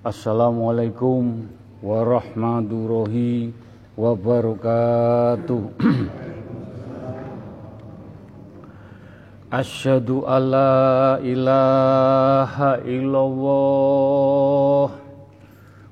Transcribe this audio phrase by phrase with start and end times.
[0.00, 1.44] Assalamualaikum
[1.84, 3.52] warahmatullahi
[4.00, 5.76] wabarakatuh.
[9.60, 14.88] Asyhadu alla ilaha illallah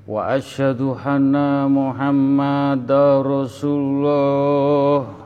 [0.09, 5.18] wa asyhadu anna Muhammadar Rasulullah.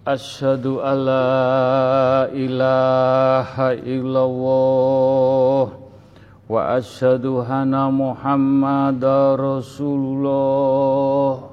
[0.00, 5.76] Asyhadu alla ilaha illallah
[6.48, 11.52] wa asyhadu anna Muhammadar Rasulullah.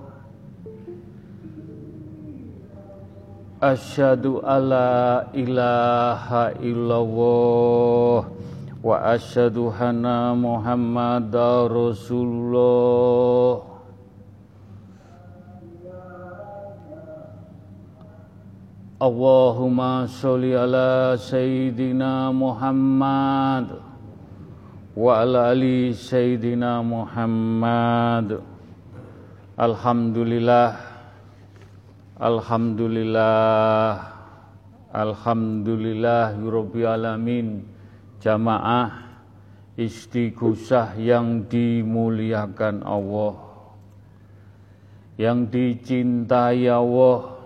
[3.60, 8.32] Asyhadu alla ilaha illallah
[8.80, 13.76] wa asyhadu anna Muhammadar Rasulullah.
[18.98, 23.78] Allahumma sholli ala sayyidina Muhammad
[24.98, 28.42] wa ala ali sayyidina Muhammad.
[29.54, 30.82] Alhamdulillah
[32.18, 34.02] Alhamdulillah
[34.90, 37.70] Alhamdulillah Rabbil Alamin.
[38.18, 38.98] Jamaah
[39.78, 43.46] istighosah yang dimuliakan Allah
[45.22, 47.37] Yang dicintai Allah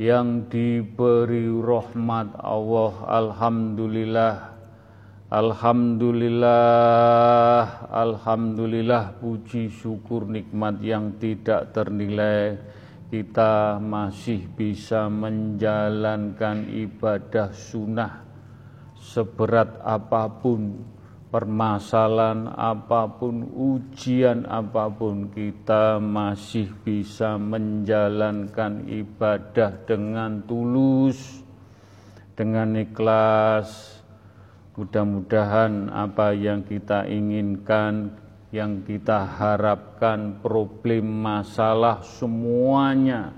[0.00, 4.48] yang diberi rahmat Allah Alhamdulillah.
[5.28, 12.56] Alhamdulillah Alhamdulillah puji syukur nikmat yang tidak ternilai.
[13.12, 18.24] Kita masih bisa menjalankan ibadah sunnah
[18.96, 20.80] seberat apa pun
[21.30, 31.46] permasalahan apa pun, ujian apa pun, kita masih bisa menjalankan ibadah dengan tulus,
[32.34, 34.02] dengan ikhlas.
[34.74, 38.10] Mudah-mudahan apa yang kita inginkan,
[38.50, 43.30] yang kita harapkan, problem masalah semuanya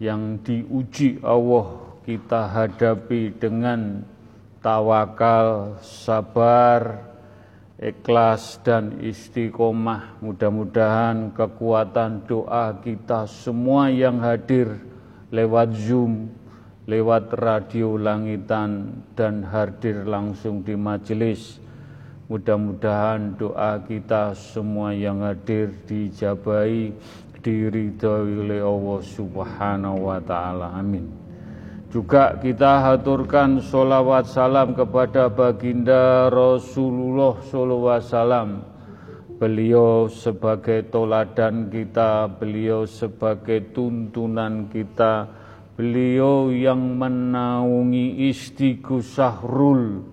[0.00, 4.02] yang diuji Allah kita hadapi dengan
[4.60, 7.10] tawakal, sabar,
[7.80, 10.20] ikhlas dan istiqomah.
[10.20, 14.76] Mudah-mudahan kekuatan doa kita semua yang hadir
[15.32, 16.28] lewat Zoom,
[16.84, 21.56] lewat radio langitan dan hadir langsung di majelis.
[22.30, 26.94] Mudah-mudahan doa kita semua yang hadir dijabai,
[27.42, 30.78] diridhoi oleh Allah Subhanahu wa taala.
[30.78, 31.29] Amin.
[31.90, 38.62] Juga kita haturkan sholawat salam kepada baginda Rasulullah SAW.
[39.42, 45.26] Beliau sebagai toladan kita, beliau sebagai tuntunan kita,
[45.74, 50.09] beliau yang menaungi istighosah rul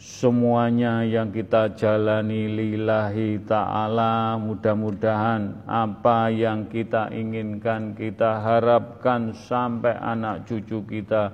[0.00, 10.48] semuanya yang kita jalani lillahi ta'ala mudah-mudahan apa yang kita inginkan kita harapkan sampai anak
[10.48, 11.28] cucu kita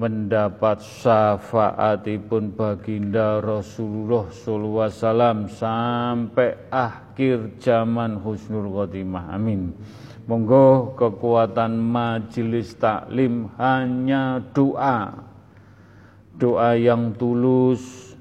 [0.00, 9.36] mendapat syafaatipun baginda Rasulullah SAW sampai akhir zaman husnul khotimah.
[9.36, 9.76] Amin.
[10.24, 15.27] Monggo kekuatan majelis taklim hanya doa
[16.38, 18.14] doa yang tulus,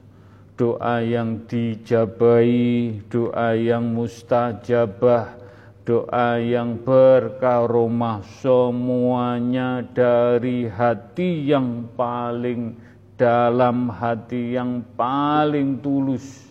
[0.58, 5.38] doa yang dijabai, doa yang mustajabah,
[5.86, 12.74] doa yang berkaromah semuanya dari hati yang paling
[13.14, 16.50] dalam, hati yang paling tulus,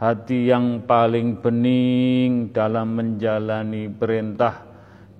[0.00, 4.64] hati yang paling bening dalam menjalani perintah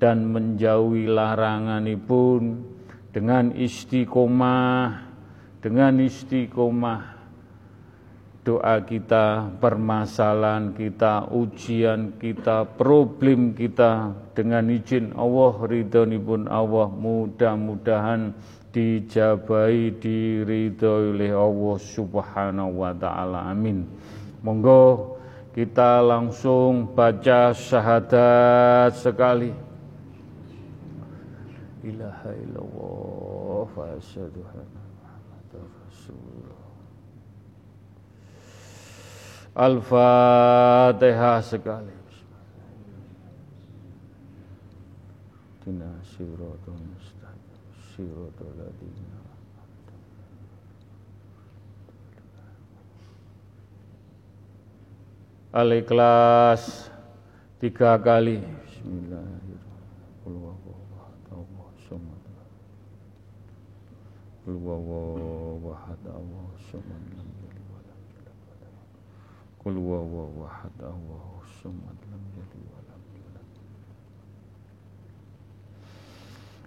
[0.00, 2.64] dan menjauhi larangan pun
[3.12, 5.09] dengan istiqomah
[5.60, 7.20] dengan istiqomah
[8.40, 15.52] doa kita, permasalahan kita, ujian kita, problem kita dengan izin Allah,
[16.24, 18.32] pun Allah mudah-mudahan
[18.72, 23.50] dijabai diridhoi oleh Allah Subhanahu wa taala.
[23.52, 23.84] Amin.
[24.40, 25.20] Monggo
[25.52, 29.52] kita langsung baca syahadat sekali.
[31.84, 34.40] Ilaha illallah wa asyhadu
[39.60, 41.92] Al-Fatihah sekali.
[45.60, 47.60] Tina siratul mustaqim,
[47.92, 48.56] siratul.
[55.50, 56.94] Al-Ikhlas
[57.58, 58.38] tiga kali.
[58.38, 60.69] Bismillahirrahmanirrahim.
[64.50, 68.74] Qul huwallahu ahad Allahu samad lam yalid wa lam yulad wa lam
[69.62, 73.46] Qul huwallahu ahad Allahu samad lam yalid wa lam yulad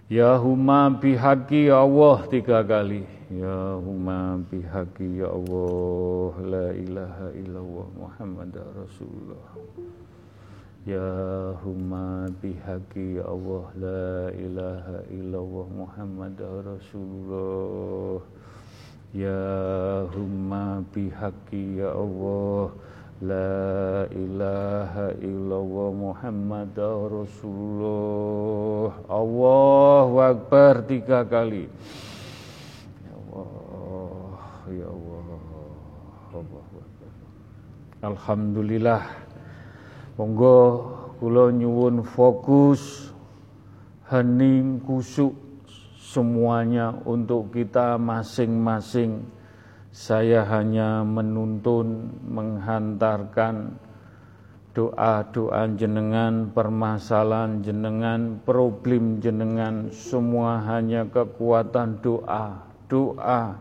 [0.08, 7.86] Ya huma bihaqi ya Allah tiga kali Ya huma bihaqi ya Allah La ilaha illallah
[8.00, 9.60] Muhammad Rasulullah
[10.84, 18.20] Ya huma bihaqi Allah La ilaha illallah Muhammad Rasulullah.
[19.16, 22.68] Ya huma bihaqi ya Allah
[23.24, 26.76] La ilaha illallah Muhammad
[27.08, 28.92] Rasulullah.
[29.08, 31.64] Allahu Akbar tiga kali.
[33.08, 34.36] Ya Allah
[34.68, 35.40] Ya Allah.
[38.04, 39.23] Alhamdulillah
[40.14, 40.78] Monggo
[41.18, 43.10] kula nyuwun fokus
[44.06, 45.34] hening kusuk
[45.98, 49.26] semuanya untuk kita masing-masing.
[49.90, 53.74] Saya hanya menuntun, menghantarkan
[54.70, 63.58] doa-doa jenengan, permasalahan jenengan, problem jenengan, semua hanya kekuatan doa, doa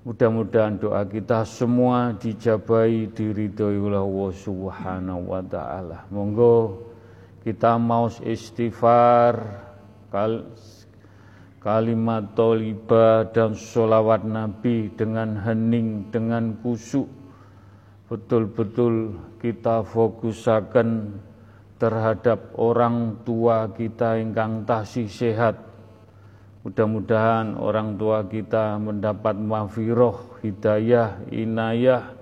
[0.00, 6.08] Mudah-mudahan doa kita semua dijabai diridhoi Allah Subhanahu wa taala.
[6.08, 6.88] Monggo
[7.44, 9.60] kita mau istighfar
[10.08, 10.48] kal
[11.60, 17.04] kalimat toliba dan sholawat Nabi dengan hening, dengan kusuk.
[18.08, 21.20] Betul-betul kita fokusaken
[21.76, 25.69] terhadap orang tua kita ingkang tasih sehat
[26.60, 32.12] Mudah-mudahan orang tua kita mendapat mafiroh, hidayah, inayah,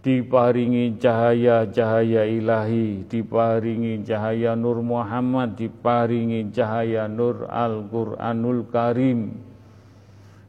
[0.00, 9.44] diparingi cahaya-cahaya ilahi, diparingi cahaya Nur Muhammad, diparingi cahaya Nur Al-Quranul Karim.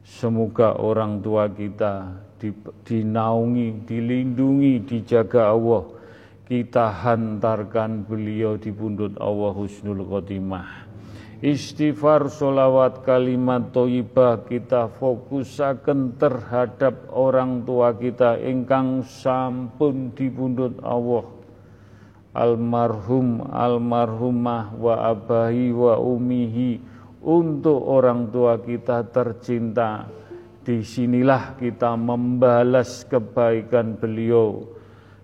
[0.08, 2.08] Semoga orang tua kita
[2.88, 5.84] dinaungi, dilindungi, dijaga Allah.
[6.48, 10.87] Kita hantarkan beliau di pundut Allah Husnul Khotimah
[11.38, 21.26] istighfar solawat kalimat toibah kita fokusaken terhadap orang tua kita ingkang sampun dibundut Allah.
[22.34, 26.78] Almarhum almarhumah wa abahi wa umihi
[27.22, 30.06] untuk orang tua kita tercinta.
[30.62, 34.68] Di sinilah kita membalas kebaikan beliau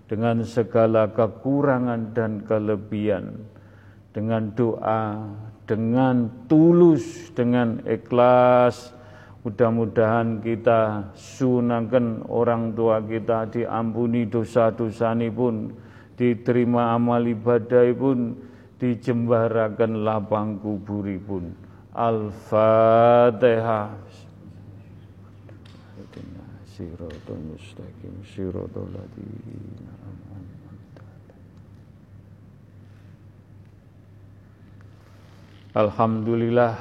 [0.08, 3.44] dengan segala kekurangan dan kelebihan.
[4.14, 5.26] Dengan doa
[5.64, 8.92] dengan tulus, dengan ikhlas.
[9.44, 15.68] Mudah-mudahan kita sunakan orang tua kita diampuni dosa-dosa pun,
[16.16, 18.40] diterima amal ibadah pun,
[18.80, 21.52] dijembarakan lapang kuburi pun.
[21.92, 23.92] Al-Fatihah.
[26.74, 29.93] Siratul mustaqim, siratul ladina
[35.74, 36.78] Alhamdulillah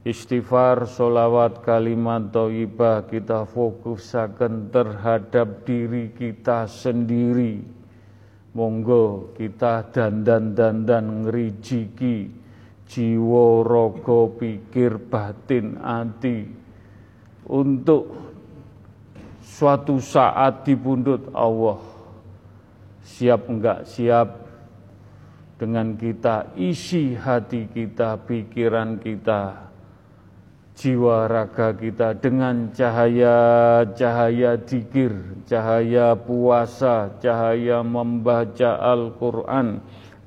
[0.00, 7.60] istighfar, solawat, kalimat toibah kita fokusakan terhadap diri kita sendiri.
[8.56, 12.32] Monggo kita dandan-dandan ngerijiki
[12.88, 16.48] jiwa, rogo, pikir, batin, hati
[17.52, 18.16] untuk
[19.44, 21.84] suatu saat dibundut Allah.
[23.04, 24.45] Siap enggak siap
[25.56, 29.72] dengan kita isi hati kita, pikiran kita,
[30.76, 35.12] jiwa raga kita dengan cahaya-cahaya dikir,
[35.48, 39.80] cahaya puasa, cahaya membaca Al-Quran,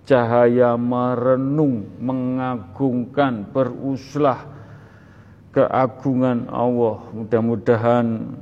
[0.09, 4.49] cahaya merenung, mengagungkan, beruslah
[5.53, 6.97] keagungan Allah.
[7.13, 8.33] Mudah-mudahan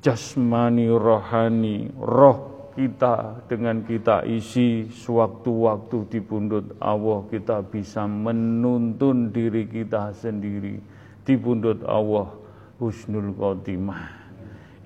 [0.00, 2.49] jasmani rohani, roh
[2.80, 10.80] kita dengan kita isi sewaktu-waktu di pundut Allah kita bisa menuntun diri kita sendiri
[11.20, 12.32] di pundut Allah
[12.80, 14.16] husnul khotimah.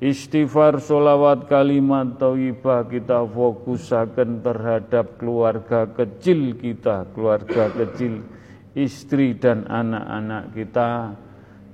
[0.02, 8.26] Istighfar solawat kalimat taibah kita fokusakan terhadap keluarga kecil kita keluarga kecil
[8.74, 11.14] istri dan anak-anak kita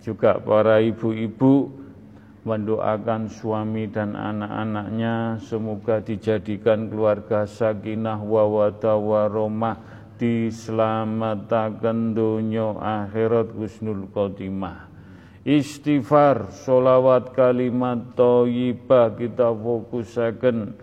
[0.05, 1.80] juga para ibu-ibu
[2.41, 9.77] mendoakan suami dan anak-anaknya semoga dijadikan keluarga sakinah wawada waromah
[10.21, 14.89] diselamatkan dunia akhirat husnul khotimah.
[15.41, 20.77] Istighfar solawat kalimat toyibah kita fokusakan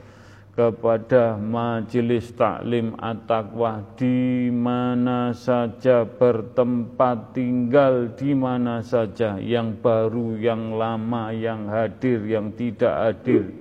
[0.57, 10.73] kepada majelis taklim at-taqwa di mana saja bertempat tinggal di mana saja yang baru yang
[10.73, 13.53] lama yang hadir yang tidak hadir.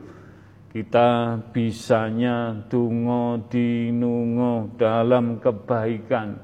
[0.72, 6.40] Kita bisanya tungo dinungo dalam kebaikan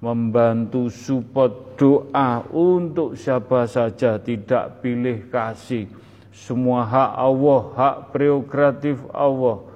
[0.00, 5.92] membantu support doa untuk siapa saja tidak pilih kasih.
[6.32, 9.73] Semua hak Allah hak prerogatif Allah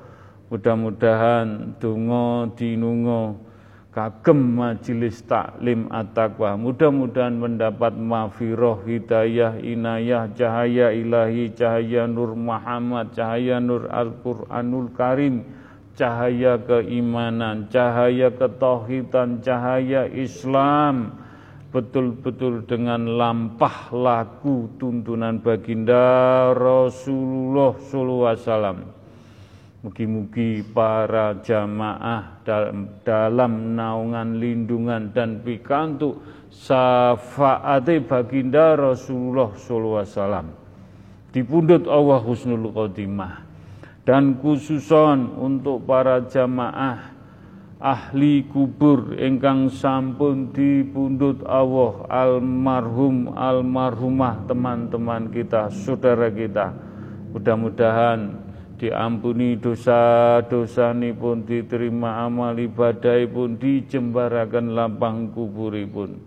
[0.48, 3.36] Mudah-mudahan dungo dinungo
[3.92, 6.56] kagem majelis taklim at-taqwa.
[6.56, 15.44] Mudah-mudahan mendapat mafiroh, hidayah, inayah, cahaya ilahi, cahaya nur Muhammad, cahaya nur Al-Quranul Karim,
[15.98, 21.12] cahaya keimanan, cahaya ketauhidan, cahaya Islam,
[21.68, 28.78] betul-betul dengan lampah laku tuntunan baginda Rasulullah sallallahu alaihi wasallam
[29.88, 36.20] Mugi-mugi para jamaah dalam, naungan lindungan dan pikantuk
[36.52, 40.44] syafaati baginda Rasulullah SAW
[41.32, 43.48] dipundut Allah Husnul Khotimah.
[44.04, 47.08] Dan khususon untuk para jamaah
[47.80, 56.76] ahli kubur ingkang sampun dipundut Allah almarhum almarhumah teman-teman kita saudara kita.
[57.32, 58.47] Mudah-mudahan
[58.78, 66.22] diampuni dosa-dosa pun diterima amal ibadah pun dijembarakan lapang kuburipun.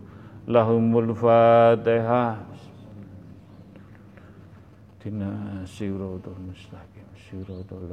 [0.52, 2.44] Lahumul fatihah.
[5.00, 7.08] Dina siratul mustaqim.
[7.16, 7.88] Siratul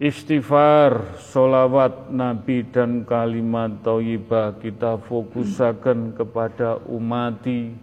[0.00, 4.56] Istighfar, solawat Nabi dan kalimat thayyibah.
[4.56, 7.76] Kita fokusakan kepada umati,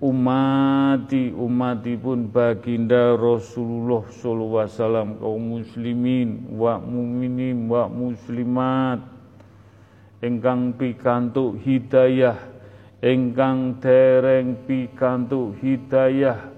[0.00, 9.04] umati, umati pun baginda Rasulullah sallallahu alaihi wasallam kaum muslimin wa muminin wa muslimat.
[10.24, 12.40] Engkang pikantuk hidayah
[13.00, 16.49] engkang dereng pikantuk hidayah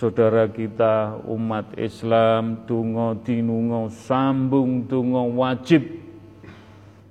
[0.00, 6.00] saudara kita umat Islam tungo dinungo sambung tungo wajib.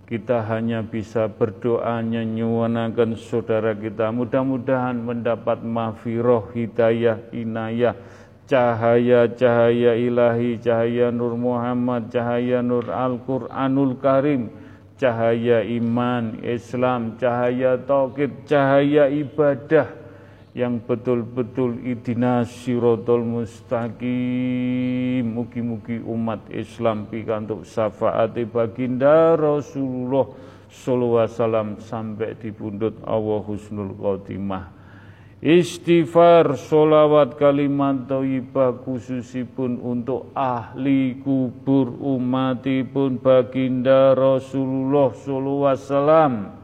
[0.09, 4.09] Kita hanya bisa berdoa nyuwanakan saudara kita.
[4.09, 7.93] Mudah-mudahan mendapat mafiroh hidayah inayah
[8.49, 14.49] cahaya-cahaya ilahi cahaya Nur Muhammad cahaya Nur Al-Quranul Karim
[14.97, 19.98] cahaya iman Islam cahaya tauhid cahaya ibadah
[20.57, 24.09] yang betul-betul idina sirotol mustaqim.
[25.29, 30.25] Mugi-mugi umat Islam pikantuk syafaati baginda Rasulullah
[30.69, 34.77] sallallahu alaihi wasallam sampai di pundut Allah husnul khotimah.
[35.39, 46.58] Istighfar solawat kalimat thayyibah khususipun untuk ahli kubur umatipun baginda Rasulullah sallallahu alaihi wasallam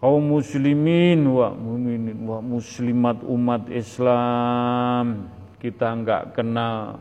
[0.00, 5.28] kaum muslimin wa muminin wa muslimat umat Islam
[5.60, 6.96] kita enggak kenal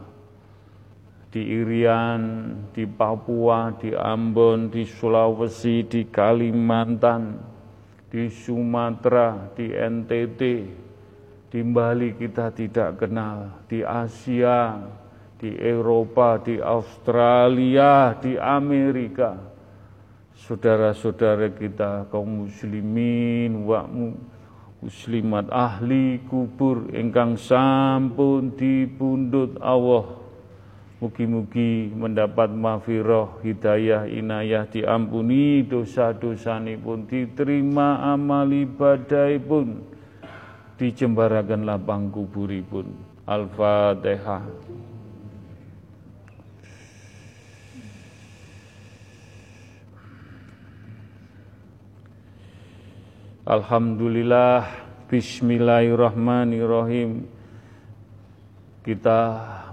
[1.30, 2.22] di Irian,
[2.74, 7.38] di Papua, di Ambon, di Sulawesi, di Kalimantan,
[8.10, 10.42] di Sumatera, di NTT,
[11.54, 14.74] di Bali kita tidak kenal, di Asia,
[15.38, 19.59] di Eropa, di Australia, di Amerika
[20.40, 23.84] saudara-saudara kita kaum muslimin wa
[24.80, 30.20] muslimat ahli kubur ingkang sampun dipundhut Allah
[31.00, 39.80] Mugi-mugi mendapat mafiroh, hidayah, inayah, diampuni dosa-dosa pun diterima amal ibadah pun,
[40.76, 42.92] dijembarakan lapang kuburipun.
[43.24, 44.44] Al-Fatihah.
[53.50, 54.62] Alhamdulillah
[55.10, 57.26] Bismillahirrahmanirrahim
[58.86, 59.22] Kita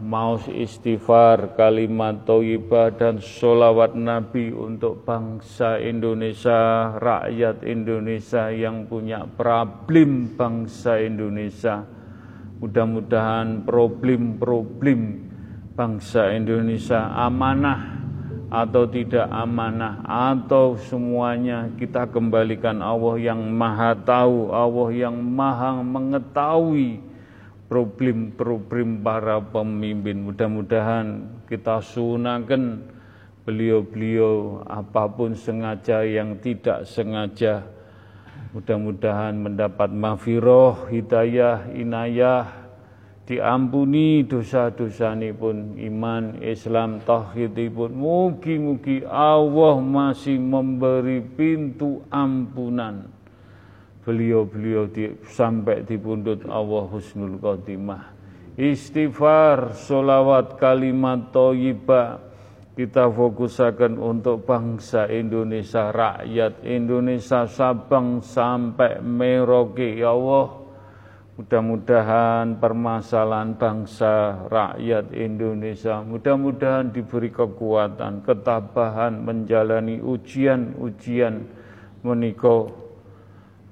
[0.00, 10.32] mau istighfar kalimat toyibah dan sholawat Nabi untuk bangsa Indonesia, rakyat Indonesia yang punya problem
[10.32, 11.84] bangsa Indonesia.
[12.64, 15.00] Mudah-mudahan problem-problem
[15.76, 18.05] bangsa Indonesia amanah
[18.46, 27.02] atau tidak amanah atau semuanya kita kembalikan Allah yang maha tahu, Allah yang maha mengetahui
[27.66, 30.30] problem-problem para pemimpin.
[30.30, 32.86] Mudah-mudahan kita sunakan
[33.42, 37.76] beliau-beliau apa pun sengaja yang tidak sengaja
[38.56, 42.65] Mudah-mudahan mendapat mafiroh, hidayah, inayah,
[43.26, 53.10] diampuni dosa-dosa pun iman, Islam, tauhid pun mugi-mugi Allah masih memberi pintu ampunan.
[54.06, 58.14] Beliau-beliau di, sampai di pundut Allah husnul khotimah.
[58.54, 62.22] Istighfar, solawat, kalimat toyibah.
[62.76, 69.96] Kita fokusakan untuk bangsa Indonesia, rakyat Indonesia, Sabang sampai Merauke.
[69.96, 70.65] Ya Allah,
[71.36, 81.44] mudah-mudahan permasalahan bangsa, rakyat Indonesia, mudah-mudahan diberi kekuatan, ketabahan menjalani ujian-ujian
[82.00, 82.72] menikah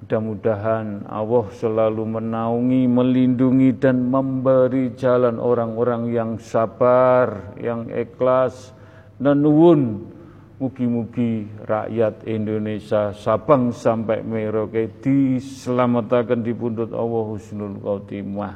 [0.04, 8.76] Mudah-mudahan Allah selalu menaungi, melindungi dan memberi jalan orang-orang yang sabar, yang ikhlas,
[9.16, 10.12] Nenuwun
[10.58, 18.54] mugi-mugi rakyat Indonesia Sabang sampai Merauke diselamatkan di pundut Allah Husnul Khotimah.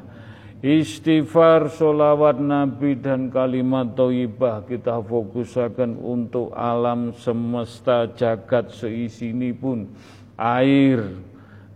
[0.59, 9.87] Istighfar, solawat Nabi dan kalimat toibah kita fokuskan untuk alam semesta jagat seisi ini pun
[10.35, 11.15] air,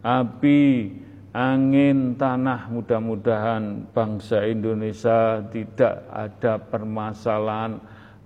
[0.03, 0.99] api,
[1.31, 7.79] angin, tanah mudah-mudahan bangsa Indonesia tidak ada permasalahan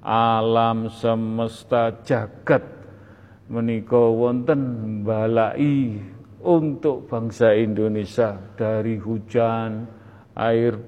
[0.06, 2.62] alam semesta jagat
[3.50, 5.98] menika wonten balai
[6.46, 9.90] untuk bangsa Indonesia dari hujan,
[10.38, 10.78] air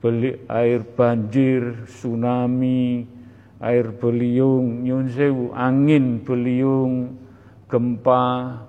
[0.00, 3.04] beli, air banjir, tsunami,
[3.60, 7.20] air beliung, nyun sewu, angin beliung,
[7.68, 8.64] gempa,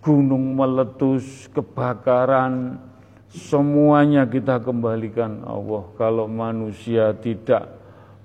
[0.00, 2.80] gunung meletus, kebakaran,
[3.28, 5.84] semuanya kita kembalikan Allah.
[6.00, 7.81] Kalau manusia tidak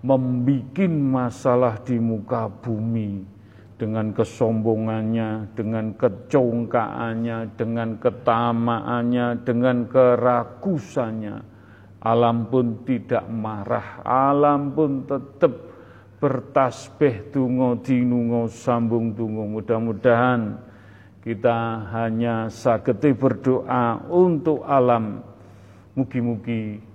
[0.08, 3.28] membuat masalah di muka bumi
[3.76, 11.36] dengan kesombongannya, dengan kecongkaannya, dengan ketamaannya, dengan kerakusannya.
[12.08, 15.52] Alam pun tidak marah, alam pun tetap
[16.18, 19.44] bertasbih tungo dinungo sambung tungo.
[19.46, 20.56] Mudah-mudahan
[21.22, 25.22] kita hanya sageti berdoa untuk alam.
[25.98, 26.87] Mugi-mugi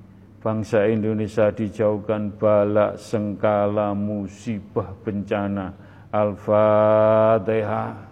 [0.43, 5.71] bangsa Indonesia dijauhkan balak sengkala musibah bencana.
[6.11, 8.11] Al-Fatihah.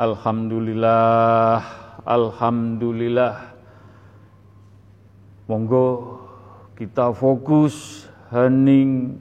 [0.00, 1.60] Alhamdulillah,
[2.08, 3.52] Alhamdulillah.
[5.44, 6.16] Monggo
[6.78, 9.20] kita fokus hening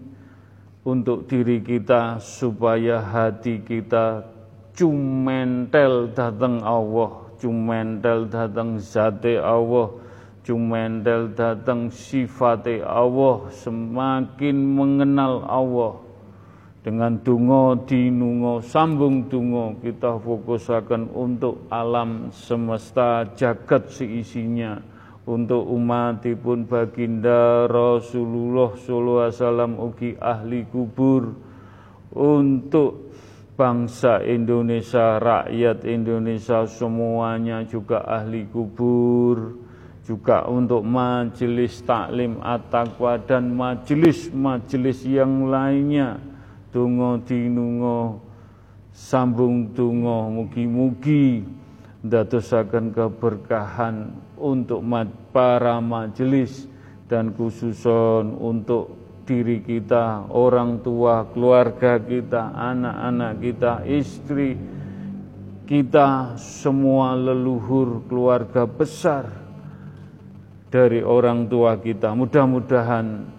[0.88, 4.39] untuk diri kita supaya hati kita
[4.80, 9.92] cumentel datang Allah, cumentel datang zate Allah,
[10.48, 16.00] cumentel datang sifate Allah, semakin mengenal Allah.
[16.80, 24.80] Dengan dungo dinungo sambung dungo kita fokusakan untuk alam semesta jagat seisinya
[25.28, 31.36] untuk umatipun baginda Rasulullah sallallahu alaihi wasallam ugi ahli kubur
[32.16, 33.09] untuk
[33.60, 39.60] bangsa Indonesia, rakyat Indonesia semuanya juga ahli kubur,
[40.08, 46.24] juga untuk majelis taklim at-taqwa dan majelis-majelis yang lainnya.
[46.72, 48.24] Tungo dinungo
[48.96, 51.44] sambung tungo mugi-mugi
[52.00, 54.80] dadosaken keberkahan untuk
[55.36, 56.70] para majelis
[57.10, 58.99] dan khususon untuk
[59.30, 64.58] diri kita, orang tua, keluarga kita, anak-anak kita, istri
[65.70, 69.30] kita, semua leluhur keluarga besar
[70.74, 72.10] dari orang tua kita.
[72.18, 73.30] Mudah-mudahan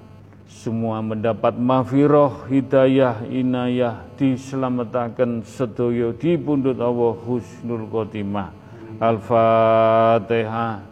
[0.47, 8.55] semua mendapat mafiroh, hidayah, inayah, diselamatkan sedoyo di pundut Allah husnul khotimah.
[9.03, 10.90] Al-Fatihah.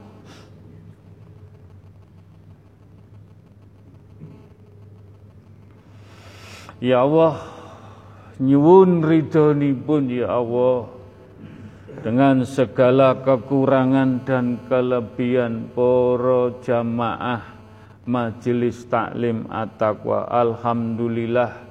[6.79, 7.43] Ya Allah,
[8.39, 9.03] nyuwun
[9.83, 10.87] pun ya Allah
[12.07, 17.43] dengan segala kekurangan dan kelebihan para jamaah
[18.07, 20.31] majelis taklim at-taqwa.
[20.31, 21.67] Alhamdulillah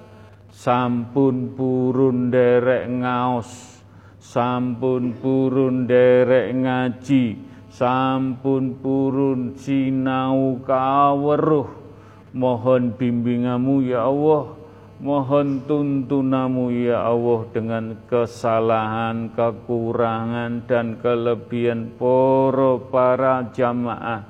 [0.52, 3.80] sampun purun derek ngaos
[4.20, 7.39] sampun purun derek ngaji
[7.72, 11.88] sampun purun sinau kaweruh.
[12.36, 14.57] Mohon bimbingamu ya Allah
[14.97, 24.25] Mohon tuntunamu ya Allah dengan kesalahan, kekurangan dan kelebihan poro para jamaah.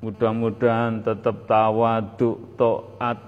[0.00, 3.20] Mudah-mudahan tetap tawaduk, to'at,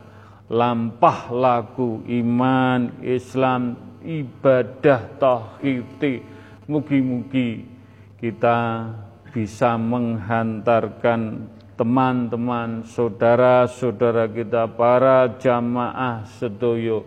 [0.48, 6.24] lampah laku iman Islam ibadah tauhid
[6.64, 7.68] mugi-mugi
[8.16, 8.88] kita
[9.33, 17.07] bisa menghantarkan teman-teman saudara-saudara kita para jamaah sedoyo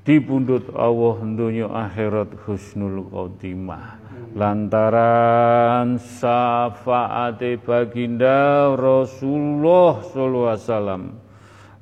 [0.00, 4.00] di pundut Allah dunia akhirat husnul khotimah.
[4.32, 11.02] Lantaran syafaat baginda Rasulullah sallallahu alaihi wasallam.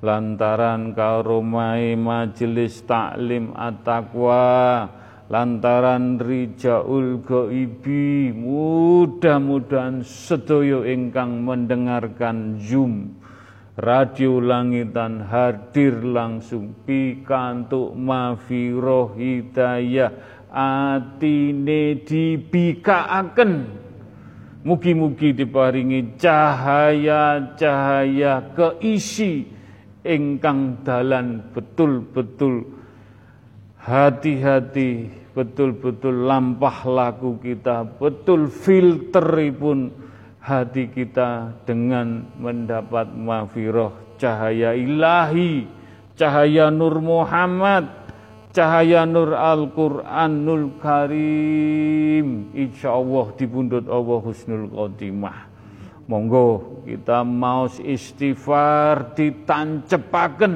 [0.03, 4.90] Lantaran karomai majelis taklim at-taqwa
[5.31, 13.14] lantaran rijaul gaibi mudah-mudahan sedoyo ingkang mendengarkan Zoom.
[13.79, 16.75] Radio langitan hadir langsung.
[16.83, 20.11] Pikantuk mafiroh hidayah.
[20.51, 23.79] Atine dibikaaken.
[24.66, 29.49] Mugi-mugi diparingi cahaya-cahaya keisi
[30.05, 32.66] ingkang dalan betul-betul.
[33.81, 39.95] Hati-hati betul-betul lampah laku kita betul filteripun
[40.43, 45.64] hati kita dengan mendapat mafiroh cahaya ilahi
[46.19, 48.01] cahaya nur Muhammad
[48.51, 52.51] cahaya nur Al-Quranul Karim.
[52.55, 55.49] Insya Allah dibundut Allah husnul khotimah.
[56.11, 60.55] Monggo kita mau istighfar ditancepaken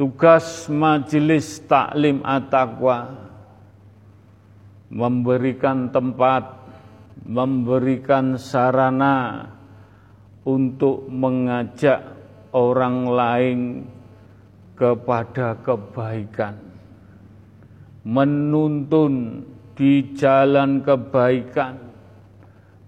[0.00, 3.20] Tugas majelis taklim at-taqwa.
[4.88, 6.56] Memberikan tempat,
[7.28, 9.44] memberikan sarana
[10.48, 12.16] untuk mengajak
[12.56, 13.60] orang lain
[14.72, 16.56] kepada kebaikan,
[18.00, 19.44] menuntun
[19.76, 21.76] di jalan kebaikan,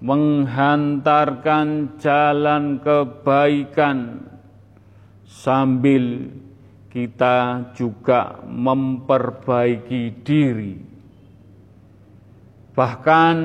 [0.01, 4.25] menghantarkan jalan kebaikan
[5.29, 6.33] sambil
[6.93, 10.77] kita juga memperbaiki diri.
[12.77, 13.37] Bahkan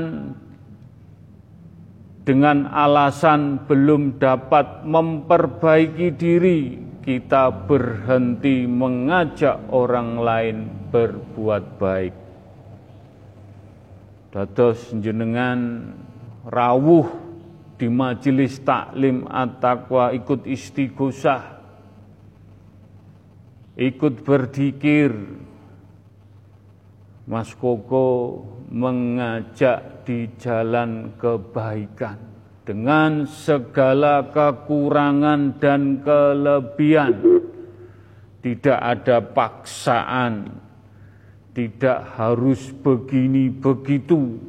[2.28, 6.76] dengan alasan belum dapat memperbaiki diri,
[7.08, 10.58] kita berhenti mengajak orang lain
[10.92, 12.16] berbuat baik.
[14.28, 15.88] Dados jenengan
[16.44, 17.08] rawuh
[17.80, 21.57] di majelis taklim at-taqwa ikut istighosah,
[23.78, 25.13] ikut berzikir.
[27.28, 28.42] Mas Koko
[28.74, 32.18] mengajak di jalan kebaikan
[32.66, 37.16] dengan segala kekurangan dan kelebihan.
[38.42, 40.56] Tidak ada paksaan,
[41.52, 44.40] tidak harus begini begitu.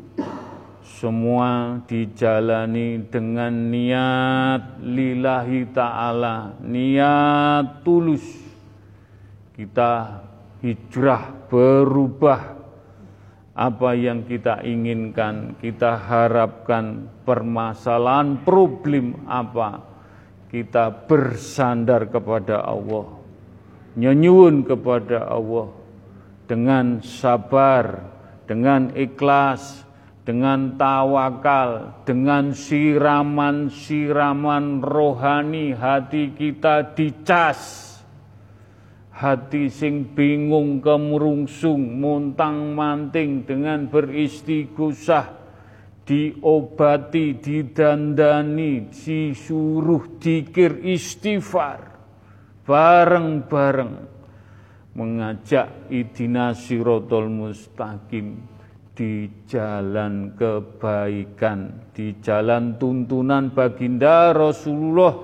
[0.86, 8.47] Semua dijalani dengan niat lillahi ta'ala, niat tulus.
[9.58, 10.22] Kita
[10.62, 12.54] hijrah berubah.
[13.58, 19.82] Apa yang kita inginkan, kita harapkan permasalahan problem apa,
[20.46, 23.18] kita bersandar kepada Allah,
[23.98, 25.74] nyenyun kepada Allah
[26.46, 27.98] dengan sabar,
[28.46, 29.82] dengan ikhlas,
[30.22, 37.97] dengan tawakal, dengan siraman-siraman rohani hati kita dicas
[39.18, 45.34] hati sing bingung kemurungsung muntang manting dengan beristighosah
[46.06, 51.98] diobati didandani disuruh dikir istighfar.
[52.62, 53.94] Bareng-bareng
[54.94, 58.38] mengajak idina sirotol mustaqim
[58.94, 65.16] di jalan kebaikan, di jalan tuntunan baginda Rasulullah,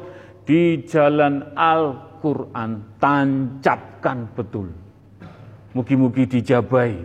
[0.46, 4.72] di jalan al Quran tancapkan betul.
[5.76, 6.96] Mugi-mugi dijabai.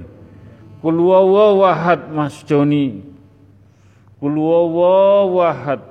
[0.79, 3.03] Kulwawawahad Mas Joni.
[4.23, 5.83] Kulwawawahad.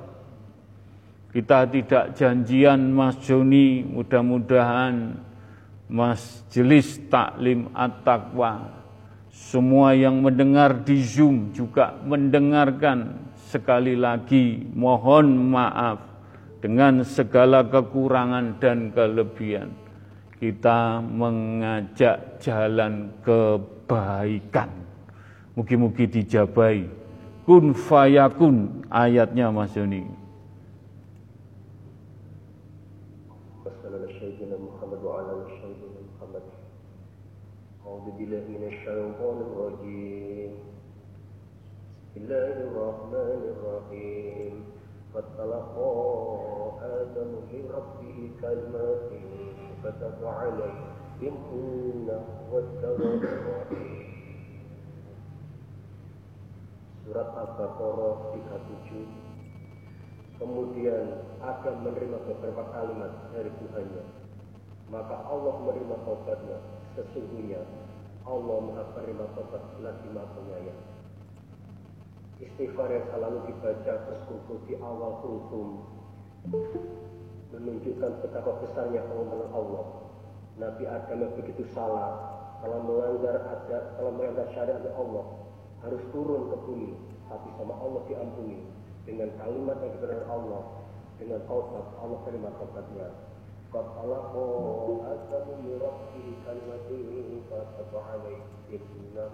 [1.29, 5.13] Kita tidak janjian Mas Joni, mudah-mudahan
[5.85, 8.81] Mas Jelis Taklim At-Taqwa
[9.29, 16.08] semua yang mendengar di Zoom juga mendengarkan sekali lagi mohon maaf
[16.59, 19.71] dengan segala kekurangan dan kelebihan,
[20.39, 24.69] kita mengajak jalan kebaikan.
[25.55, 26.87] Mugi-mugi dijabai.
[27.43, 30.07] Kun fayakun ayatnya Mas Yoni.
[42.19, 44.28] Bismillahirrahmanirrahim.
[45.14, 45.94] فاتلقى
[46.82, 49.10] آدم من ربه كلمات
[49.82, 50.74] فتب عليه
[51.22, 54.04] إنه هو التواب الرحيم
[57.04, 61.04] Surat Al-Baqarah 37 Kemudian
[61.36, 64.04] akan menerima beberapa kalimat dari Tuhannya
[64.88, 66.64] Maka Allah menerima tobatnya
[66.96, 67.60] Sesungguhnya
[68.24, 70.87] Allah maha penerima tobat lagi maha penyayang
[72.39, 75.83] Istighfar yang selalu dibaca berkumpul di awal hukum
[77.51, 79.85] menunjukkan betapa besarnya kewenangan Allah.
[80.55, 82.15] Nabi Adam yang begitu salah
[82.63, 85.25] telah melanggar adat, telah melanggar syariat Allah
[85.83, 86.95] harus turun ke bumi,
[87.27, 88.63] tapi sama Allah diampuni
[89.03, 90.63] dengan kalimat yang diberikan Allah
[91.19, 93.07] dengan taubat Allah terima taubatnya.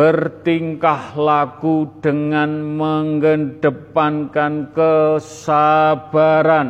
[0.00, 6.68] Bertingkah laku dengan mengedepankan kesabaran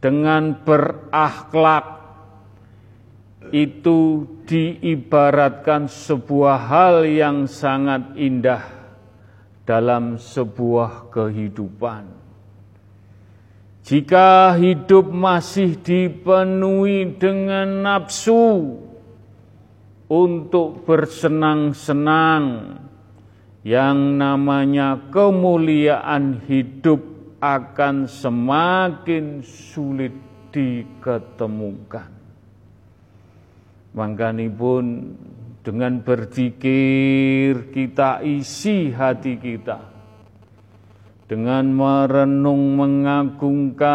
[0.00, 2.00] Dengan berakhlak
[3.52, 8.64] Itu diibaratkan sebuah hal yang sangat indah
[9.68, 12.08] dalam sebuah kehidupan.
[13.84, 18.80] Jika hidup masih dipenuhi dengan nafsu
[20.10, 22.74] untuk bersenang-senang,
[23.62, 26.98] yang namanya kemuliaan hidup
[27.38, 30.10] akan semakin sulit
[30.50, 32.10] diketemukan.
[34.58, 35.14] pun
[35.62, 39.78] dengan berzikir kita isi hati kita.
[41.30, 43.86] Dengan merenung mengagungkan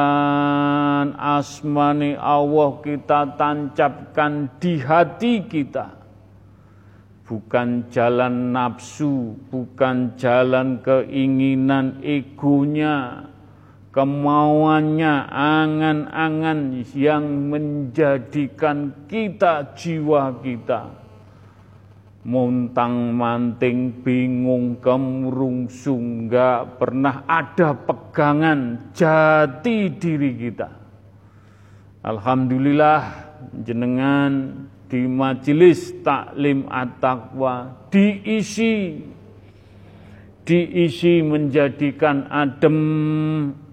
[1.20, 6.05] asmani Allah kita tancapkan di hati kita
[7.26, 13.26] bukan jalan nafsu bukan jalan keinginan egonya
[13.90, 21.06] kemauannya angan-angan yang menjadikan kita jiwa kita
[22.26, 30.70] montang manting bingung kemurungsung nggak pernah ada pegangan jati diri kita.
[32.02, 33.02] Alhamdulillah
[33.62, 39.02] jenengan di majelis taklim at-taqwa diisi.
[40.46, 42.80] Diisi menjadikan adem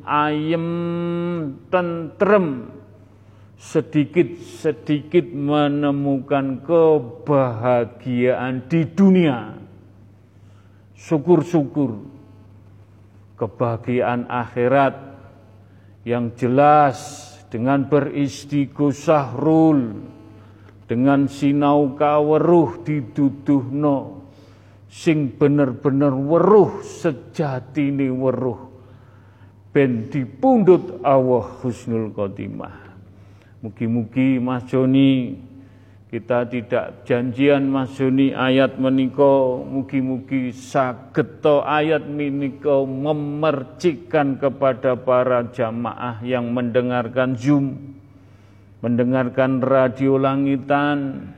[0.08, 0.68] ayem
[1.68, 2.80] tentrem.
[3.62, 9.54] Sedikit-sedikit menemukan kebahagiaan di dunia.
[10.98, 12.10] Syukur-syukur.
[13.38, 14.94] Kebahagiaan akhirat
[16.02, 20.10] yang jelas dengan beristighosah rul
[20.92, 24.28] dengan sinau kaweruh diduduhno
[24.92, 28.68] sing bener-bener weruh sejatine weruh
[29.72, 32.92] ben dipundhut Allah husnul khotimah.
[33.64, 35.40] Mugi-mugi Mas Joni
[36.12, 46.20] kita tidak janjian Mas Joni ayat meniko mugi-mugi sageto ayat meniko memercikan kepada para jamaah
[46.20, 47.96] yang mendengarkan Zoom,
[48.82, 51.30] mendengarkan radio langitan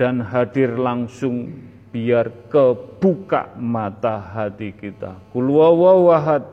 [0.00, 1.52] dan hadir langsung
[1.92, 5.20] biar kebuka mata hati kita.
[5.32, 6.44] Kulwawawahad,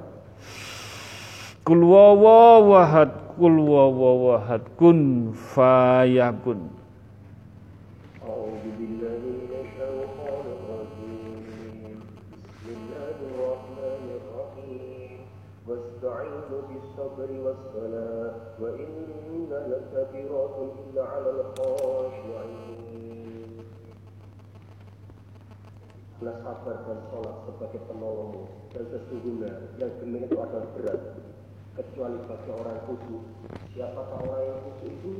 [1.64, 6.84] kulwawawahad, kul wawahad kun fayakun
[26.24, 31.02] Nah sabar dan sholat sebagai penolongmu dan sesungguhnya yang demikian itu adalah berat
[31.78, 33.24] kecuali bagi orang khusyuk.
[33.76, 35.14] Siapakah orang yang khusyuk itu?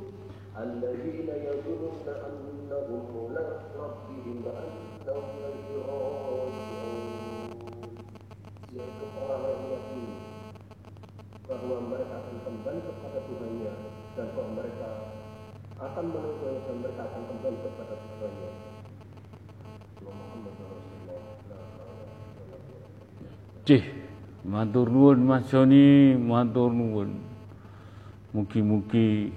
[0.58, 6.52] Alladzina yadhununa annahum mulaq rabbihim wa annahum.
[8.74, 10.18] Yaitu orang yang meyakini
[11.46, 13.74] bahwa mereka akan kembali kepada Tuhannya
[14.18, 14.90] dan bahwa mereka
[15.84, 18.50] akan menuju dan mereka akan kembali kepada Tuhannya.
[23.64, 23.86] Cih.
[24.44, 27.16] Matur nuwun Mas Joni, matur nuwun.
[28.36, 29.32] Mugi-mugi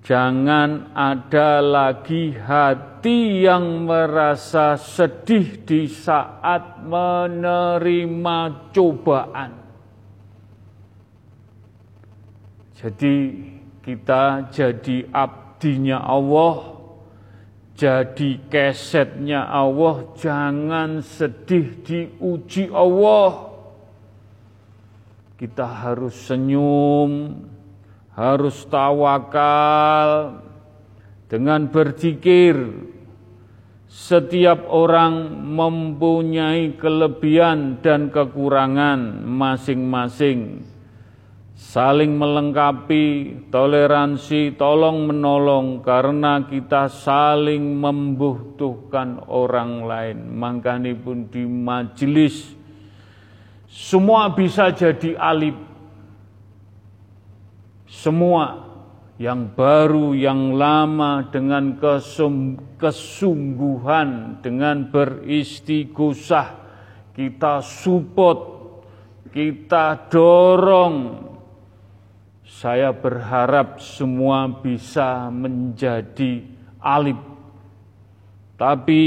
[0.04, 9.61] Jangan ada lagi hati yang merasa sedih di saat menerima cobaan
[12.82, 13.38] Jadi
[13.78, 16.82] kita jadi abdinya Allah,
[17.78, 23.54] jadi kesetnya Allah, jangan sedih diuji Allah.
[25.38, 27.38] Kita harus senyum,
[28.18, 30.42] harus tawakal
[31.30, 32.58] dengan berzikir.
[33.86, 40.71] Setiap orang mempunyai kelebihan dan kekurangan masing-masing
[41.62, 50.18] saling melengkapi, toleransi, tolong menolong karena kita saling membutuhkan orang lain.
[50.34, 52.58] Makanya pun di majelis
[53.70, 55.54] semua bisa jadi alip.
[57.86, 58.68] Semua
[59.22, 61.78] yang baru, yang lama dengan
[62.76, 66.48] kesungguhan, dengan beristighosah,
[67.14, 68.38] kita support,
[69.30, 71.31] kita dorong
[72.52, 76.44] saya berharap semua bisa menjadi
[76.84, 77.16] alim.
[78.60, 79.04] Tapi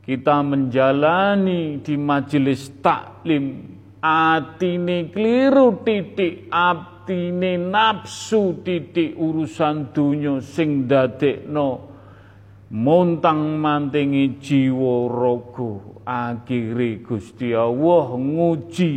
[0.00, 11.92] kita menjalani di majelis taklim atine keliru titik atine nafsu titik urusan dunia sing dadekno
[12.72, 18.94] montang mantingi jiwa rogo akhire Gusti Allah nguji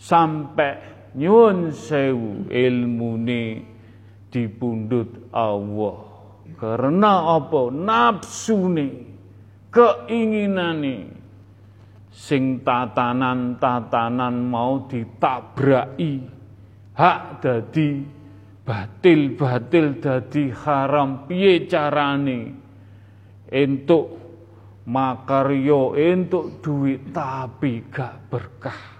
[0.00, 3.64] sampai nyuwun sewu ilmune
[4.30, 6.10] dipundhut Allah.
[6.58, 7.70] Karena apa?
[7.70, 8.88] Nafsune,
[9.70, 11.20] keinginane
[12.10, 16.14] sing tatanan-tatanan mau ditabrai
[16.98, 17.90] hak dadi
[18.66, 22.40] batil-batil dadi haram piye carane
[23.46, 24.20] entuk
[24.90, 28.99] makaryo entuk duit tapi gak berkah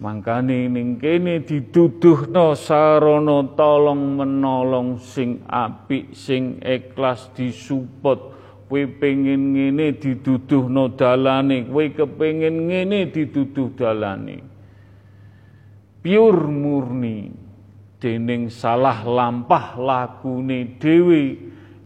[0.00, 8.32] Mangkane ning kene dituduhno sarana tolong menolong sing apik sing ikhlas disupport
[8.64, 14.40] kowe pengen ngene dituduhno dalane kowe kepengin ngene dituduh dalane.
[16.00, 17.28] Pure murni
[18.00, 21.36] dening salah lampah lakune dhewe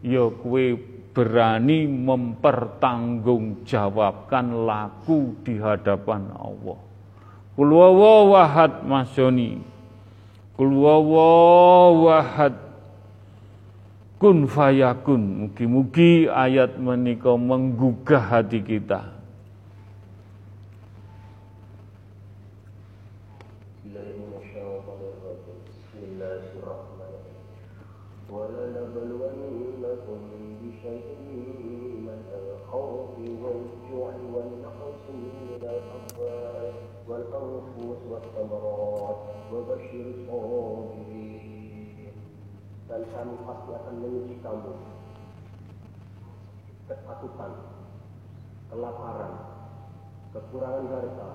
[0.07, 0.65] ya kowe
[1.11, 6.94] berani mempertanggungjawabkan laku di hadapan Allah
[7.55, 9.63] Kul wawahad masyoni.
[10.59, 12.55] Kul wawahad
[14.19, 15.47] kun fayakun.
[15.47, 19.14] Mugi-mugi ayat menika menggugah hati kita.
[43.15, 44.73] Kami pasti akan menguji kamu.
[46.85, 47.51] Ketakutan,
[48.67, 49.33] kelaparan,
[50.35, 51.29] kekurangan harta,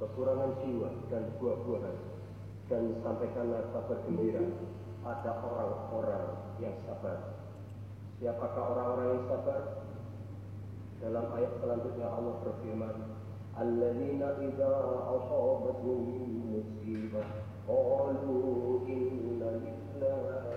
[0.00, 1.96] kekurangan jiwa dan buah-buahan.
[2.66, 4.42] Dan sampaikanlah kabar gembira
[5.06, 7.38] pada orang-orang yang sabar.
[8.18, 9.62] Siapakah orang-orang yang sabar?
[10.98, 12.96] Dalam ayat selanjutnya Allah berfirman,
[13.54, 14.74] Alladzina idza
[15.14, 17.28] asabatuhum musibah
[17.68, 20.55] qalu inna lillahi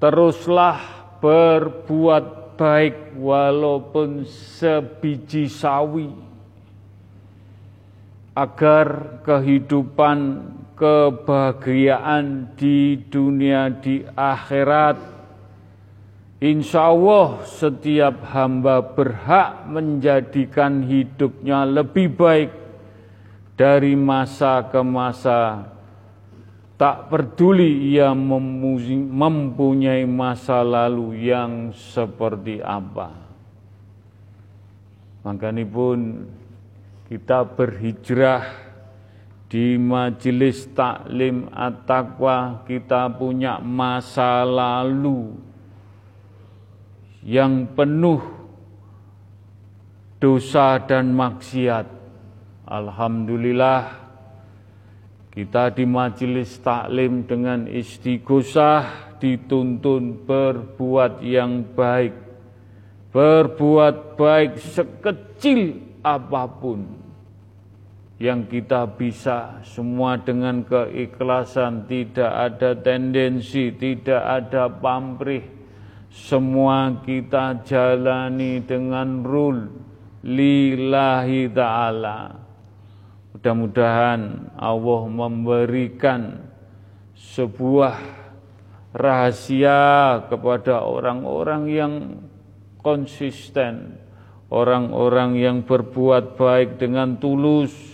[0.00, 0.80] Teruslah
[1.20, 2.24] berbuat
[2.60, 6.10] baik walaupun sebiji sawi
[8.34, 15.14] agar kehidupan kebahagiaan di dunia di akhirat
[16.44, 22.52] Insya Allah setiap hamba berhak menjadikan hidupnya lebih baik
[23.56, 25.72] dari masa ke masa
[26.74, 33.14] Tak peduli ia mempunyai masa lalu yang seperti apa.
[35.22, 36.26] Makanya pun
[37.06, 38.63] kita berhijrah
[39.54, 45.30] di majelis taklim at-taqwa kita punya masa lalu
[47.22, 48.18] yang penuh
[50.18, 51.86] dosa dan maksiat.
[52.66, 53.94] Alhamdulillah
[55.30, 62.10] kita di majelis taklim dengan istighosah dituntun berbuat yang baik.
[63.14, 67.03] Berbuat baik sekecil apa pun
[68.22, 75.42] yang kita bisa semua dengan keikhlasan, tidak ada tendensi, tidak ada pamrih.
[76.14, 79.66] Semua kita jalani dengan rule.
[80.24, 82.38] Lillahi ta'ala.
[83.34, 86.38] Mudah-mudahan Allah memberikan
[87.18, 87.98] sebuah
[88.94, 91.94] rahasia kepada orang-orang yang
[92.78, 93.98] konsisten,
[94.54, 97.93] orang-orang yang berbuat baik dengan tulus,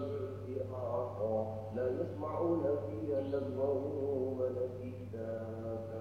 [0.49, 1.37] دهاقا
[1.77, 6.01] لا يسمعون فيها لغوا ولا كتابا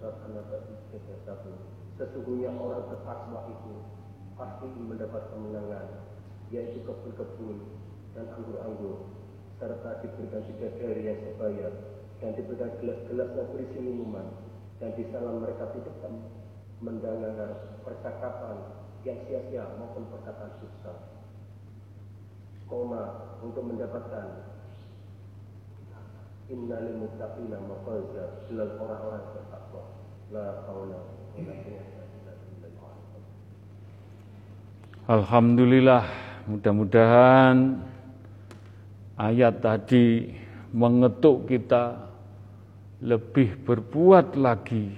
[0.00, 2.00] Surat An-Naba ayat 1.
[2.00, 3.74] Sesungguhnya orang bertakwa itu
[4.32, 6.08] pasti mendapat kemenangan,
[6.48, 7.60] yaitu kebun-kebun
[8.16, 9.12] dan anggur-anggur,
[9.60, 11.68] serta diberikan bidadari yang sebaya
[12.20, 14.26] dan diberikan gelas-gelas yang berisi minuman
[14.79, 15.95] dan di sana mereka tidak
[16.83, 18.55] mendengar percakapan
[19.07, 20.93] yang sia-sia maupun perkataan dusta.
[22.65, 24.55] Koma untuk mendapatkan
[26.45, 29.83] Inna lil muttaqina mafaza jelas orang-orang bertakwa.
[30.29, 31.01] La haula.
[35.05, 36.05] Alhamdulillah,
[36.49, 37.77] mudah-mudahan
[39.21, 40.33] ayat tadi
[40.73, 42.09] mengetuk kita
[43.05, 44.89] lebih berbuat lagi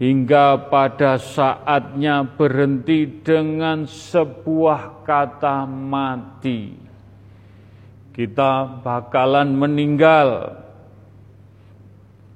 [0.02, 6.74] hingga pada saatnya berhenti dengan sebuah kata mati.
[8.12, 10.60] Kita bakalan meninggal.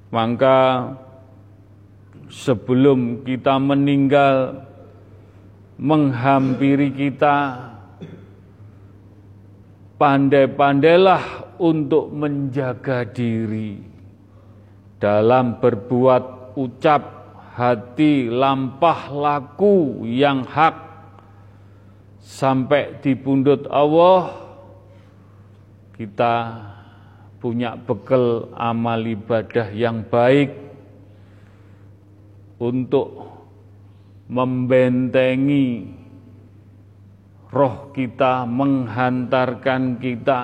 [0.08, 0.96] Maka
[2.32, 4.67] sebelum kita meninggal
[5.78, 7.70] menghampiri kita,
[9.94, 13.78] pandai-pandailah untuk menjaga diri
[14.98, 17.02] dalam berbuat ucap
[17.54, 20.90] hati lampah laku yang hak.
[22.18, 24.34] Sampai di pundut Allah
[25.94, 26.34] kita
[27.38, 30.50] punya bekal amal ibadah yang baik
[32.58, 33.37] untuk
[34.28, 35.88] membentengi
[37.48, 40.40] roh kita, menghantarkan kita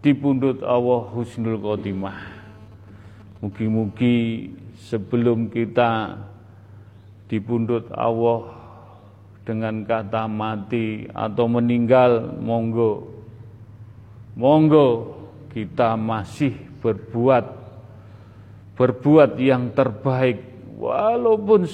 [0.00, 2.20] di pundut Allah Husnul Khotimah.
[3.44, 4.48] Mugi-mugi
[4.88, 6.16] sebelum kita
[7.28, 8.56] di pundut Allah
[9.44, 13.04] dengan kata mati atau meninggal, monggo,
[14.32, 15.12] monggo
[15.52, 17.64] kita masih berbuat
[18.74, 20.42] berbuat yang terbaik
[20.74, 21.68] walaupun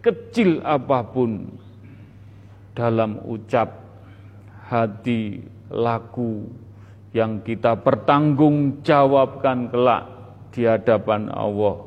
[0.00, 1.60] sekecil apa pun
[2.72, 3.84] dalam ucap
[4.64, 6.48] hati laku
[7.12, 10.08] yang kita pertanggungjawabkan kelak
[10.56, 11.84] di hadapan Allah.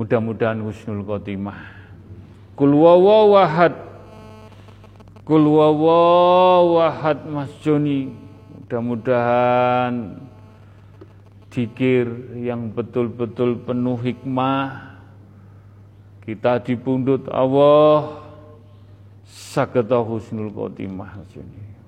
[0.00, 1.60] Mudah-mudahan husnul khotimah.
[2.56, 3.76] Kul wawahad
[5.28, 8.08] Kul wawahad Mas Joni.
[8.64, 10.24] Mudah-mudahan
[11.52, 12.06] dikir
[12.40, 14.85] yang betul-betul penuh hikmah
[16.26, 18.18] kita dipundut Allah
[19.22, 21.78] saketa husnul khotimah Joni.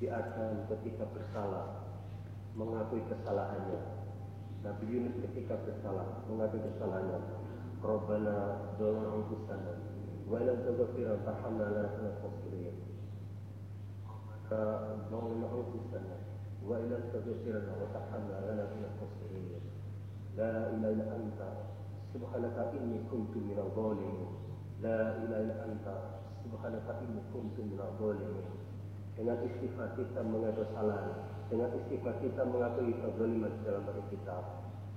[0.00, 1.86] Di Adam ketika bersalah
[2.56, 4.00] mengakui kesalahannya.
[4.64, 7.20] Nabi Yunus ketika bersalah mengakui kesalahannya.
[7.78, 9.74] Rabbana dzalna anfusana
[10.24, 12.89] wa lam taghfir tarhamna khasirin.
[14.50, 15.14] Tarhamna
[18.42, 19.62] lanakunanna khasirin.
[20.34, 21.48] La ilaha illa anta
[22.10, 24.30] subhanaka inni kuntu minadh dhalimin.
[24.82, 25.94] La ilaha illa anta
[26.42, 28.50] subhanaka inni kuntu minadh dhalimin.
[29.14, 31.14] Dengan istighfar kita mengadu kesalahan,
[31.46, 34.38] dengan istighfar kita mengakui kezaliman dalam diri kita,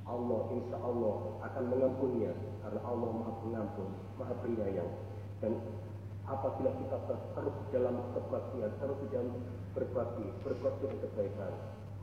[0.09, 2.33] Allah insya Allah akan mengampuninya
[2.65, 4.91] karena Allah maha pengampun, maha penyayang.
[5.43, 5.61] Dan
[6.23, 9.43] apabila kita terus dalam kebaktian, terus dalam
[9.75, 11.53] berbakti, berbuat kebaikan,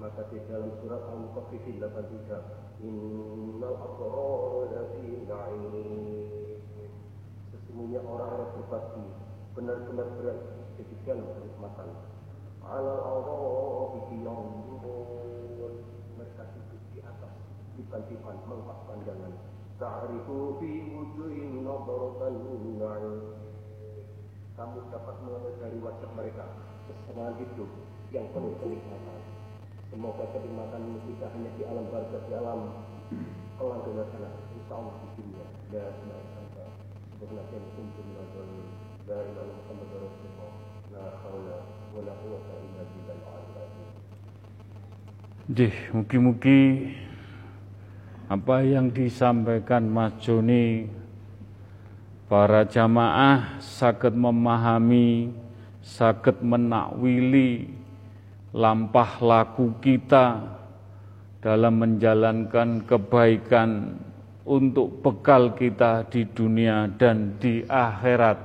[0.00, 5.74] maka di dalam surat Al-Mutaffifin 83, Innal abrara fi na'im.
[7.52, 9.04] Sesungguhnya orang-orang berbakti
[9.52, 11.88] benar-benar berada di dalam kenikmatan.
[12.64, 15.74] Alal arafiki yanzurun.
[16.16, 17.32] Mereka duduk di atas
[17.76, 19.32] dipan-dipan melepas pandangan.
[19.76, 22.34] Ta'rifu fi wujuhin nadratan
[22.80, 23.39] na'im.
[24.60, 26.44] Kamu dapat mengambil dari wajah mereka
[26.84, 27.70] kesenangan hidup
[28.12, 29.20] yang penuh kenikmatan.
[29.88, 32.60] Semoga kenikmatan tidak hanya di alam barzah, di alam
[33.56, 35.46] kelanggengan sana, insya Allah di dunia.
[35.72, 36.64] Ya, ilaha anta,
[37.16, 38.68] subhanaka inni kuntu minadh dhalimin.
[39.08, 40.50] La ilaha Muhammadur Rasulullah.
[40.92, 41.58] La haula
[41.96, 43.88] wa la quwwata illa billahil aliyyil azim.
[45.56, 46.60] Jih, mugi-mugi
[48.28, 50.99] apa yang disampaikan Mas Joni
[52.30, 55.34] para jamaah sakit memahami,
[55.82, 57.74] sakit menakwili
[58.54, 60.38] lampah laku kita
[61.42, 63.98] dalam menjalankan kebaikan
[64.46, 68.38] untuk bekal kita di dunia dan di akhirat.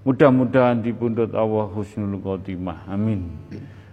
[0.00, 2.88] Mudah-mudahan dipundut Allah husnul khotimah.
[2.88, 3.36] Amin.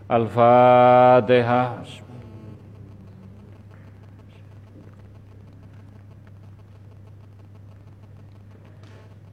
[0.08, 1.84] Al-Fatihah.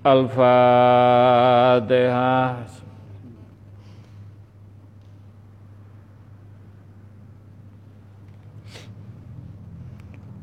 [0.05, 0.45] Al-Fatihah.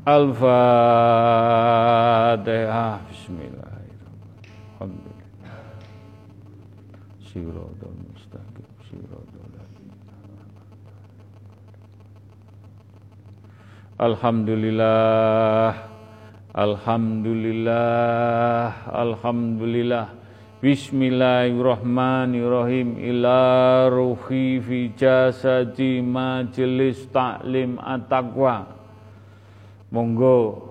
[0.02, 0.66] Al-Fatihah.
[3.06, 5.14] Bismillahirrahmanirrahim.
[14.02, 15.91] Alhamdulillah.
[16.52, 18.92] Alhamdulillah.
[18.92, 20.20] Alhamdulillah.
[20.60, 23.40] Bismillahirrahmanirrahim ila
[23.88, 28.70] ruhi fi jasadi majelis taklim at-taqwa
[29.90, 30.70] Monggo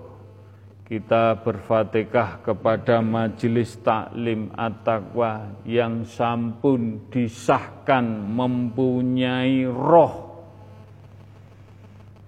[0.88, 10.40] kita berfatihah kepada majelis taklim at-taqwa yang sampun disahkan mempunyai roh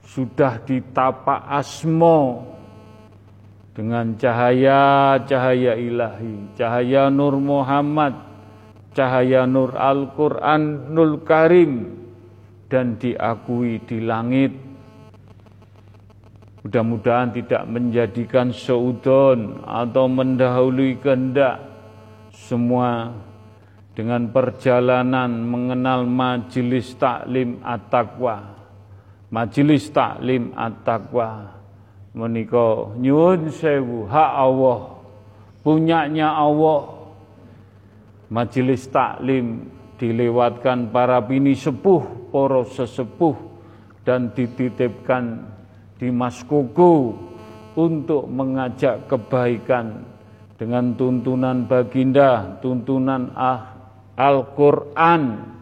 [0.05, 2.53] sudah ditapak asmo
[3.75, 8.15] dengan cahaya-cahaya ilahi, cahaya Nur Muhammad,
[8.95, 11.73] cahaya Nur Al-Quranul Karim,
[12.71, 14.55] dan diakui di langit.
[16.65, 21.61] Mudah-mudahan tidak menjadikan seudon atau mendahului kehendak
[22.33, 23.15] semua
[23.95, 28.59] dengan perjalanan mengenal majelis taklim at-taqwa
[29.31, 31.54] majelis taklim at-taqwa
[32.15, 35.03] menika nyuwun sewu hak Allah
[35.67, 37.11] punyanya Allah
[38.31, 39.67] majelis taklim
[39.99, 43.35] dilewatkan para bini sepuh para sesepuh
[44.07, 45.43] dan dititipkan
[45.99, 47.17] di Mas Koko
[47.75, 50.07] untuk mengajak kebaikan
[50.55, 53.75] dengan tuntunan baginda, tuntunan ah,
[54.15, 55.53] Al-Quran.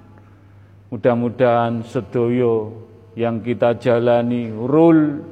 [0.93, 2.85] Mudah-mudahan sedoyo
[3.17, 5.25] yang kita jalani rul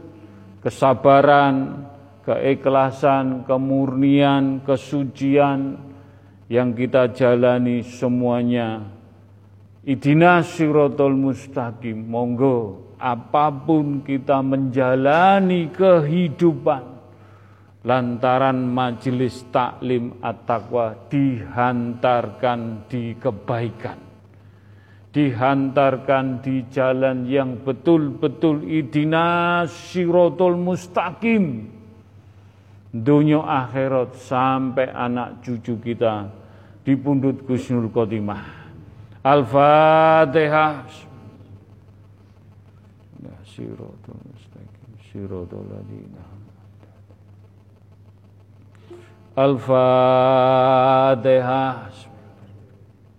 [0.61, 1.88] kesabaran,
[2.24, 5.80] keikhlasan, kemurnian, kesucian
[6.52, 8.84] yang kita jalani semuanya.
[9.80, 12.04] Idina sirotol mustaqim.
[12.04, 16.84] Monggo apa pun kita menjalani kehidupan
[17.80, 24.09] lantaran majelis taklim at-taqwa dihantarkan di kebaikan
[25.11, 31.66] dihantarkan di jalan yang betul-betul idina sirotol mustaqim.
[32.90, 36.26] Dunia akhirat sampai anak cucu kita
[36.82, 38.42] di pundut Gusnul Khotimah.
[39.22, 40.86] Al-Fatihah.
[43.50, 46.22] Sirotol mustaqim sirotol ladina
[49.36, 49.74] Al-Fatihah.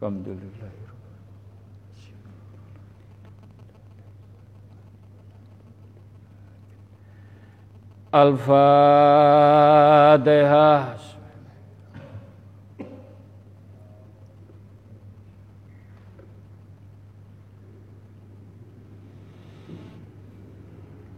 [0.02, 0.61] Alhamdulillah
[8.12, 8.60] Al-Fatihah.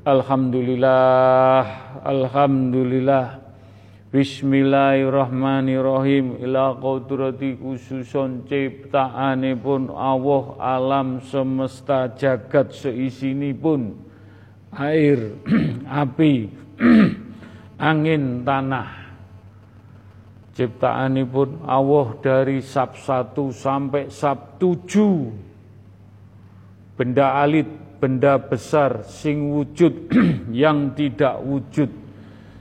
[0.05, 1.65] Alhamdulillah,
[2.05, 3.41] Alhamdulillah.
[4.13, 13.97] Bismillahirrahmanirrahim ila qudrati khususon ciptaanipun Allah alam semesta jagat seisinipun
[14.77, 15.33] air
[15.89, 16.62] api
[17.89, 19.03] angin tanah.
[20.53, 27.65] Ciptaanipun Allah dari sab 1 sampai sab 7 benda alit
[27.97, 30.13] benda besar sing wujud
[30.53, 31.89] yang tidak wujud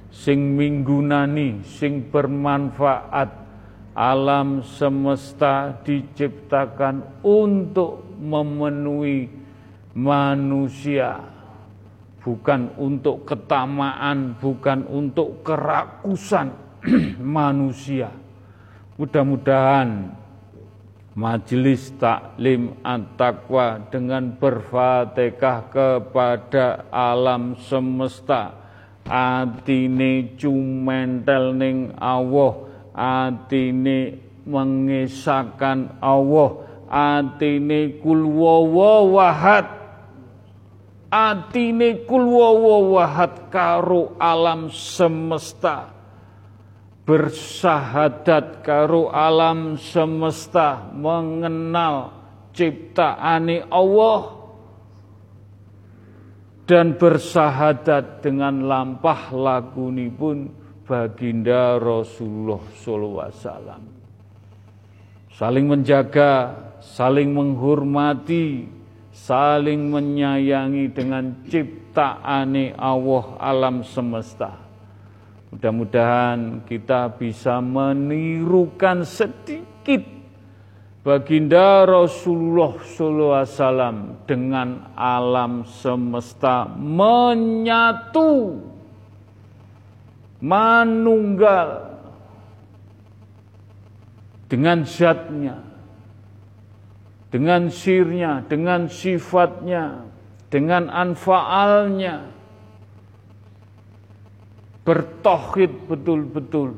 [0.09, 3.45] sing minggunani sing bermanfaat.
[3.93, 9.29] Alam semesta diciptakan untuk memenuhi
[9.93, 11.21] manusia
[12.23, 16.55] bukan untuk ketamaan, bukan untuk kerakusan
[17.19, 18.11] manusia.
[18.99, 20.23] Mudah-mudahan
[21.13, 28.57] Majelis Taklim At-Taqwa dengan berfatihah kepada alam semesta
[29.05, 32.65] atine cumentel ning Allah
[32.97, 34.17] atine
[34.49, 38.23] mengisahkan Allah atine kul
[41.13, 42.33] atine kul
[42.97, 45.93] wahad karo alam semesta.
[47.05, 52.17] Bersahadat karo alam semesta mengenal
[52.57, 54.41] ciptaane Allah.
[56.63, 59.35] Dan bersahadat dengan lampah
[60.15, 60.49] pun
[60.89, 63.83] baginda Rasulullah sallallahu alaihi wasallam.
[65.37, 66.33] Saling menjaga
[66.81, 68.71] saling menghormati
[69.13, 74.57] saling menyayangi dengan ciptaane Allah alam semesta.
[75.53, 80.01] Mudah-mudahan kita bisa menirukan sedikit
[81.05, 88.65] baginda Rasulullah SAW dengan alam semesta menyatu,
[90.41, 92.01] manunggal
[94.49, 95.72] dengan zatnya,
[97.33, 100.05] dengan sirnya, dengan sifatnya,
[100.53, 102.29] dengan anfaalnya,
[104.85, 106.77] bertohid betul-betul.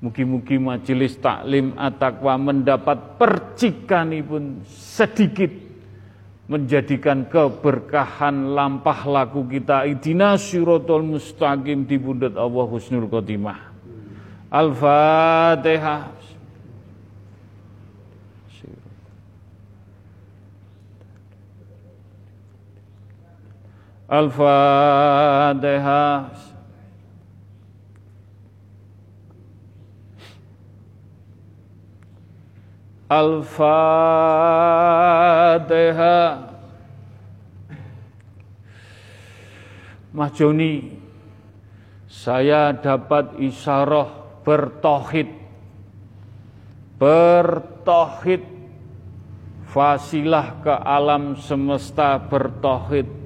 [0.00, 5.52] Mugi-mugi majelis taklim atakwa mendapat percikan pun sedikit
[6.46, 11.98] menjadikan keberkahan lampah laku kita idina sirotol mustaqim di
[12.38, 13.58] Allah husnul khotimah.
[14.48, 16.15] Al-Fatihah.
[24.06, 24.70] Al-Fatihah.
[33.10, 33.66] Al-Fatihah.
[40.14, 40.94] Mas Joni,
[42.06, 45.34] saya dapat isyarah bertohid.
[46.94, 48.54] Bertohid.
[49.66, 53.25] Fasilah ke alam semesta bertohid.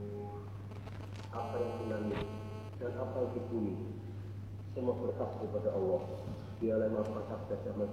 [1.31, 2.25] apa yang langit
[2.79, 3.75] dan apa yang di bumi
[4.75, 6.01] semua berkat kepada Allah
[6.59, 7.35] dialah yang dan maha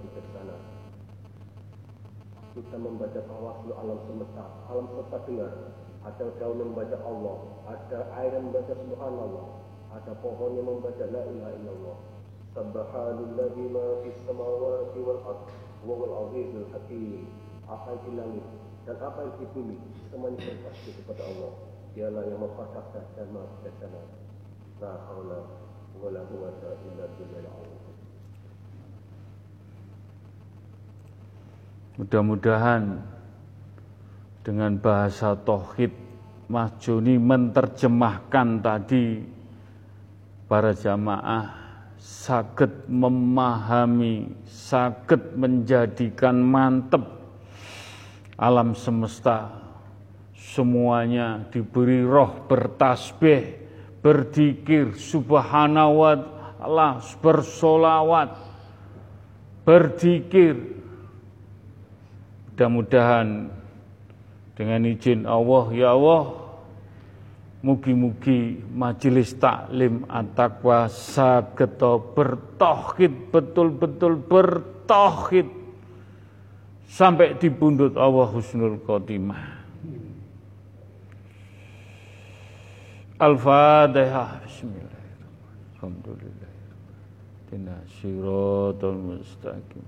[0.03, 0.55] bijaksana
[2.59, 5.53] kita membaca tawassul alam semesta, alam semesta dengar.
[5.99, 7.37] Ada daun yang membaca Allah,
[7.67, 9.47] ada air yang membaca Subhanallah,
[9.93, 11.97] ada pohon yang membaca La ilaha illallah.
[12.55, 15.41] Subhanalladzi ma fis samawati wal ard
[15.85, 17.27] wa wal azizul hakim.
[17.69, 18.41] Apa yang di
[18.87, 19.77] dan apa yang di bumi
[20.09, 21.68] semuanya berkasih kepada Allah.
[21.97, 23.27] Dialah yang dahsyat dan
[25.09, 25.39] haula
[25.99, 27.55] wala quwwata illa billah.
[31.99, 33.03] Mudah-mudahan
[34.47, 35.91] dengan bahasa Tauhid
[36.47, 39.21] Mas Joni menerjemahkan tadi
[40.47, 41.51] para jamaah
[41.99, 47.03] sakit memahami, sakit menjadikan mantep
[48.39, 49.58] alam semesta
[50.49, 53.61] semuanya diberi roh bertasbih,
[54.01, 56.89] berdikir, subhanahu wa ta'ala,
[57.21, 58.29] bersolawat,
[59.61, 60.79] berdikir,
[62.59, 63.47] Mudah-mudahan
[64.59, 66.27] dengan izin Allah, ya Allah,
[67.63, 75.47] mugi-mugi majelis taklim at-taqwa sageto bertauhid betul-betul bertauhid
[76.91, 79.58] sampai di pundut Allah husnul khotimah.
[83.19, 84.39] Al-Fatihah.
[84.47, 85.27] Bismillahirrahmanirrahim.
[85.75, 86.55] Alhamdulillah.
[87.51, 89.83] Tina siratul mustaqim.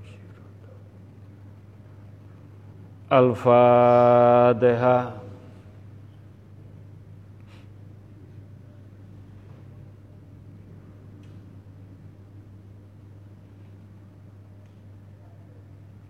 [3.08, 5.16] Al-Fatihah.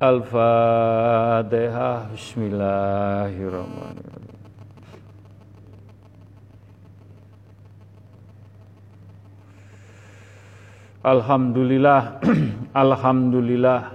[0.01, 2.09] Al-Fatihah.
[2.17, 4.10] Bismillahirrahmanirrahim.
[11.01, 12.21] Alhamdulillah,
[12.77, 13.89] Alhamdulillah.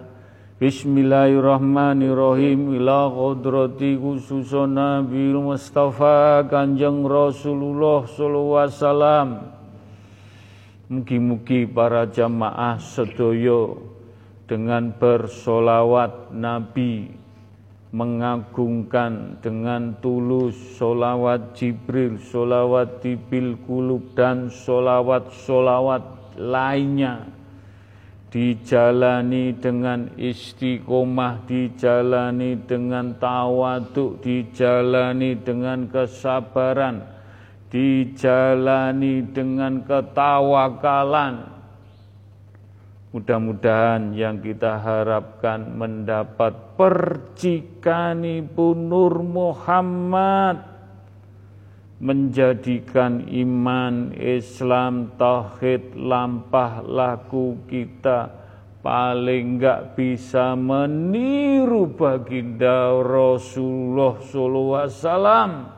[0.59, 2.83] Bismillahirrahmanirrahim.
[2.83, 9.55] Ila qadrati khususun Nabi Mustafa Kanjeng Rasulullah sallallahu alaihi wasallam.
[10.91, 13.87] Mugi-mugi para jamaah sedoyo
[14.51, 17.15] dengan bersolawat Nabi
[17.95, 27.37] mengagungkan dengan tulus solawat Jibril, solawat Tibil Kulub dan solawat-solawat lainnya
[28.37, 37.01] dijalani dengan istiqomah, dijalani dengan tawaduk, dijalani dengan kesabaran,
[37.73, 41.57] dijalani dengan ketawakalan.
[43.17, 50.76] Mudah-mudahan yang kita harapkan mendapat percikanipun Nur Muhammad
[51.97, 58.29] menjadikan iman Islam tauhid lampah laku kita
[58.85, 65.73] paling enggak bisa meniru baginda Rasulullah SAW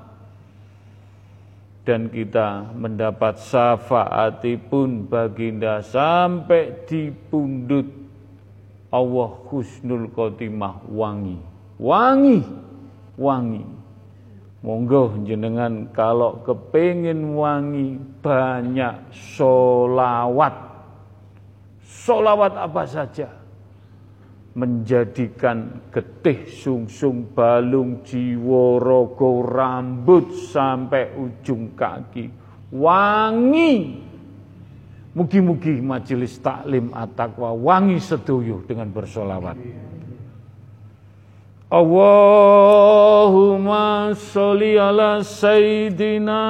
[1.87, 7.89] dan kita mendapat syafaatipun baginda sampai di pundut
[8.93, 10.85] Allah husnul khotimah.
[10.93, 11.41] Wangi
[11.81, 12.45] wangi
[13.17, 13.78] wangi
[14.59, 20.55] Monggo jenengan kalau kepingin wangi banyak solawat.
[21.87, 23.31] Solawat apa saja.
[24.59, 32.27] Menjadikan getih sungsung balung jiwa rogo rambut sampai ujung kaki.
[32.75, 34.03] Wangi.
[35.15, 39.88] Mugi-mugi majelis taklim at-taqwa wangi sedoyo dengan bersolawat.
[41.71, 42.97] Allahumma
[44.17, 46.41] sholli ala Sayyidina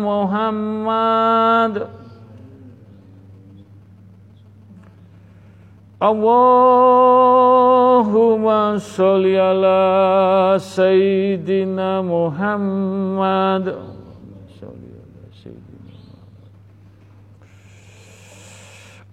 [0.00, 1.88] Muhammad.
[6.00, 7.20] Allahumma
[8.80, 13.76] sholli ala Sayyidina Muhammad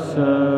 [0.00, 0.49] Sir.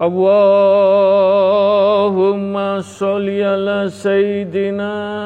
[0.00, 1.60] Allahumma
[2.80, 5.19] sholli ala Sayyidina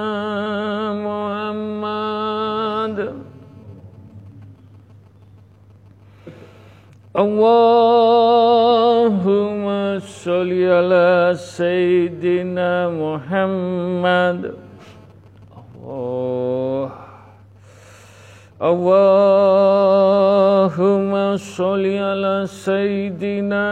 [22.12, 23.64] ala Sayyidina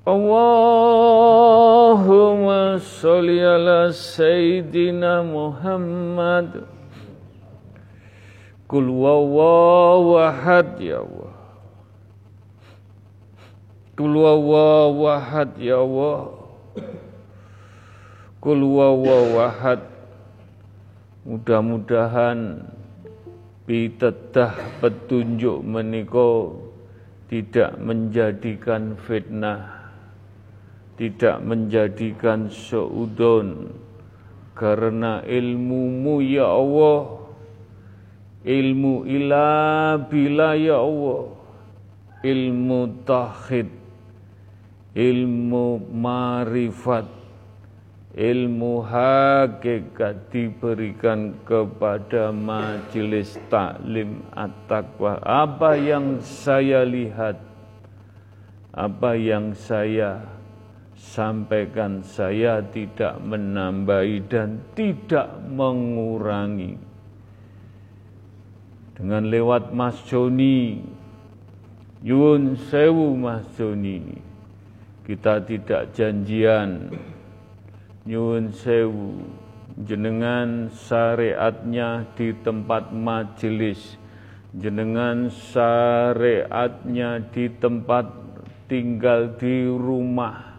[0.09, 2.47] اللهم
[2.79, 6.65] صل على سيدنا محمد.
[8.69, 11.33] قل والله أحد يا الله.
[13.99, 16.31] قل والله أحد يا الله.
[18.43, 19.79] قل والله أحد.
[21.21, 22.65] Mudah-mudahan
[23.69, 26.57] pitedah petunjuk meniko
[27.29, 29.81] tidak menjadikan fitnah
[31.01, 33.73] tidak menjadikan seudon
[34.53, 37.25] karena ilmumu ya Allah
[38.45, 41.33] ilmu ilah bila ya Allah
[42.21, 43.73] ilmu tahid
[44.93, 47.20] ilmu marifat
[48.15, 55.23] ilmu hakikat diberikan kepada majelis taklim at-taqwa.
[55.23, 57.39] Apa yang saya lihat,
[58.75, 60.27] apa yang saya
[60.99, 66.75] sampaikan, saya tidak menambahi dan tidak mengurangi.
[68.99, 70.83] Dengan lewat Mas Joni,
[72.05, 74.19] Yun Sewu Mas Joni,
[75.09, 76.93] kita tidak janjian
[78.11, 79.23] nyuwun sewu.
[79.87, 83.95] Jenengan syariatnya di tempat majelis.
[84.51, 88.11] Jenengan syariatnya di tempat
[88.67, 90.59] tinggal di rumah.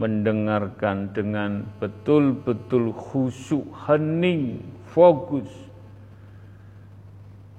[0.00, 5.50] Mendengarkan dengan betul-betul khusyuk hening fokus.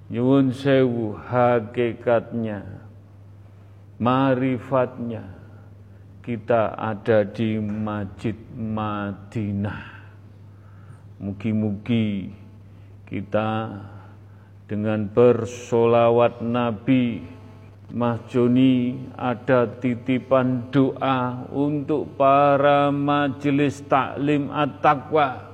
[0.10, 2.66] Nyuwun sewu hakikatnya
[4.02, 5.39] marifatnya
[6.30, 9.82] kita ada di Masjid Madinah.
[11.18, 12.30] Mugi-mugi
[13.10, 13.82] kita
[14.70, 17.26] dengan bersolawat Nabi
[17.90, 18.22] Mas
[19.18, 25.50] ada titipan doa untuk para majelis taklim at-taqwa.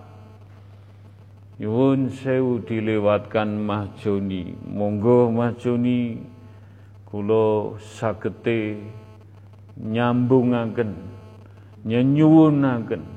[1.55, 3.95] Yun sewu dilewatkan Mas.
[4.67, 6.19] Monggo Mas Joni
[7.07, 8.83] kulo sagete
[9.79, 10.95] nyambungaken
[11.85, 13.15] nyenyuwunaken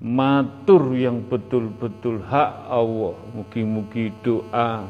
[0.00, 3.14] matur yang betul-betul hak Allah.
[3.36, 4.88] Mugi-mugi doa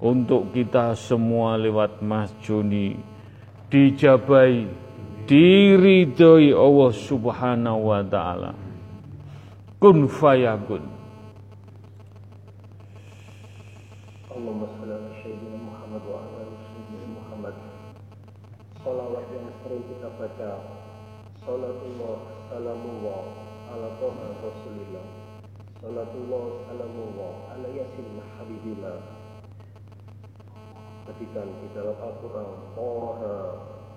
[0.00, 2.96] untuk kita semua lewat Mas Joni
[3.68, 4.66] dijabai
[5.28, 8.52] diridhoi Allah Subhanahu wa taala.
[9.78, 10.82] Kun fayakun.
[14.32, 16.42] Allahumma shalli ala sayyidina Muhammad wa ala
[16.72, 17.54] sayyidina Muhammad
[18.80, 20.50] Salawat yang sering kita baca
[21.52, 23.22] Salatullah salamullah
[23.68, 25.04] ala toha rasulillah
[25.84, 28.96] Salatullah salamullah ala yasin habibillah
[31.04, 33.36] Ketikan di dalam Al-Quran Toha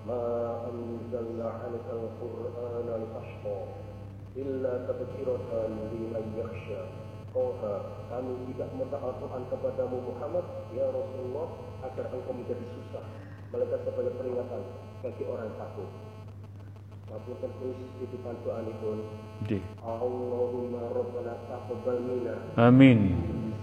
[0.04, 0.20] ma
[0.68, 3.58] anzalna alika al-Quran al-Ashqa
[4.36, 6.92] Illa tabkiratan liman yakhsha.
[7.32, 10.44] Toha kami tidak minta Al-Quran kepadamu Muhammad
[10.76, 11.48] Ya Rasulullah
[11.88, 13.04] agar engkau menjadi susah
[13.48, 14.60] Melainkan sebagai peringatan
[15.00, 16.05] bagi orang takut
[17.06, 18.98] Maupun terus titipan doa pun
[19.46, 19.62] Di.
[19.78, 22.34] Allahumma Rabbana taqabbal minna.
[22.58, 22.98] Amin.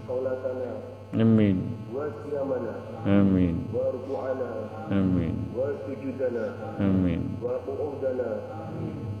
[0.08, 0.80] Salatana
[1.14, 1.56] Amin.
[1.92, 2.72] Wa siyamana
[3.04, 3.68] Amin.
[3.70, 4.48] Wa ruku'ana
[4.90, 5.34] Amin.
[5.52, 6.44] Wa sujudana
[6.80, 7.36] Amin.
[7.44, 8.30] Wa qu'udana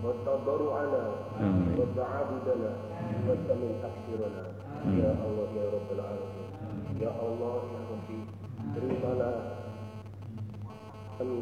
[0.02, 1.02] wa tadarru'ana
[1.44, 1.74] Amin.
[1.78, 2.70] wa ta'abudana
[3.28, 4.42] wa tamin taksirana
[4.84, 6.48] Ya Allah ya Rabbal Alamin.
[7.00, 8.18] Ya Allah ya Rabbi
[8.74, 9.36] terimalah
[11.16, 11.38] kami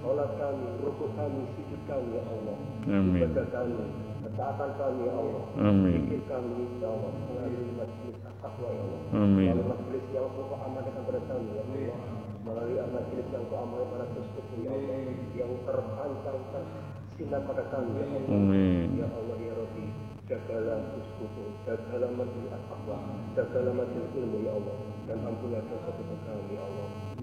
[0.00, 2.56] sholat kami, rukuk kami, sujud kami ya Allah.
[2.88, 3.20] Amin.
[3.20, 3.84] ibadah kami,
[4.24, 5.42] ketaatan kami ya Allah.
[5.60, 6.00] Amin.
[6.08, 7.12] Pikir kami ya Allah.
[7.28, 9.00] Melalui majlis takwa ya Allah.
[9.12, 9.52] Amin.
[9.52, 11.92] melalui majlis yang kau amanahkan kepada kami ya Allah.
[12.40, 14.96] Melalui majlis yang kau amanahkan pada sesuatu ya Allah.
[15.36, 18.32] Yang terpancar tersinar pada kami ya Allah.
[18.32, 18.86] Amin.
[18.96, 19.86] Ya Allah ya Rabbi
[20.30, 22.98] jagalah uskufu jagalah majlis takwa
[23.36, 24.76] jagalah majlis ilmu ya Allah.
[25.04, 27.09] Dan ampunilah dosa-dosa kami ya Allah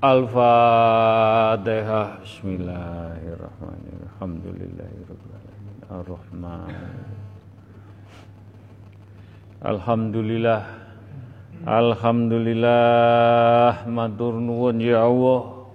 [0.00, 4.08] Al-Fatihah Bismillahirrahmanirrahim.
[4.08, 6.72] Alhamdulillahirrahmanirrahim Ar-Rahman
[9.60, 10.64] Alhamdulillah.
[11.68, 13.84] Alhamdulillah.
[13.92, 15.68] Matur nuwun ya Allah.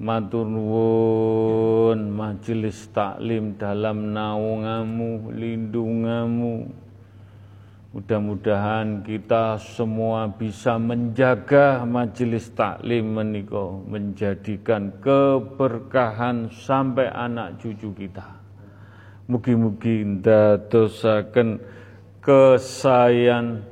[0.00, 2.08] Matur nuwun.
[2.08, 6.72] Majelis taklim dalam naungamu Lindungamu
[7.96, 18.36] Mudah-mudahan kita semua bisa menjaga majelis taklim menika menjadikan keberkahan sampai anak cucu kita.
[19.32, 21.56] Mugi-mugi ndadosaken
[22.20, 23.64] kesayan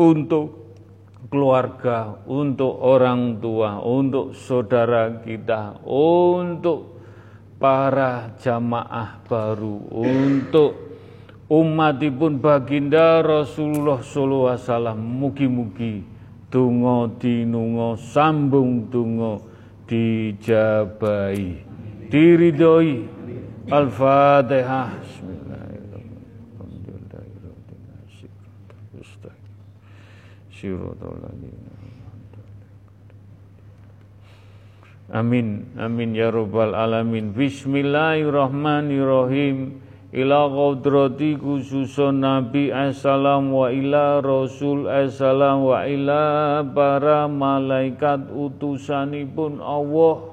[0.00, 0.72] untuk
[1.28, 7.04] keluarga, untuk orang tua, untuk saudara kita, untuk
[7.60, 10.85] para jamaah baru, untuk
[11.46, 16.02] umatipun baginda Rasulullah sallallahu alaihi wasallam mugi-mugi
[16.50, 19.38] donga dinunga sambung donga
[19.86, 21.50] dijabahi
[22.10, 23.14] diridhoi
[23.66, 24.94] Al-Fatihah.
[35.06, 37.30] Amin, amin ya rabbal alamin.
[37.30, 39.85] Bismillahirrahmanirrahim.
[40.16, 50.32] Ila qadrati khususun Nabi assalam wa ila Rasul assalam wa ila para malaikat utusanipun Allah.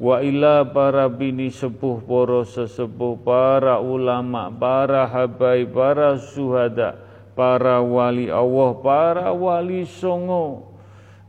[0.00, 6.98] Wa ila para bini sepuh para sesepuh para ulama para habai para suhada
[7.38, 10.74] para wali Allah para wali songo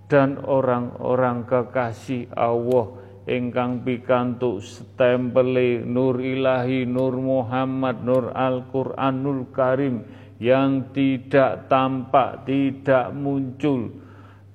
[0.09, 10.05] dan orang-orang kekasih Allah ingkang pikantuk stempele Nur Ilahi Nur Muhammad Nur Al-Qur'anul Karim
[10.41, 14.05] yang tidak tampak tidak muncul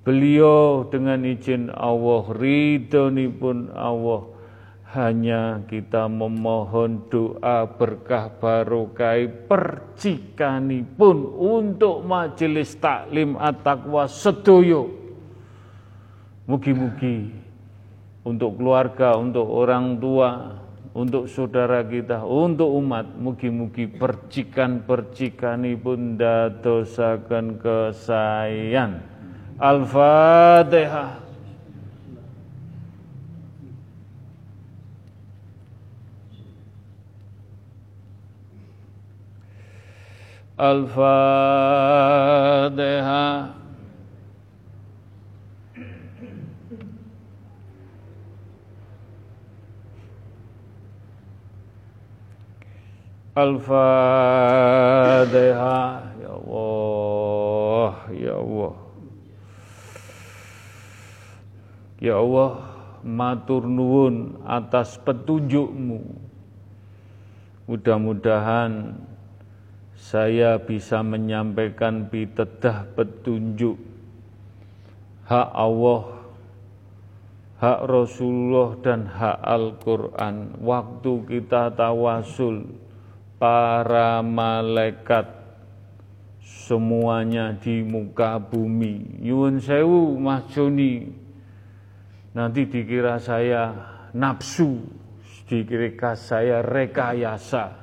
[0.01, 4.33] Beliau dengan izin Allah, ridhoni pun Allah,
[4.97, 14.89] hanya kita memohon doa berkah barokah percikani pun untuk majelis taklim at-taqwa sedoyo.
[16.49, 17.40] Mugi-mugi
[18.25, 20.61] untuk keluarga, untuk orang tua,
[20.91, 28.99] untuk saudara kita, untuk umat, mugi-mugi percikan-percikani pun dadosaken kesayan.
[29.61, 31.21] Al-Fatihah.
[40.61, 41.21] Al-Fatihah.
[53.35, 53.79] Al-Fatihah.
[56.19, 58.75] Ya Allah, ya Allah.
[62.01, 62.53] Ya Allah,
[63.05, 66.01] matur nuwun atas petunjukmu.
[67.71, 68.99] Mudah-mudahan
[69.95, 73.79] saya bisa menyampaikan pitedah petunjuk
[75.31, 76.03] hak Allah,
[77.63, 80.59] hak Rasulullah dan hak Al-Quran.
[80.59, 82.67] Waktu kita tawasul,
[83.41, 85.25] para malaikat
[86.45, 89.25] semuanya di muka bumi.
[89.25, 91.09] Yun sewu Mas Joni,
[92.31, 93.75] Nanti dikira saya
[94.15, 94.79] nafsu,
[95.51, 97.75] dikira saya rekayasa.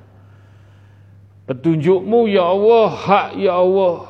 [1.48, 4.08] Petunjukmu ya Allah, hak ya Allah.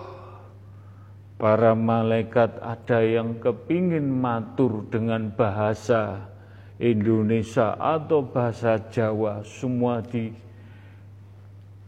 [1.37, 6.33] Para malaikat ada yang kepingin matur dengan bahasa
[6.81, 10.33] Indonesia atau bahasa Jawa, semua di,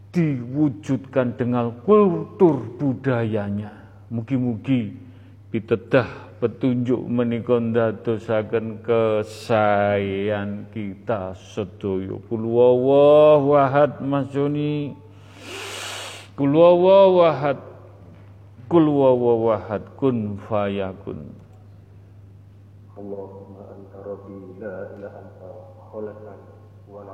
[0.09, 3.69] diwujudkan dengan kultur budayanya.
[4.09, 4.97] Mugi-mugi
[5.53, 6.09] pitedah
[6.41, 12.17] petunjuk menika ndadosaken kesayan kita sedaya.
[12.25, 14.97] Kul wahad Mas Joni.
[16.33, 17.59] Kul wahad
[18.65, 20.41] kul wahad kun.
[20.49, 21.37] Fayakun
[22.99, 25.49] Allahumma anta rabbi la ilaha anta
[25.87, 26.13] wa la
[26.89, 27.07] wa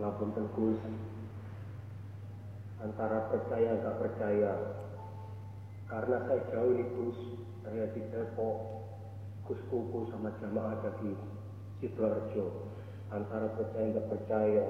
[0.00, 0.92] Ngapunten Gusti
[2.76, 4.52] antara percaya nggak percaya.
[5.88, 7.16] Karena saya jauh di Gus
[7.64, 8.84] saya di Depok
[9.48, 11.16] Gus Kuku sama jamaah ada di
[11.80, 12.68] Sidoarjo.
[13.16, 14.64] Antara percaya nggak percaya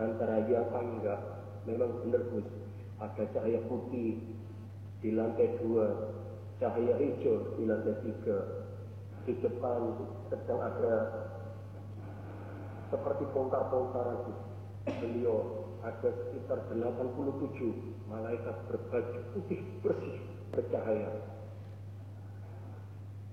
[0.00, 1.20] antara iya apa enggak
[1.68, 2.48] memang benar Gus
[2.96, 4.24] ada cahaya putih
[5.04, 6.16] di lantai dua
[6.56, 8.64] cahaya hijau di lantai tiga.
[9.28, 10.00] Di depan
[10.32, 11.27] sedang ada
[12.88, 14.28] seperti bongkar-bongkar
[14.88, 20.18] beliau ada sekitar 87 malaikat berbaju putih bersih
[20.50, 21.12] bercahaya.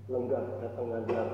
[0.06, 1.28] Lenggah datang ngandar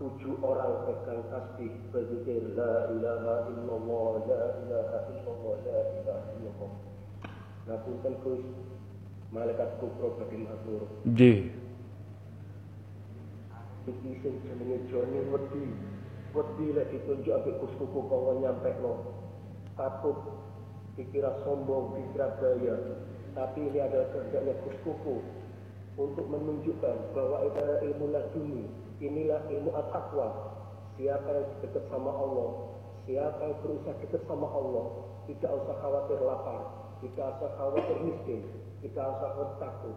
[0.00, 6.72] tujuh orang pegang tasbih berzikir la ilaha illallah la ilaha illallah la ilaha illallah.
[7.68, 8.44] Ngapunten Gus.
[9.30, 11.54] Malaikat kubro badhe matur nggih
[13.90, 15.66] iki sing jenenge jane wedi.
[16.30, 19.02] Wedi lek ditunjuk ambek kuskuku kau nyampe lo
[19.74, 20.14] takut
[20.94, 22.76] dikira sombong dikira gaya.
[23.34, 25.22] Tapi ini adalah kerjanya kuskuku
[25.98, 28.66] untuk menunjukkan bahwa adalah ilmu laduni.
[29.00, 30.28] Inilah ilmu at-taqwa.
[31.00, 32.50] Siapa yang dekat sama Allah?
[33.08, 34.86] Siapa yang berusaha dekat sama Allah?
[35.24, 38.40] Tidak usah khawatir lapar tidak usah khawatir miskin
[38.84, 39.96] tidak usah takut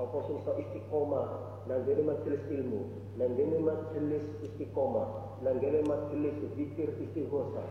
[0.00, 1.28] Sapa sing istiqomah
[1.68, 2.88] nang majelis ilmu,
[3.20, 7.68] nang majelis istiqomah, nanggene majelis zikir istighosah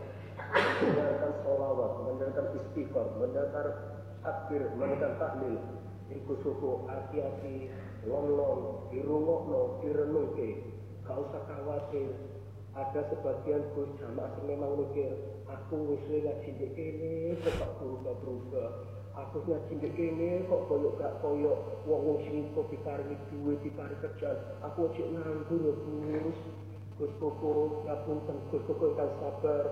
[0.54, 3.66] mendengarkan sholawat mendengarkan istighfar mendengarkan
[4.22, 5.58] takbir mendengarkan tahlil
[6.14, 7.66] iku suku hati-hati
[8.08, 10.72] Lolong, dirungokno, direnungke.
[11.04, 12.16] Gak usah khawatir.
[12.72, 15.10] Ada sebagian gus jamaah memang mikir,
[15.44, 18.99] aku wis ngaji kene kok berubah-berubah.
[19.10, 24.38] Aku ngaji di kene kok koyo gak koyo wong-wong sing kok diparingi duwe, diparingi kerjaan.
[24.62, 25.74] Aku aja nganggur ya
[26.22, 26.38] Gus.
[26.94, 29.64] Gus Koko, ngapunten Gus Koko kan sabar.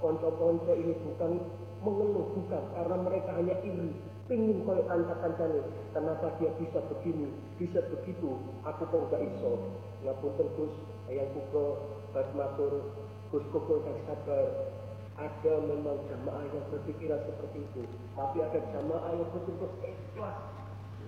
[0.00, 1.40] Konco-konco ini bukan
[1.84, 2.64] mengeluh, bukan.
[2.72, 3.92] Karena mereka hanya iri
[4.32, 5.60] pingin koyo kanca-kancane.
[5.92, 7.28] Kenapa dia bisa begini?
[7.60, 8.40] Bisa begitu.
[8.64, 9.60] Aku kok gak iso.
[10.08, 10.72] Ngapunten Gus.
[11.12, 11.84] Ayang kuko
[12.16, 12.80] bas matur
[13.28, 14.75] Gus koko yang sabar
[15.16, 17.82] ada memang jamaah yang berpikiran seperti itu
[18.12, 20.36] tapi ada jamaah yang betul-betul ikhlas.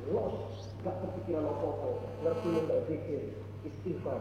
[0.09, 2.09] Los gak berpikiran apa-apa.
[2.25, 2.81] Ngerti nggak?
[2.89, 3.23] Zikir
[3.69, 4.21] istighfar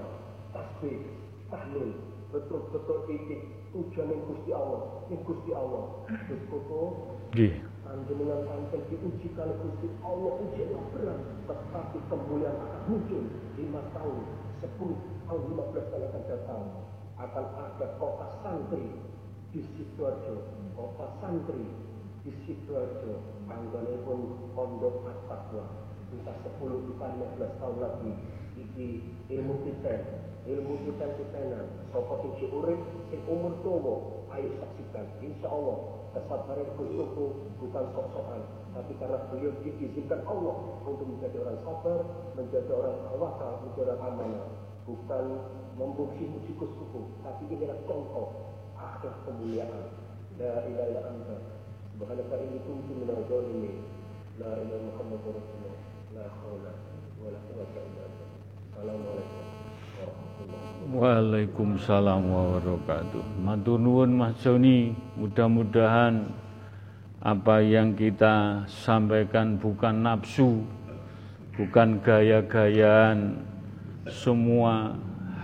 [0.51, 1.07] tasbih
[1.47, 1.95] tahlil.
[2.27, 3.38] Betul-betul ini
[3.72, 4.81] tujuan yang Gusti Allah.
[5.07, 5.84] Yang Gusti Allah.
[6.27, 6.81] Gus koko
[7.88, 10.31] Panjenengan pancen diuji kali Gusti Allah.
[10.43, 10.61] Uji
[10.91, 13.23] berat, tetapi kemuliaan akan muncul
[13.55, 14.23] lima tahun,
[14.59, 16.64] sepuluh tahun, lima belas tahun akan datang.
[17.15, 18.91] Akan ada kota santri
[19.52, 20.36] di Sidoarjo,
[20.76, 21.65] kota santri
[22.24, 24.19] di Sidoarjo, anggone pun
[24.53, 25.65] pondok fatwa.
[26.07, 28.11] Entah sepuluh, entah lima belas tahun lagi,
[28.56, 28.88] iki
[29.28, 29.91] ilmu kita,
[30.48, 31.40] ilmu kita kita,
[31.91, 32.80] sopo sing urip,
[33.11, 33.95] sing umur tua,
[34.32, 37.26] ayo saksikan, insya Allah kesabaran itu
[37.60, 38.41] bukan sok-sokan,
[38.72, 40.56] tapi karena beliau diizinkan Allah
[40.88, 41.99] untuk menjadi orang sabar,
[42.40, 44.45] menjadi orang tawakal, menjadi orang amanah,
[44.88, 45.26] bukan
[45.76, 48.47] memuji-muji kusuku, tapi ini adalah contoh
[48.88, 49.91] akhir kemuliaan.
[50.38, 51.35] La ilaha anta,
[51.91, 53.84] subhanaka inni kuntu minal zalimin.
[54.39, 55.77] La ilaha Muhammadur Rasulullah.
[56.15, 56.72] La haula
[57.19, 58.39] wa la quwwata illa billah.
[58.72, 59.43] Assalamualaikum.
[60.88, 64.07] Waalaikumsalam warahmatullahi wabarakatuh.
[64.15, 66.31] Mas Joni, mudah-mudahan
[67.19, 70.64] apa yang kita sampaikan bukan nafsu,
[71.59, 73.41] bukan gaya-gayaan,
[74.07, 74.95] semua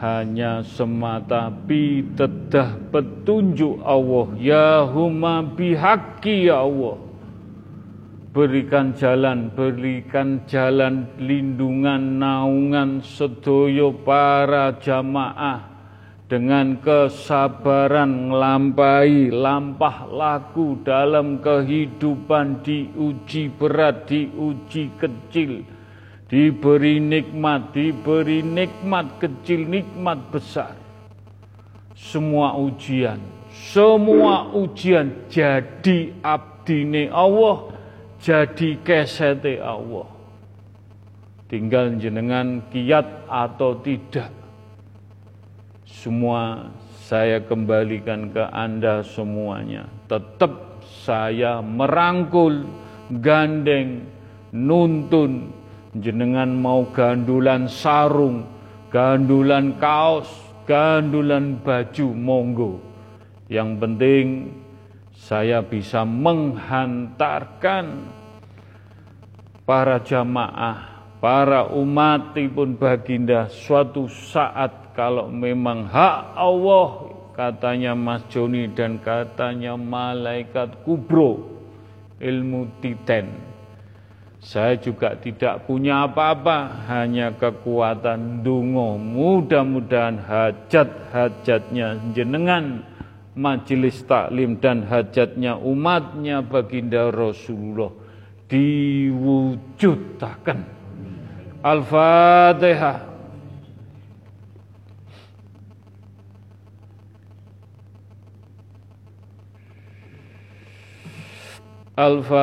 [0.03, 4.27] hanya semata pitedah petunjuk Allah.
[4.35, 6.99] Ya huma bihaqi ya Allah.
[8.35, 15.71] Berikan jalan, berikan jalan lindungan, naungan sedoyo para jamaah.
[16.27, 25.61] Dengan kesabaran melampai lampah laku dalam kehidupan diuji berat, diuji kecil,
[26.33, 30.73] diberi nikmat, diberi nikmat kecil, nikmat besar.
[31.93, 33.21] Semua ujian,
[33.53, 37.69] semua ujian jadi abdine Allah
[38.17, 40.09] jadi kesete Allah.
[41.53, 44.33] Tinggal jenengan kiat atau tidak.
[45.85, 46.73] Semua
[47.05, 49.85] saya kembalikan ke Anda semuanya.
[50.09, 52.65] Tetap saya merangkul,
[53.21, 54.09] gandeng,
[54.49, 55.62] nuntun.
[55.93, 58.49] Jenengan mau gandulan sarung,
[58.89, 60.25] gandulan kaos,
[60.65, 62.81] gandulan baju, monggo.
[63.45, 64.57] Yang penting
[65.13, 68.09] saya bisa menghantarkan
[69.69, 76.89] para jamaah, para umat pun baginda suatu saat kalau memang hak Allah
[77.33, 81.49] katanya Mas Joni dan katanya malaikat kubro
[82.21, 83.52] ilmu titen
[84.43, 92.83] saya juga tidak punya apa-apa hanya kekuatan dungo mudah-mudahan hajat-hajatnya jenengan
[93.33, 97.95] majelis taklim dan hajatnya umatnya baginda Rasulullah
[98.51, 100.59] diwujudkan.
[101.63, 103.12] Al-Fatihah.
[111.93, 112.41] Al-Fatihah.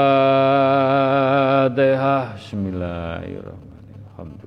[2.38, 4.38] Bismillahirrahmanirrahim.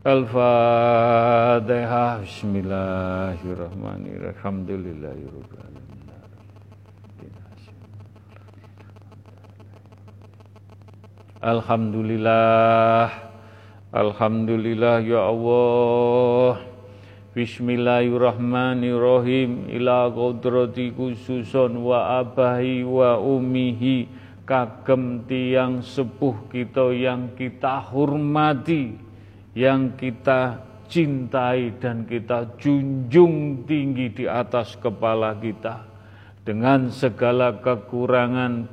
[0.00, 4.32] Al-Fatihah Bismillahirrahmanirrahim.
[4.32, 5.84] Alhamdulillahirrahmanirrahim.
[11.44, 13.12] Alhamdulillah.
[13.92, 16.79] Alhamdulillah ya Allah
[17.30, 19.70] Bismillahirrahmanirrahim.
[19.70, 24.10] Ila kodrati khususon wa abahi wa umihi.
[24.42, 28.98] Kagem tiang sepuh kita yang kita hormati
[29.54, 30.58] yang kita
[30.90, 35.86] cintai dan kita junjung tinggi di atas kepala kita.
[36.42, 38.66] Dengan segala kekurangan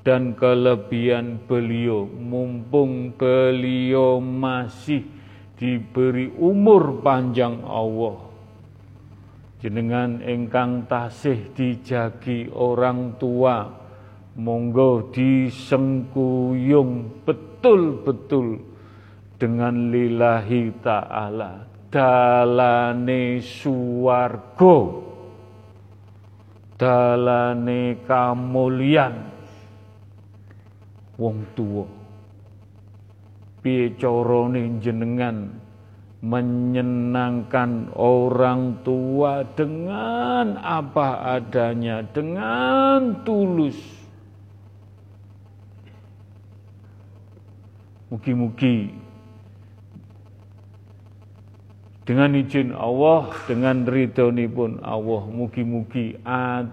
[0.00, 5.20] dan kelebihan beliau mumpung beliau masih
[5.62, 8.18] diberi umur panjang Allah.
[9.62, 13.70] Jenengan ingkang tasih dijagi orang tua
[14.34, 18.58] monggo disengkuyung betul-betul
[19.38, 21.62] dengan lillahi ta'ala
[21.94, 24.78] dalane suwargo
[26.74, 29.14] dalane kamulyan.
[31.22, 32.01] Wong tuwa
[33.62, 35.54] piye carane jenengan
[36.22, 43.78] menyenangkan orang tua dengan apa adanya dengan tulus.
[48.12, 48.92] Mugi-mugi
[52.02, 56.18] dengan izin Allah, dengan ridhoni pun Allah, mugi-mugi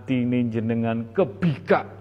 [0.10, 1.99] ini jenengan kebika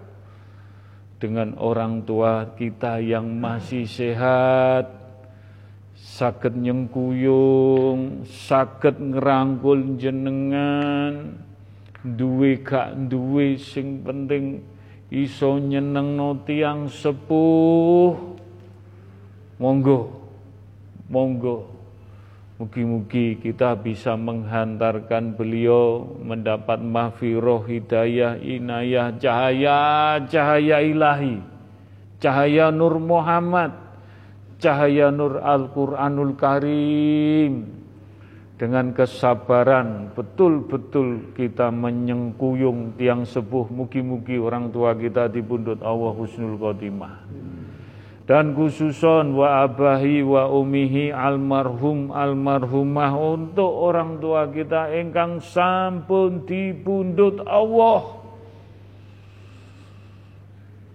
[1.19, 4.87] dengan orang tua kita yang masih sehat,
[5.99, 11.35] sakit nyengkuyung, sakit ngerangkul jenengan,
[12.01, 14.63] duwe gak duwe sing penting
[15.11, 18.15] iso nyenengno tiang sepuh.
[19.59, 20.07] Monggo,
[21.11, 21.78] monggo
[22.59, 31.39] Mugi-mugi kita bisa menghantarkan beliau mendapat mahfiroh, hidayah, inayah, cahaya, cahaya ilahi,
[32.19, 33.71] cahaya Nur Muhammad,
[34.59, 37.79] cahaya Nur Al-Quranul Karim.
[38.59, 43.71] Dengan kesabaran betul-betul kita menyengkuyung tiang sepuh.
[43.71, 47.23] Mugi-mugi orang tua kita dibundut Allah Husnul Khotimah
[48.29, 57.41] dan khususon wa abahi wa umihi almarhum almarhumah untuk orang tua kita engkang sampun dibundut
[57.49, 58.21] Allah.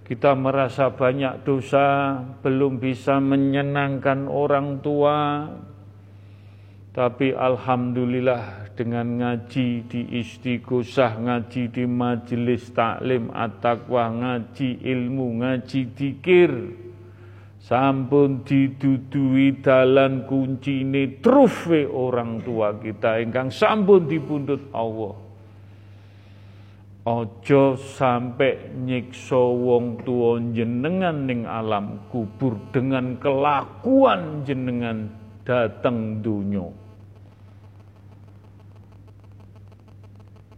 [0.06, 5.50] Kita merasa banyak dosa belum bisa menyenangkan orang tua.
[6.94, 16.83] Tapi alhamdulillah dengan ngaji di istighosah, ngaji di majelis taklim at-taqwa, ngaji ilmu, ngaji dikir,
[17.64, 25.24] sampun didudui dalan kuncine trufe orang tua kita ingkang sampun dipundhut Allah
[27.04, 35.12] Ojo sampai nyiksa wong tua jenengan ning alam kubur dengan kelakuan jenengan
[35.44, 36.64] datang dunia.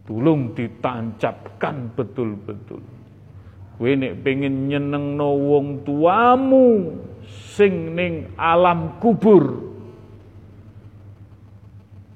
[0.06, 2.95] Tolong ditancapkan betul-betul.
[3.76, 6.96] Kowe nek pengen nyenengno wong tuamu
[7.28, 9.68] sing ning alam kubur.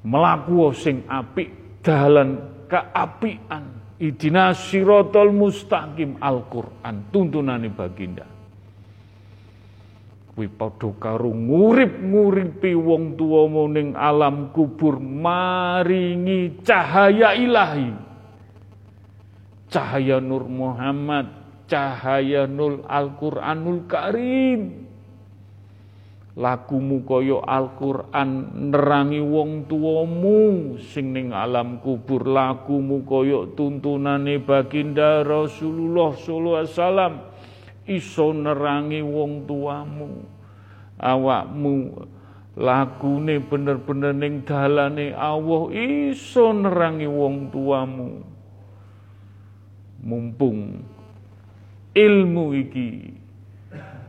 [0.00, 3.76] Melaku sing apik dalan keapian.
[4.00, 8.24] Idina sirotol mustaqim Al-Qur'an tuntunane baginda.
[10.32, 17.92] Kuwi padha karo ngurip-nguripi wong tuamu ning alam kubur maringi cahaya ilahi.
[19.68, 21.39] Cahaya Nur Muhammad
[21.70, 24.90] cahaya nul Al-Qur'anul Karim.
[26.34, 30.74] Lakumu koyo Al-Qur'an nerangi wong tuamu.
[30.82, 37.14] Sing ning alam kubur lakumu koyo tuntunane baginda Rasulullah sallallahu alaihi wasallam.
[37.86, 40.10] Iso nerangi wong tuamu.
[41.01, 41.76] Awakmu
[42.60, 48.10] lakune bener-bener ning dalane Allah iso nerangi wong tuamu.
[50.01, 50.80] Mumpung
[51.94, 52.88] ilmu iki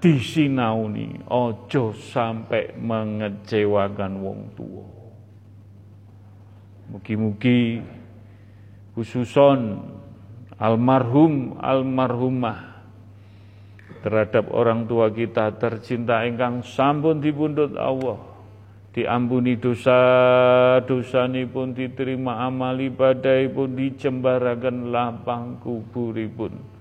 [0.01, 4.85] disinauni ojo sampai mengecewakan wong tua
[6.89, 7.79] mugi-mugi
[8.97, 9.77] khususon
[10.57, 12.71] almarhum almarhumah
[14.01, 18.17] terhadap orang tua kita tercinta ingkang sampun dipundhut Allah
[18.91, 20.83] diampuni dosa
[21.31, 26.80] ni pun diterima amal ibadah pun dicembarakan lapang kuburipun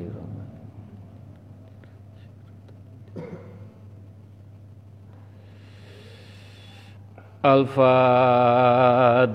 [7.41, 9.33] Al-Fatihah.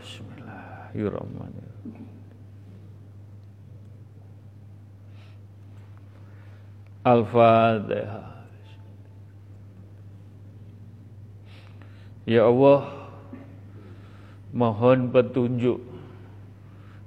[0.00, 2.08] Bismillahirrahmanirrahim.
[7.04, 8.48] Al-Fatihah.
[12.24, 12.88] Ya Allah,
[14.56, 15.84] mohon petunjuk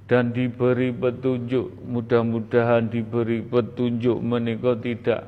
[0.06, 5.26] dan diberi petunjuk mudah-mudahan diberi petunjuk menika tidak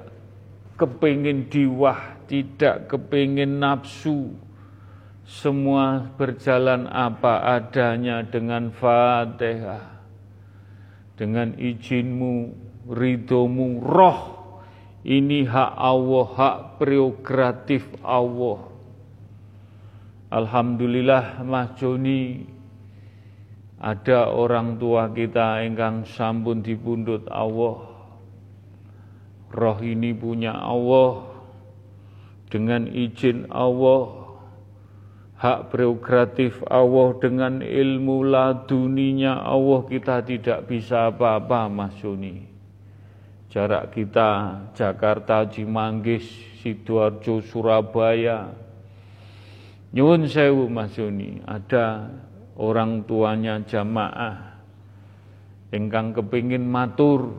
[0.78, 4.38] kepingin diwah tidak kepingin nafsu
[5.28, 9.98] semua berjalan apa adanya dengan fatihah
[11.20, 12.56] dengan izinmu
[12.88, 14.20] ridomu roh.
[15.04, 18.72] Ini hak Allah hak prerogatif Allah.
[20.32, 22.44] Alhamdulillah Mas Joni
[23.78, 27.84] ada orang tua kita engkang sampun dipundhut Allah.
[29.52, 31.36] Roh ini punya Allah.
[32.48, 34.17] Dengan izin Allah
[35.38, 42.42] hak prerogatif Allah dengan ilmu laduninya Allah kita tidak bisa apa-apa Mas Joni.
[43.48, 46.26] Jarak kita Jakarta, Cimanggis,
[46.60, 48.50] Sidoarjo, Surabaya.
[49.94, 52.12] Nyuwun sewu Mas Joni, ada
[52.58, 54.48] orang tuanya jamaah
[55.72, 57.32] engkang kepingin matur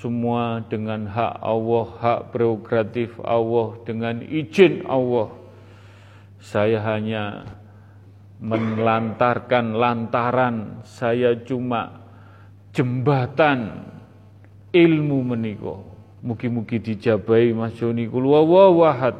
[0.00, 5.45] semua dengan hak Allah, hak prerogatif Allah, dengan izin Allah.
[6.40, 7.44] Saya hanya
[8.38, 12.04] melantarkan lantaran, saya cuma
[12.76, 13.86] jembatan
[14.70, 15.82] ilmu meniko.
[16.20, 19.16] Mugi-mugi dijabai Mas Joni kul wawahad.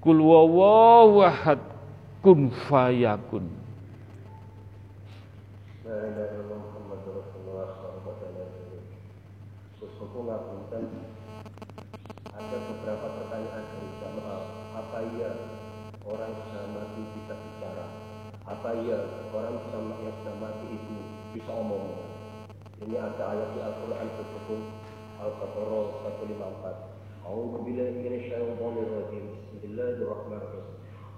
[0.00, 1.76] Kul wawahad.
[12.46, 14.42] ada beberapa pertanyaan dari jamaah.
[14.78, 15.30] Apa iya
[16.06, 17.86] orang bisa mati bisa bicara?
[18.46, 18.98] Apa iya
[19.34, 20.96] orang bisa yang sudah mati itu
[21.34, 22.06] bisa omong?
[22.86, 24.60] Ini ada ayat di Al-Quran tersebut
[26.25, 26.81] Al-Baqarah
[27.21, 27.29] 154.
[27.29, 29.25] A'udzu billahi minasyaitonir rajim.
[29.53, 30.71] Bismillahirrahmanirrahim.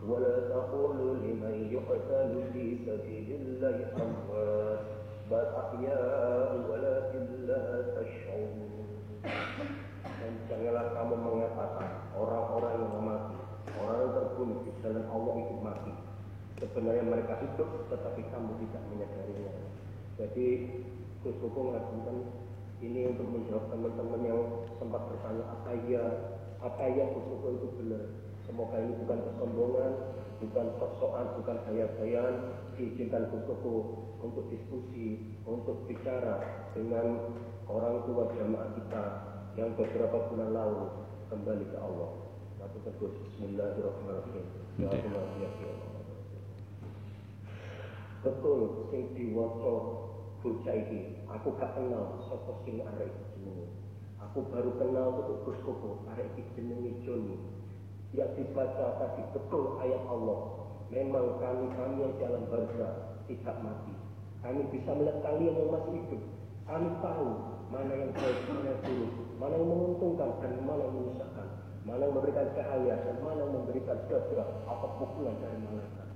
[0.03, 4.83] ولا تقولوا لمن يقتل في سبيل الله أموات
[5.31, 7.63] بل أحياء ولكن لا
[7.95, 8.83] تشعرون
[10.03, 13.39] dan janganlah kamu mengatakan orang-orang yang mati
[13.79, 15.93] orang yang terbunuh di dalam Allah itu mati
[16.59, 19.55] sebenarnya mereka hidup tetapi kamu tidak menyadarinya
[20.19, 20.47] jadi
[21.23, 22.27] Gus Koko mengatakan
[22.78, 24.40] ini untuk menjawab teman-teman yang
[24.78, 26.04] sempat bertanya apa ya
[26.58, 28.04] apa ya Gus Koko itu benar
[28.48, 29.92] Semoga ini bukan kesombongan,
[30.40, 32.34] bukan sosokan, bukan gaya-gayaan.
[32.80, 33.76] Diizinkan Kusuku
[34.24, 37.36] untuk diskusi, untuk bicara dengan
[37.68, 39.04] orang tua jamaah kita
[39.60, 40.84] yang beberapa bulan lalu
[41.28, 42.10] kembali ke Allah.
[42.56, 44.46] Satu tegus Bismillahirrahmanirrahim.
[44.80, 45.90] Ya Allah, ya Allah.
[48.24, 49.74] Betul, sing diwaca
[50.40, 53.66] bocah iki, aku gak kenal sapa sing arek jenenge.
[54.18, 57.38] Aku baru kenal untuk Gus Koko, arek iki jenenge Joni
[58.16, 60.40] yang dibaca tadi betul ayat Allah.
[60.88, 63.92] Memang kami-kami yang dalam barzah tidak mati.
[64.40, 66.22] Kami bisa melihat kalian yang masih hidup.
[66.64, 67.28] Kami tahu
[67.68, 71.48] mana yang baik, mana yang buruk, mana yang menguntungkan dan mana yang menyusahkan,
[71.84, 76.08] mana yang memberikan cahaya dan mana yang memberikan jadwal atau pukulan dari malaikat.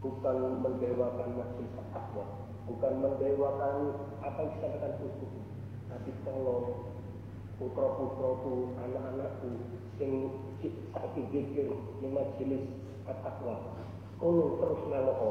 [0.00, 2.24] Bukan mendewakan masjid takwa,
[2.64, 3.76] bukan mendewakan
[4.24, 5.32] apa yang disampaikan khusus,
[5.92, 6.88] tapi tolong
[7.60, 9.50] putra-putraku, anak-anakku,
[10.00, 10.32] sing
[10.64, 11.70] saiki geger
[12.00, 12.64] di majelis
[13.06, 13.84] at-taqwa.
[14.16, 15.30] Kono terus meloko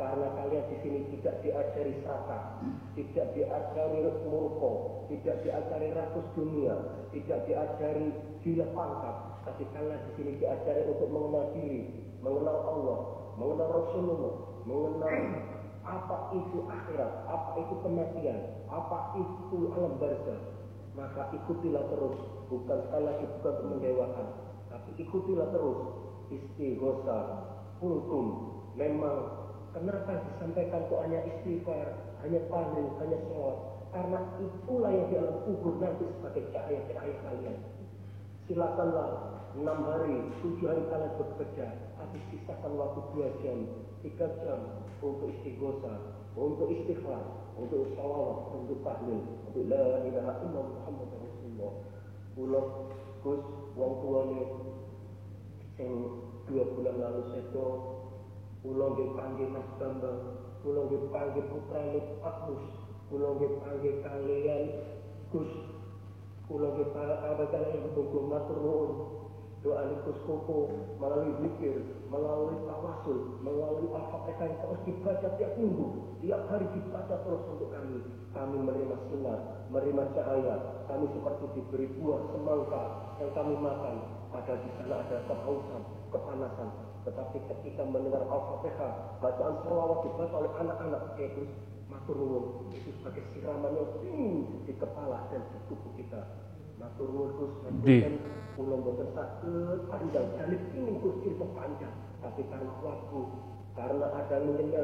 [0.00, 2.64] karena kalian di sini tidak diajari seraka,
[2.96, 6.72] tidak diajari murko, tidak diajari rakus dunia,
[7.12, 8.08] tidak diajari
[8.40, 11.82] gila pangkat, tapi kalian di sini diajari untuk mengenal diri,
[12.24, 12.98] mengenal Allah,
[13.36, 14.34] mengenal Rasulullah,
[14.64, 15.16] mengenal
[15.90, 18.38] apa itu akhirat, apa itu kematian,
[18.70, 20.40] apa itu alam barzah.
[20.94, 23.82] Maka ikutilah terus, bukan sekali lagi bukan untuk
[24.70, 25.80] tapi ikutilah terus.
[26.30, 27.22] Istighosah.
[27.82, 28.26] Kultum.
[28.78, 31.86] Memang kenapa disampaikan itu hanya istighfar
[32.22, 33.58] hanya panen hanya sholat?
[33.90, 37.56] Karena itulah yang di alam kubur nanti sebagai cahaya-cahaya kalian.
[38.46, 39.08] Silakanlah
[39.58, 41.66] enam hari tujuh hari kalian bekerja.
[41.98, 43.58] Tapi sisakan waktu dua jam
[44.06, 49.20] tiga jam untuk istighosah untuk istighfar untuk salawat untuk tahlil.
[49.50, 51.72] Untuk la ilaha illallah Muhammad Rasulullah.
[52.38, 52.64] Pulau
[53.20, 53.42] Gus
[53.76, 54.42] wong tuane
[55.76, 55.92] sing
[56.48, 57.68] dua bulan lalu seto
[58.64, 60.20] kula nggih panggih Mas Bambang
[60.64, 62.64] kula nggih panggih putrane Agus
[63.12, 64.62] kula nggih panggih kalian
[65.36, 65.52] Gus
[66.48, 68.90] kula nggih apa kalian kudu matur nuwun
[69.60, 75.86] doa Gus Koko melalui zikir, melalui tawasul, melalui al-fatihah yang terus dibaca tiap minggu,
[76.24, 78.00] tiap hari dibaca terus untuk kami.
[78.32, 79.38] Kami menerima sinar,
[79.68, 80.56] menerima cahaya,
[80.88, 82.82] kami seperti diberi buah semangka
[83.20, 83.94] yang kami makan.
[84.32, 85.82] Padahal di sana ada kehausan,
[86.14, 86.68] kepanasan,
[87.00, 91.42] Tetapi ketika mendengar Al-Fatihah, bacaan salawat dibaca oleh anak-anak, itu
[91.88, 92.44] matur nuwun.
[92.76, 93.88] Itu sebagai siraman yang
[94.64, 96.20] di kepala dan di tubuh kita.
[96.76, 97.52] Matur nuwun Gus,
[98.60, 103.20] kula mboten saged panjang jalip ini Gusti panjang tapi karena waktu
[103.72, 104.36] karena ada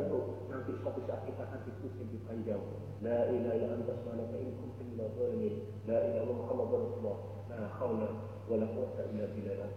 [0.08, 2.62] tuh nanti suatu saat kita akan diskusi lebih panjang.
[3.04, 5.54] La ilaha illa anta subhanaka in kuntu minadh dhalimin
[5.84, 7.18] la ilaha illa muhammadur rasulullah.
[7.52, 8.08] La haula
[8.48, 9.68] wala quwwata illa billah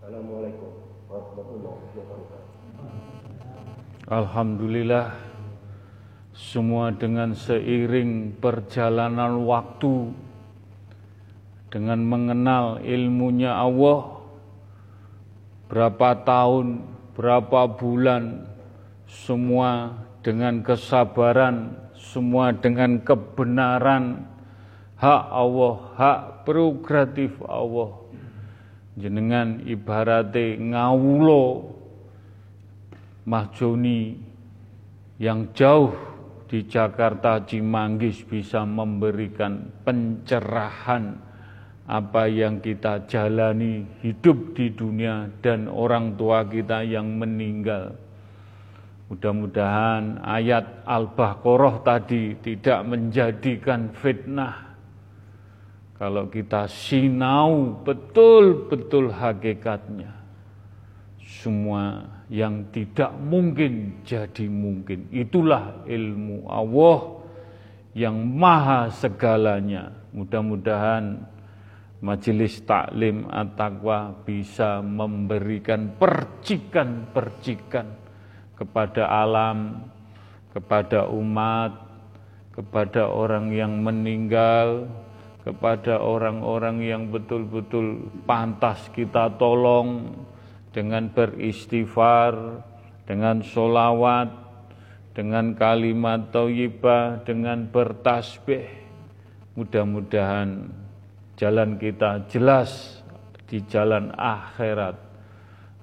[0.00, 0.70] assalamualaikum
[1.10, 2.52] warahmatullahi wabarakatuh.
[4.08, 5.06] Alhamdulillah
[6.32, 10.16] semua dengan seiring perjalanan waktu
[11.72, 14.20] dengan mengenal ilmunya Allah
[15.72, 16.84] berapa tahun,
[17.16, 18.44] berapa bulan,
[19.08, 24.20] semua dengan kesabaran, semua dengan kebenaran,
[25.00, 27.96] hak Allah, hak prerogatif Allah.
[28.92, 31.72] Jenengan ibarate ngawulo
[33.24, 34.18] Mahjoni
[35.16, 35.96] yang jauh
[36.44, 41.31] di Jakarta Cimanggis bisa memberikan pencerahan
[41.86, 47.98] apa yang kita jalani hidup di dunia dan orang tua kita yang meninggal.
[49.10, 54.72] Mudah-mudahan ayat Al-Baqarah tadi tidak menjadikan fitnah.
[56.00, 60.10] Kalau kita sinau betul-betul hakikatnya,
[61.22, 65.12] semua yang tidak mungkin jadi mungkin.
[65.12, 67.00] Itulah ilmu Allah
[67.92, 69.92] yang maha segalanya.
[70.16, 71.31] Mudah-mudahan
[72.02, 77.86] Majelis Taklim At-Taqwa bisa memberikan percikan-percikan
[78.58, 79.86] kepada alam,
[80.50, 81.78] kepada umat,
[82.50, 84.90] kepada orang yang meninggal,
[85.46, 90.10] kepada orang-orang yang betul-betul pantas kita tolong
[90.74, 92.66] dengan beristighfar,
[93.06, 94.26] dengan solawat,
[95.14, 98.66] dengan kalimat thayyibah, dengan bertasbih.
[99.54, 100.81] Mudah-mudahan
[101.42, 103.02] jalan kita jelas
[103.50, 104.94] di jalan akhirat.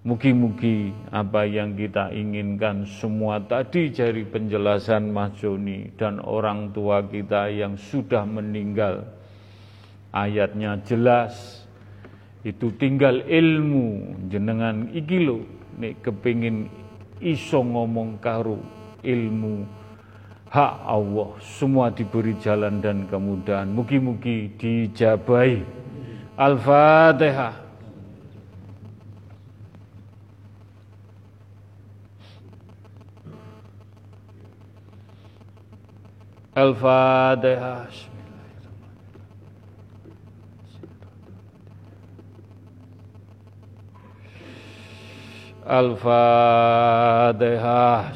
[0.07, 7.51] Mugi-mugi apa yang kita inginkan semua tadi dari penjelasan Mas Joni dan orang tua kita
[7.51, 9.03] yang sudah meninggal.
[10.15, 11.67] Ayatnya jelas,
[12.47, 15.43] itu tinggal ilmu jenengan iki lho
[15.99, 16.71] kepingin
[17.19, 18.63] iso ngomong karo
[19.03, 19.67] ilmu
[20.49, 23.69] hak Allah semua diberi jalan dan kemudahan.
[23.69, 25.61] Mugi-mugi dijabai
[26.33, 27.53] Al-Fatihah.
[36.57, 37.87] Al-Fatihah.
[45.69, 46.81] Al-Fatihah.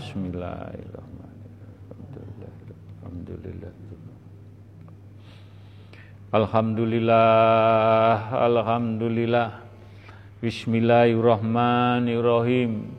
[0.01, 0.92] Bismillahirrahmanirrahim
[6.33, 9.61] Alhamdulillah, Alhamdulillah.
[10.41, 12.89] Bismillahirrahmanirrahim.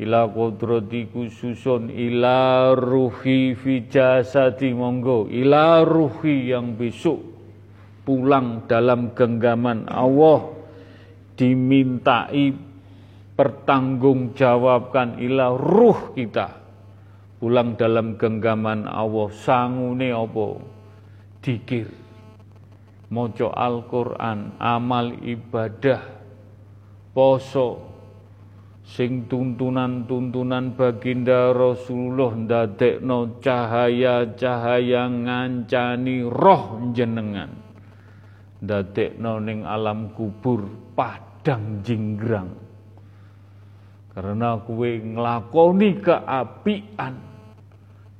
[0.00, 5.28] Ila kodrati khususun ila ruhi fi jasadi monggo.
[5.28, 7.20] Ila ruhi yang besok
[8.08, 10.48] pulang dalam genggaman Allah
[11.36, 12.48] dimintai
[13.36, 16.48] pertanggungjawabkan ila ruh kita
[17.44, 20.64] pulang dalam genggaman Allah sangune apa
[21.44, 21.99] dikir
[23.10, 26.02] moco Al-Quran, amal ibadah,
[27.10, 27.90] poso,
[28.86, 37.50] sing tuntunan-tuntunan baginda Rasulullah ndadekno cahaya-cahaya ngancani roh jenengan.
[38.62, 42.50] Ndadekno ning alam kubur padang jinggrang.
[44.10, 47.14] Karena kue nglakoni keapian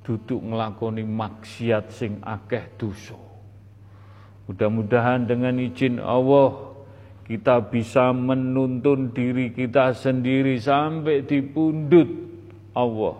[0.06, 3.29] duduk nglakoni maksiat sing akeh dosa.
[4.50, 6.74] Mudah-mudahan dengan izin Allah
[7.22, 12.10] kita bisa menuntun diri kita sendiri sampai di pundut
[12.74, 13.14] Allah.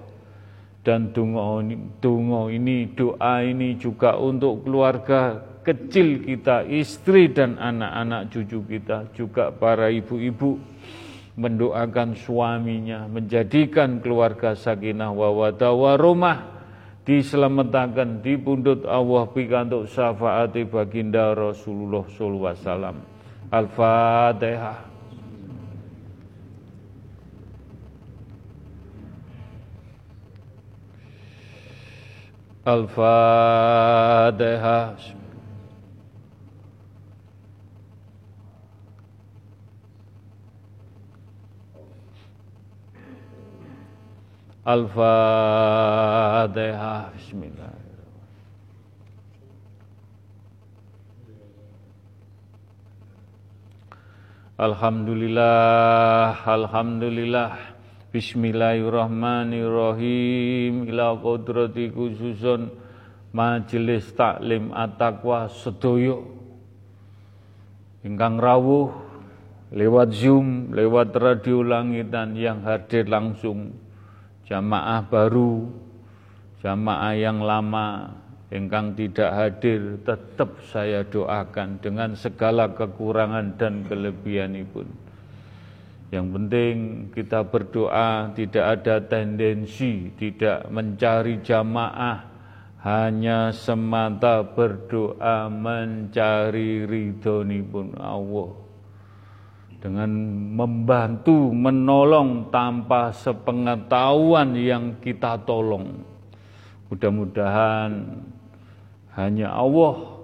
[0.82, 8.34] Dan dungo ini, dungo ini, doa ini juga untuk keluarga kecil kita, istri dan anak-anak
[8.34, 10.58] cucu kita, juga para ibu-ibu
[11.38, 16.59] mendoakan suaminya, menjadikan keluarga sakinah wa warahmah
[17.10, 23.02] diselamatkan di pundut Allah pikantuk syafaati baginda Rasulullah sallallahu alaihi wasallam.
[23.50, 24.86] Al-Fatihah.
[32.62, 33.90] Al-Fatihah.
[44.60, 46.52] Al-Fatihah.
[47.16, 47.72] Bismillah.
[54.60, 57.56] Alhamdulillah, Alhamdulillah.
[58.12, 60.92] Bismillahirrahmanirrahim.
[60.92, 62.68] Ila kodrati khususun
[63.32, 66.36] majelis taklim at-taqwa sedoyo.
[68.04, 68.92] Ingkang rawuh
[69.72, 73.88] lewat Zoom, lewat radio langitan yang hadir langsung.
[74.50, 75.70] Jamaah baru,
[76.58, 78.10] jamaah yang lama,
[78.50, 84.90] engkang tidak hadir tetap saya doakan dengan segala kekurangan dan kelebihan pun.
[86.10, 86.76] Yang penting
[87.14, 92.26] kita berdoa tidak ada tendensi tidak mencari jamaah
[92.82, 98.69] hanya semata berdoa mencari ridhoni pun Allah
[99.80, 100.12] dengan
[100.54, 106.04] membantu menolong tanpa sepengetahuan yang kita tolong
[106.92, 108.20] mudah-mudahan
[109.14, 110.20] hanya Allah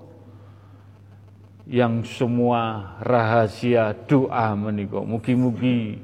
[1.67, 5.03] yang semua rahasia doa menikah.
[5.03, 5.99] Mugi-mugi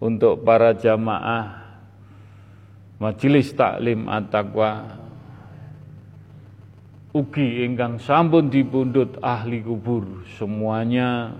[0.00, 1.64] untuk para jamaah
[2.96, 5.02] Majelis Taklim At-Taqwa
[7.14, 11.36] ugi ingkang sampun dipundhut ahli kubur semuanya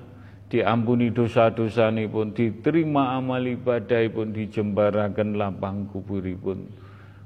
[0.52, 6.68] diampuni dosa-dosa pun diterima amal ibadah pun dijembaraken lapang kuburipun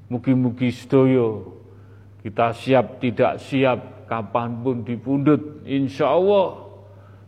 [0.09, 1.59] mugi-mugi sedaya
[2.19, 3.79] kita siap tidak siap,
[4.11, 6.67] kapan pun dipundut, insya Allah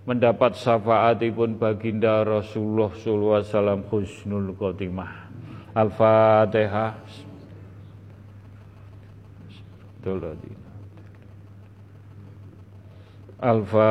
[0.04, 5.32] mendapat syafaatipun baginda Rasulullah sallallahu alaihi wasallam husnul khotimah.
[5.72, 7.00] Al-Fatihah.
[13.42, 13.82] Al-Fatihah.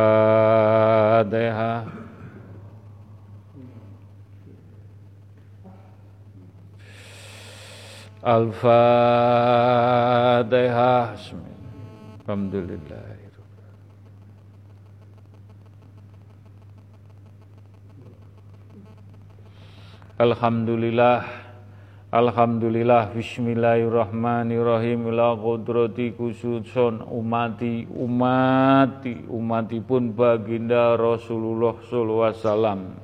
[8.23, 8.71] Al-Fatihah.
[12.29, 13.19] Alhamdulillah.
[20.21, 21.40] Alhamdulillah
[22.11, 25.15] Alhamdulillah Bismillahirrahmanirrahim.
[25.15, 32.99] Ila qudrati khususun umati umati umati pun baginda Rasulullah wasallam.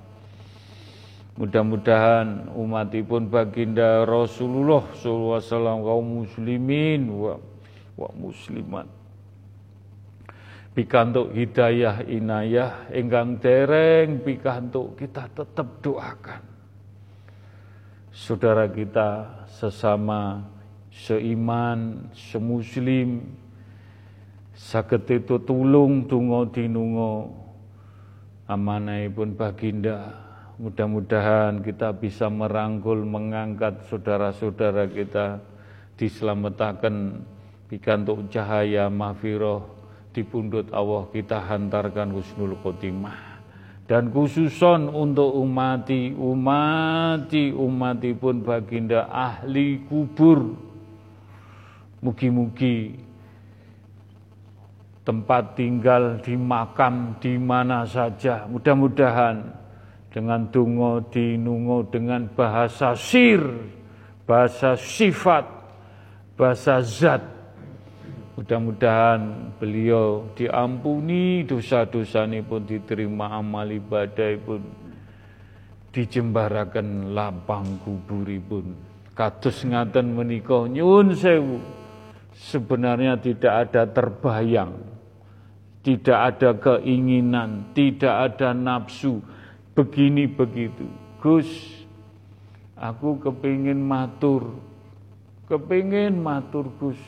[1.38, 7.38] Mudah-mudahan umatipun baginda Rasulullah SAW kaum muslimin wa,
[7.94, 8.90] wa muslimat.
[10.74, 16.55] Pikantuk hidayah inayah enggang dereng pikantuk kita tetap doakan
[18.16, 19.28] saudara kita
[19.60, 20.40] sesama
[20.88, 23.28] seiman semuslim
[24.56, 27.44] saged itu tulung tungo dinungo
[29.12, 30.24] pun baginda.
[30.56, 35.44] Mudah-mudahan kita bisa merangkul, mengangkat saudara-saudara kita
[36.00, 37.20] diselamatkan
[37.68, 39.68] pikantuk cahaya mahfiroh
[40.16, 43.35] di pundut Allah kita hantarkan husnul khotimah
[43.86, 50.58] dan khususon untuk umati umati umati pun baginda ahli kubur
[52.02, 52.98] mugi-mugi
[55.06, 59.66] tempat tinggal di makam di mana saja mudah-mudahan
[60.16, 63.36] dengan tungo dinungo dengan bahasa sir,
[64.24, 65.44] bahasa sifat,
[66.40, 67.35] bahasa zat.
[68.36, 74.60] Mudah-mudahan beliau diampuni dosa-dosa ini pun diterima amal ibadah pun
[75.88, 78.76] dijembarakan lapang kuburipun.
[79.16, 81.64] Kados ngaten menika nyuwun sewu.
[82.36, 84.76] Sebenarnya tidak ada terbayang,
[85.80, 89.24] tidak ada keinginan, tidak ada nafsu,
[89.72, 90.84] begini begitu.
[91.16, 91.48] Gus,
[92.76, 94.52] aku kepingin matur,
[95.48, 97.00] kepingin matur Gus,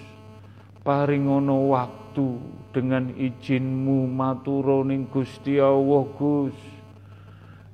[0.88, 2.40] paringono waktu
[2.72, 6.56] dengan izinmu maturoning Gusti Allah Gus.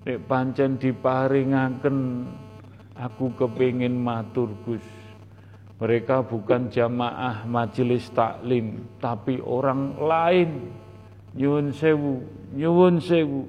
[0.03, 2.27] Nek pancen diparingaken
[2.99, 4.83] aku kepingin matur Gus.
[5.79, 10.51] Mereka bukan jamaah majelis taklim, tapi orang lain.
[11.39, 12.19] Nyuwun sewu,
[12.51, 13.47] nyuwun sewu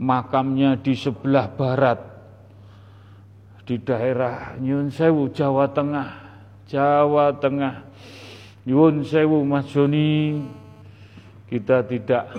[0.00, 2.00] makamnya di sebelah barat
[3.66, 6.08] di daerah Nyun Sewu Jawa Tengah
[6.70, 7.82] Jawa Tengah
[8.66, 10.42] Nyun Sewu Mas Joni.
[11.46, 12.34] Kita tidak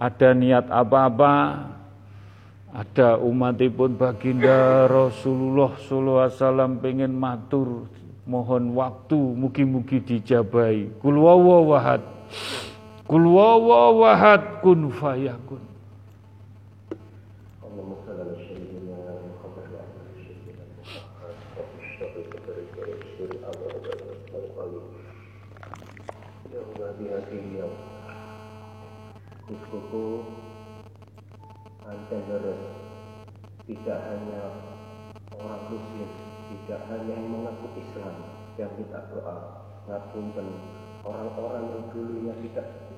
[0.00, 1.34] ada niat apa-apa.
[2.72, 7.88] Ada umatipun baginda Rasulullah sallallahu alaihi wasallam pengen matur
[8.28, 12.04] mohon waktu mugi-mugi dijabai kul wawahad
[13.08, 15.64] kul wawahad kun fayakun
[29.48, 30.08] Kuskuku
[31.88, 32.60] Anteneres
[33.64, 34.44] tidak hanya
[35.32, 36.10] orang muslim
[36.52, 39.36] tidak hanya yang mengaku Islam yang kita doa
[39.88, 40.48] ngapunten
[41.00, 42.92] orang-orang yang dulunya tidak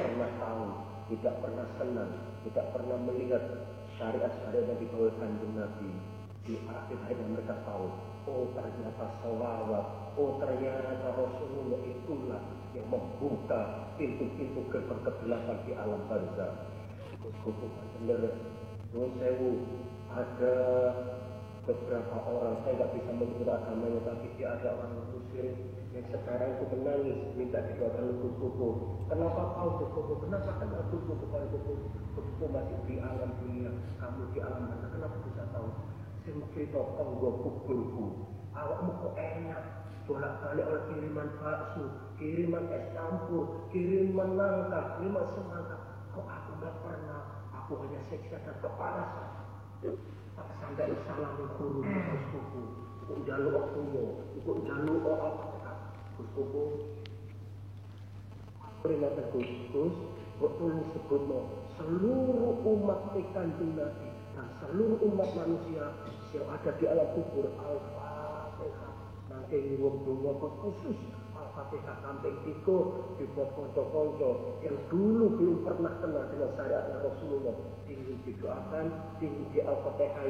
[0.00, 0.64] pernah tahu
[1.12, 2.12] tidak pernah senang
[2.48, 3.44] tidak pernah melihat
[4.00, 5.92] syariat-syariat yang dibawakan Nabi
[6.48, 7.92] di akhir hayat mereka tahu
[8.32, 16.52] oh ternyata selawat oh ternyata Rasulullah itulah yang membuka pintu-pintu gerbang kegelapan di alam benar
[18.92, 19.52] sewu.
[20.12, 20.56] Ada
[21.64, 25.54] beberapa orang saya nggak bisa menyebut agamanya tapi dia ada orang muslim
[25.94, 28.68] yang sekarang itu menangis minta didoakan Gus Kuku
[29.06, 31.64] kenapa kau Kuku kenapa kenal Gus Kuku kalau Gus
[32.18, 33.70] Kuku masih di alam dunia?
[34.02, 34.90] Kamu di alam mana?
[34.90, 35.70] Kenapa bisa tahu?
[36.26, 38.06] Sing cerita tonggo kukulku
[38.52, 41.84] awakmu kok enak bolak balik oleh kiriman bakso
[42.18, 45.76] kiriman es campur kiriman nangka kiriman semangka.
[46.12, 47.22] Kok aku nggak pernah?
[47.62, 49.28] Aku hanya seksa dan kepanasan.
[50.32, 52.62] Tak sampai salam guru Gus Kuku
[53.02, 54.04] kok jalur waktunya
[54.46, 55.44] kok jalur apa
[56.16, 56.62] Gus Kuku
[58.82, 59.94] Gus.
[60.42, 61.22] Kok tolong sebut
[61.78, 65.86] seluruh umat ikan Nabi dan seluruh umat manusia
[66.34, 68.01] yang ada di alam kubur Al-Fatihah
[69.52, 70.32] nanti ngirum dungo
[70.64, 70.96] khusus
[71.36, 72.78] Al-Fatihah sampai tiga
[73.20, 77.52] dibuat konco-konco yang dulu belum pernah kenal dengan syariat Rasulullah.
[77.84, 78.84] Tinggi didoakan
[79.20, 80.24] tinggi di Al-Fatihah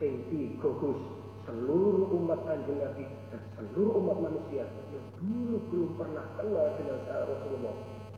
[0.00, 0.96] tinggi gugus.
[1.44, 7.28] Seluruh umat kanjeng Nabi dan seluruh umat manusia yang dulu belum pernah kenal dengan syariat
[7.36, 7.74] Rasulullah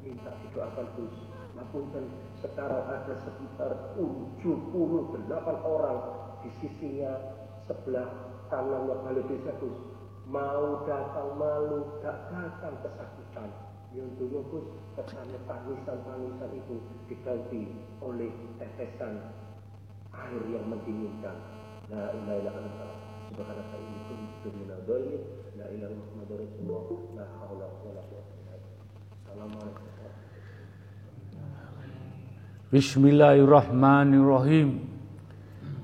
[0.07, 1.27] minta didoakan khusus.
[1.59, 2.05] Ngapunten
[2.39, 4.71] sekarang ada sekitar 78
[5.67, 5.99] orang
[6.47, 7.19] di sisinya
[7.67, 8.07] sebelah
[8.47, 9.51] kanannya Balai Desa.
[10.27, 13.47] Mau datang malu, gak datang kesakitan.
[13.95, 14.67] Yang dulu Gus,
[14.99, 17.71] kesannya tangisan-tangisan itu diganti
[18.03, 19.23] oleh tetesan
[20.11, 21.39] air yang mendinginkan.
[21.87, 22.91] La ilaha illallah.
[23.31, 25.23] Subhanaka inni kuntu minadh dhalimin.
[25.55, 26.83] La ilaha illallah Rasulullah.
[27.15, 28.83] La haula wala quwwata illa billah.
[29.23, 29.87] Assalamualaikum.
[32.75, 34.96] Bismillahirrahmanirrahim.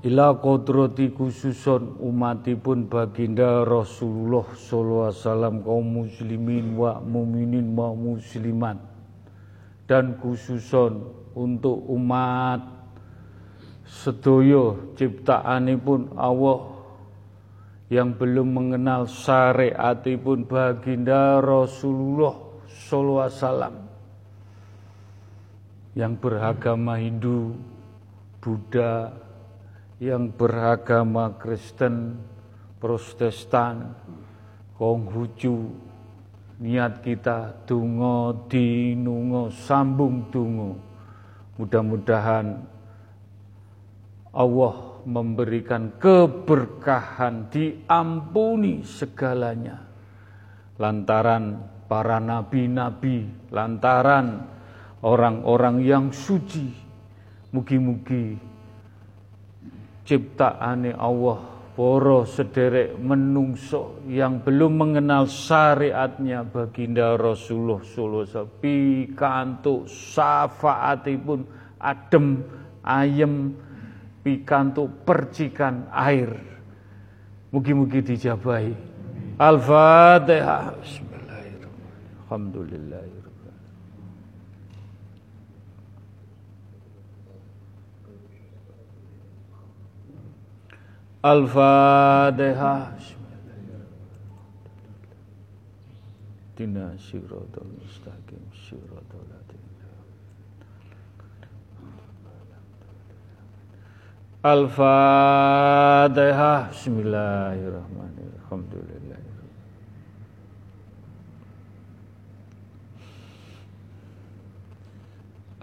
[0.03, 8.83] Ila kodrati khususon umatipun baginda Rasulullah sallallahu alaihi wasallam kaum muslimin wa muminin wa muslimat.
[9.87, 11.07] Dan khususon
[11.39, 12.67] untuk umat
[13.87, 16.67] sedoyo ciptaanipun Allah
[17.87, 22.35] yang belum mengenal syariatipun baginda Rasulullah
[22.67, 23.75] sallallahu alaihi wasallam.
[25.95, 27.55] Yang beragama Hindu,
[28.43, 29.23] Buddha,
[30.03, 32.19] yang beragama Kristen,
[32.83, 33.95] Protestan,
[34.75, 35.71] Konghucu,
[36.59, 40.75] niat kita dungo dinungo sambung dungo.
[41.55, 42.67] Mudah-mudahan
[44.35, 44.75] Allah
[45.07, 49.87] memberikan keberkahan, diampuni segalanya.
[50.83, 54.51] Lantaran para nabi-nabi, lantaran
[54.99, 56.75] orang-orang yang suci.
[57.55, 58.52] Mugi-mugi
[60.03, 61.39] ciptaane Allah
[61.73, 68.61] poro sederek menungso yang belum mengenal syariatnya baginda Rasulullah alaihi wasallam.
[68.61, 71.49] Pikantuk syafaatipun
[71.81, 72.45] adem
[72.85, 73.57] ayem
[74.21, 76.37] pikantuk percikan air.
[77.53, 78.73] Mugi-mugi dijabahi.
[79.41, 80.77] Al-Fatihah.
[80.81, 82.23] Bismillahirrahmanirrahim.
[82.29, 83.22] Alhamdulillah
[91.23, 92.99] Al-Fatihah.
[96.59, 99.23] Dina siratal mustaqim siratal
[104.43, 104.91] Al-Fatihah.
[106.75, 108.43] Bismillahirrahmanirrahim.
[108.43, 109.23] Alhamdulillah.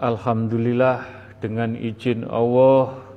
[0.00, 1.04] Alhamdulillah
[1.44, 3.09] dengan izin Allah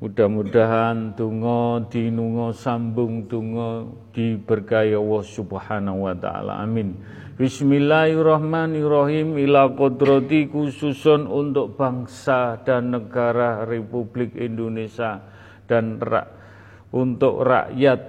[0.00, 6.64] Mudah-mudahan tungo dinungo sambung tungo diberkahi Allah Subhanahu wa taala.
[6.64, 6.96] Amin.
[7.36, 15.20] Bismillahirrahmanirrahim ila kodrati khususun untuk bangsa dan negara Republik Indonesia
[15.68, 16.32] dan rak,
[16.96, 18.00] untuk rakyat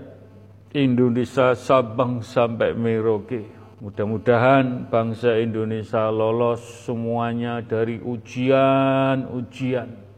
[0.72, 3.51] Indonesia Sabang sampai Merauke.
[3.84, 10.11] Mudah-mudahan bangsa Indonesia lolos semuanya dari ujian-ujian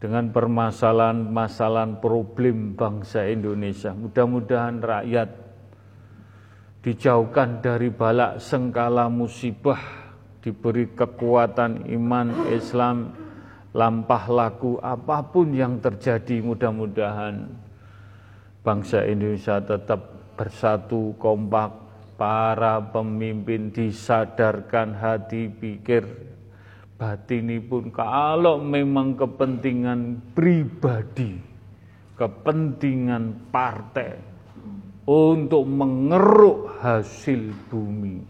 [0.00, 3.92] dengan permasalahan-masalahan problem bangsa Indonesia.
[3.92, 5.28] Mudah-mudahan rakyat
[6.80, 9.78] dijauhkan dari balak sengkala musibah,
[10.40, 13.12] diberi kekuatan iman Islam,
[13.76, 17.52] lampah laku apa pun yang terjadi mudah-mudahan
[18.64, 21.76] bangsa Indonesia tetap bersatu kompak
[22.16, 26.29] para pemimpin disadarkan hati pikir
[27.00, 31.40] batin ini pun kalau memang kepentingan pribadi
[32.12, 34.20] kepentingan partai
[35.08, 38.20] untuk mengeruk hasil bumi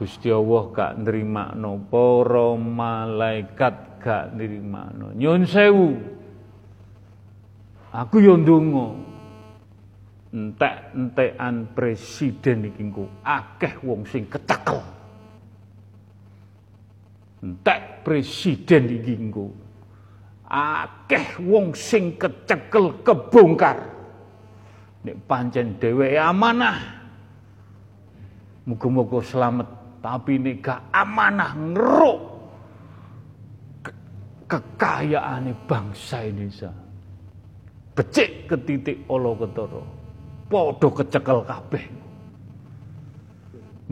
[0.00, 5.92] Gusti Allah gak nerima no para malaikat gak nerima no nyun sewu.
[7.92, 8.96] Aku yo ndonga
[10.32, 14.80] entek-entekan presiden iki engko akeh wong sing kecekel
[17.40, 19.48] entek presiden iki engko
[20.50, 23.78] akeh wong sing kecekel kebongkar
[25.04, 27.00] nek pancen dheweke amanah
[28.68, 32.20] muga-muga selamat tapi ini gak amanah ngeruk
[33.84, 33.92] ke
[34.48, 36.72] kekayaan bangsa Indonesia.
[37.92, 39.84] Becik ke titik olo ketoro.
[40.48, 41.84] Podo kecekel kabeh.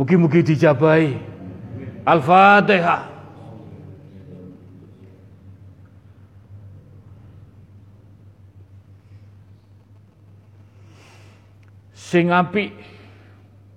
[0.01, 1.13] Mugi-mugi dijabai.
[2.09, 3.18] Al-Fatihah.
[12.09, 12.73] Sing apik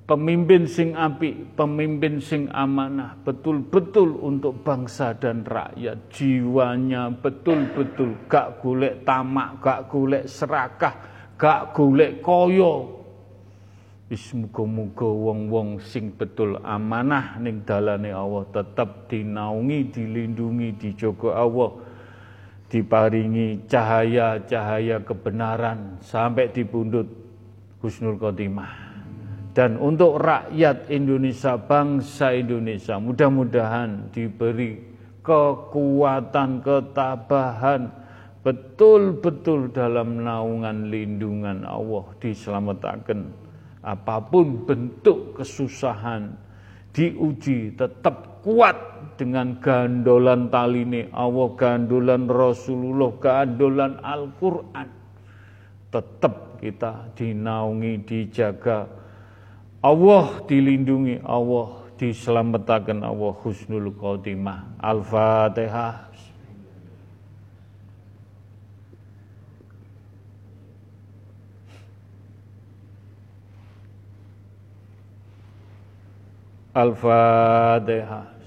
[0.08, 6.12] pemimpin sing api, pemimpin sing amanah, betul-betul untuk bangsa dan rakyat.
[6.12, 10.96] Jiwanya betul-betul gak golek tamak, gak golek serakah,
[11.36, 13.04] gak golek koyo.
[14.12, 21.72] Wis muga-muga wong-wong sing betul amanah ning dalane Allah tetap dinaungi, dilindungi, dijogo Allah.
[22.72, 27.21] Diparingi cahaya-cahaya kebenaran sampai di pundut
[27.82, 28.92] Husnul Khotimah
[29.52, 34.80] dan untuk rakyat Indonesia, bangsa Indonesia, mudah-mudahan diberi
[35.20, 37.92] kekuatan, ketabahan,
[38.48, 43.28] betul-betul dalam naungan lindungan Allah diselamatkan.
[43.84, 46.32] Apa pun bentuk kesusahan,
[46.96, 48.78] diuji tetap kuat
[49.20, 54.88] dengan gandolan taline Allah, gandolan Rasulullah, gandolan Al-Quran.
[55.92, 58.86] Tetap kita dinaungi, dijaga,
[59.82, 64.78] Allah dilindungi, Allah diselamatkan Allah husnul khotimah.
[64.78, 66.14] Al-Fatihah.
[76.78, 78.41] Al-Fatihah.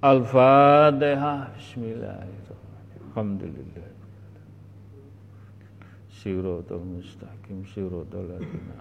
[0.00, 1.52] Al-Fatihah.
[1.60, 3.12] Bismillahirrahmanirrahim.
[3.12, 3.88] Alhamdulillah.
[6.08, 8.80] Siratul mustaqim, siratul ladzina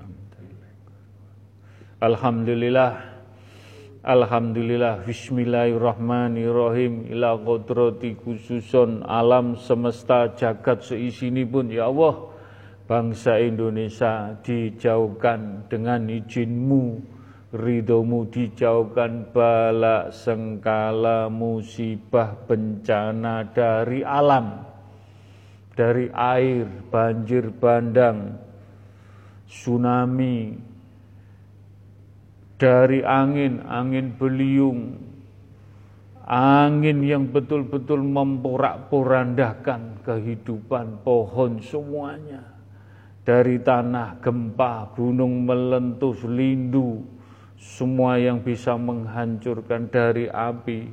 [1.99, 3.19] Alhamdulillah.
[3.99, 12.31] Alhamdulillah Bismillahirrahmanirrahim Ila kodrati khususon alam semesta jagat seisini pun Ya Allah
[12.87, 17.18] Bangsa Indonesia dijauhkan dengan izinmu
[17.49, 24.69] Ridhomu dijauhkan balak sengkala musibah bencana dari alam
[25.79, 28.35] dari air, banjir bandang,
[29.47, 30.59] tsunami,
[32.59, 34.99] dari angin, angin beliung,
[36.27, 42.43] angin yang betul-betul memporak-porandakan kehidupan pohon semuanya.
[43.23, 47.07] Dari tanah gempa, gunung meletus, lindu,
[47.59, 50.87] semua yang bisa menghancurkan dari api,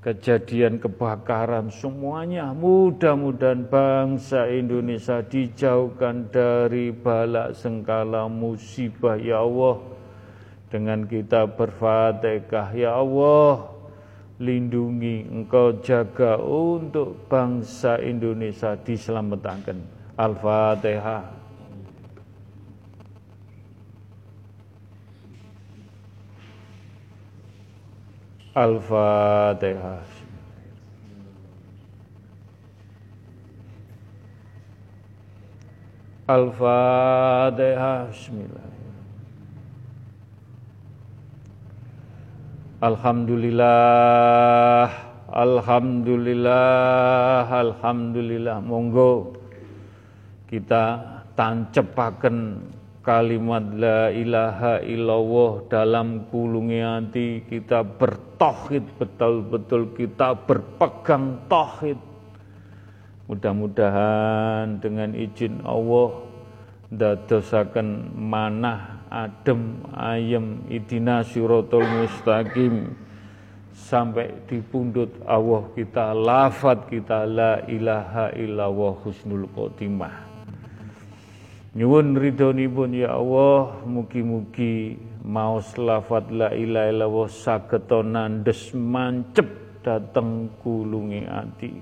[0.00, 9.76] kejadian kebakaran, semuanya mudah-mudahan bangsa Indonesia dijauhkan dari balak sengkala musibah ya Allah.
[10.72, 13.76] Dengan kita berfatihah ya Allah,
[14.40, 19.84] lindungi engkau jaga untuk bangsa Indonesia diselamatkan.
[20.16, 21.35] Al-Fatihah.
[28.56, 30.16] Al-Fatihah.
[42.76, 44.88] Alhamdulillah,
[45.30, 48.58] Alhamdulillah, Alhamdulillah.
[48.64, 49.36] Monggo
[50.48, 51.04] kita
[51.36, 52.64] tancepaken
[53.06, 62.02] kalimat la ilaha illallah dalam kulungi hati kita bertauhid betul-betul kita berpegang tauhid.
[63.30, 66.18] Mudah-mudahan dengan izin Allah
[66.90, 72.90] dadosaken manah adem ayem idina siratal mustaqim.
[73.70, 80.25] Sampai di pundut Allah kita lafat kita la ilaha illallah husnul khotimah
[81.76, 84.96] nyuwun ridhonipun ya Allah mugi-mugi
[85.28, 89.44] maos lafat la ilaha illallah sageta nandes mancep
[89.84, 91.76] dateng kulungi ati.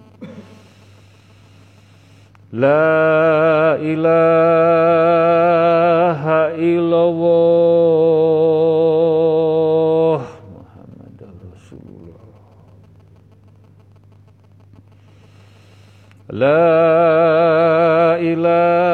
[2.55, 4.11] La ilaha
[6.59, 7.23] illallah
[10.51, 12.27] Muhammad Rasulullah.
[16.35, 18.94] La ilaha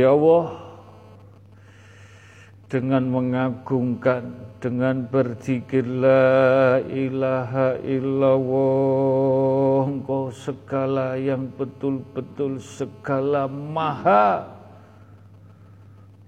[0.00, 0.56] Ya Allah
[2.72, 4.32] dengan mengagungkan
[4.64, 9.20] dengan berzikir la ilaha illallah
[9.92, 14.48] engkau segala yang betul-betul segala maha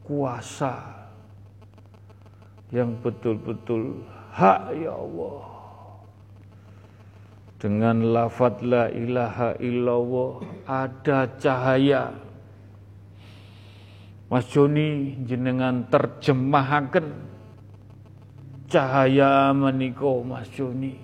[0.05, 1.09] kuasa
[2.69, 4.05] yang betul-betul
[4.37, 5.49] hak ya Allah.
[7.57, 12.32] Dengan lafaz la ilaha illallah ada cahaya
[14.33, 17.05] Mas Joni jenengan terjemahaken
[18.65, 20.97] cahaya meniko Mas Joni.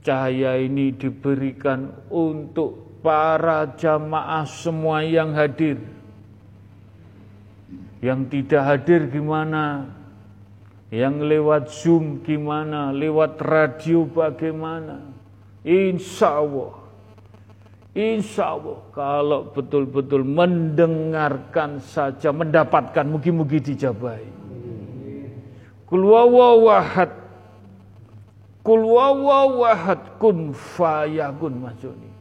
[0.00, 5.84] Cahaya ini diberikan untuk para jamaah semua yang hadir.
[8.00, 9.92] Yang tidak hadir gimana?
[10.88, 12.88] Yang lewat Zoom gimana?
[12.88, 15.12] Lewat radio bagaimana?
[15.60, 16.79] Insya Allah
[17.95, 24.27] Insya Allah kalau betul-betul mendengarkan saja mendapatkan mugi-mugi dijabai.
[25.87, 27.23] Kul wawawahad
[28.65, 32.11] Kul wawawahad kun fayakun maksudnya.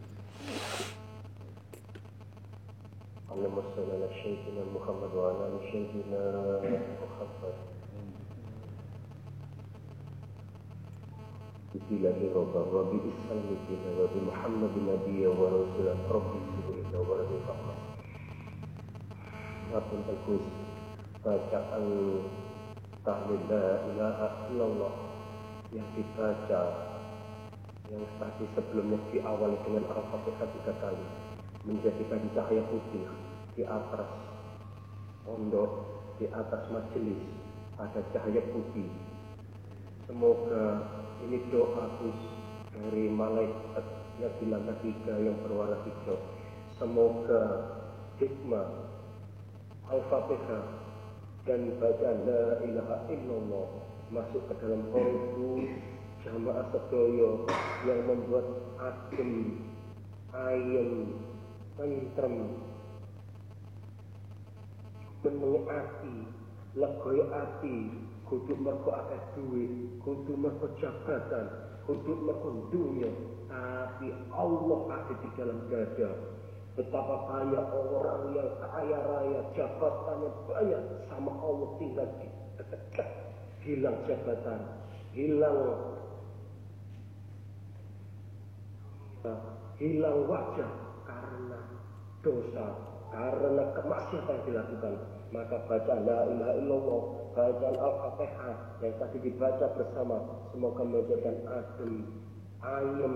[3.35, 6.23] اللهم صل على سيدنا محمد وعلى ال سيدنا
[7.03, 7.55] محمد
[11.75, 12.07] بسم
[12.37, 17.79] ربا وبإسلام دينا وبمحمد نبيا ورسولا ربي سبحانه ولد فقط
[19.75, 20.45] Makin bagus
[21.25, 21.87] bacaan
[23.03, 24.95] tahlil la ilaha illallah
[25.75, 26.63] yang dibaca
[27.91, 31.07] yang tadi sebelumnya diawali dengan al-fatihah tiga kali
[31.67, 33.09] menjadikan cahaya putih
[33.59, 34.09] di atas
[35.27, 35.71] pondok
[36.23, 37.19] di atas majelis
[37.83, 38.89] ada cahaya putih
[40.07, 40.87] semoga
[41.28, 41.86] ini doa
[42.72, 43.86] dari malaikat
[44.20, 46.20] yang bilang ketiga yang berwarna hijau.
[46.80, 47.44] Semoga
[48.20, 48.68] hikmah
[49.90, 50.64] Al-Fatihah
[51.44, 53.68] dan bacaan La ilaha illallah
[54.14, 55.66] masuk ke dalam kolbu
[56.24, 57.48] jamaah sedoyo
[57.88, 58.48] yang membuat
[58.80, 59.64] adem,
[60.36, 60.92] ayem,
[61.80, 62.36] tentrem,
[65.24, 66.16] menengi ati,
[66.76, 67.78] legoyo ati,
[68.30, 69.74] kudu mergo akeh duit,
[70.06, 71.46] kudu mergo jabatan,
[71.90, 73.10] kudu mergo dunia,
[73.50, 76.10] tapi Allah ada di dalam dada
[76.80, 80.82] Betapa banyak orang yang kaya raya, jabatannya banyak,
[81.12, 82.28] sama Allah tinggal di.
[83.60, 84.60] Hilang jabatan,
[85.12, 85.60] hilang
[89.76, 90.72] hilang wajah
[91.04, 91.60] karena
[92.24, 92.66] dosa,
[93.12, 95.19] karena kemaksiatan dilakukan.
[95.30, 97.02] Maka baca la ilaha illallah,
[97.38, 100.18] bacaan al-fatihah yang tadi dibaca bersama,
[100.50, 101.94] semoga menjadikan adem,
[102.66, 103.16] ayem,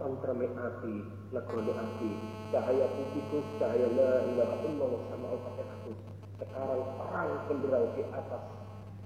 [0.00, 0.96] tentreme hati,
[1.28, 2.10] legone hati,
[2.48, 5.72] cahaya putihku, cahaya la ilaha illallah sama al-fatihah
[6.42, 8.42] sekarang terang benderang di atas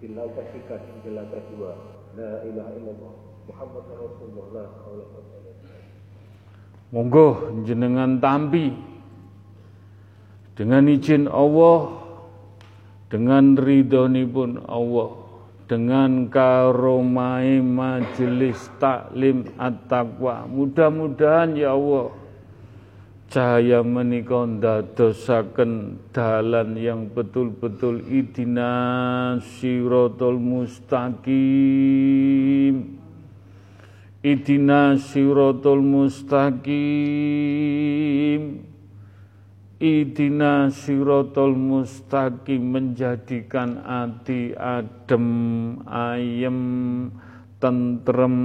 [0.01, 1.73] di lantai tiga di lantai dua.
[2.17, 3.15] La ilaha illallah.
[3.47, 4.67] Muhammad Rasulullah
[6.91, 7.29] Monggo
[7.69, 8.73] jenengan tampi.
[10.57, 12.06] Dengan izin Allah
[13.07, 13.55] dengan
[14.27, 15.27] pun Allah
[15.67, 20.47] dengan karomai majelis taklim at-taqwa.
[20.47, 22.15] Mudah-mudahan ya Allah
[23.27, 31.35] cahaya menika ndadosaken dalan yang betul-betul idina siratal mustaqim.
[34.23, 36.67] Idina siratul mustaqim
[39.77, 45.29] Idina siratul mustaqim menjadikan hati adem,
[45.85, 46.61] ayem,
[47.61, 48.37] tentrem,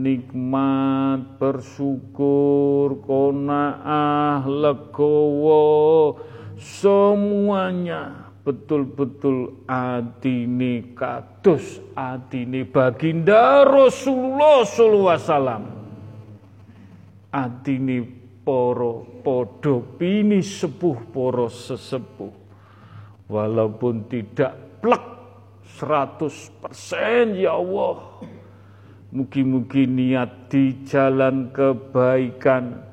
[0.00, 6.16] nikmat, bersyukur, kona'ah, legowo,
[6.56, 15.64] semuanya betul-betul adine kados adine baginda Rasulullah sallallahu alaihi wasallam
[18.44, 22.32] para padha pini sepuh para sesepuh.
[23.24, 24.52] Walaupun tidak
[24.84, 25.04] plek
[25.80, 28.20] 100% ya Allah.
[29.14, 32.84] Mugi-mugi niat di jalan kebaikan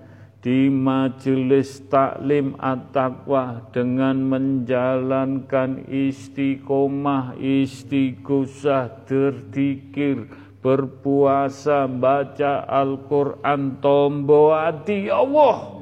[0.41, 10.26] di majelis taklim at-taqwa dengan menjalankan istiqomah, istighosah, berzikir,
[10.61, 15.81] berpuasa, baca Al-Quran, tombo hati Allah.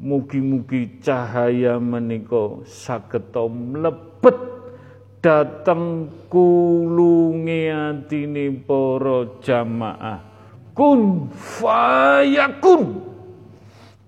[0.00, 4.36] Mugi-mugi cahaya meniko saketom lebet
[5.22, 10.18] datang kulungi atini poro jamaah.
[10.74, 12.82] Kun fayakun.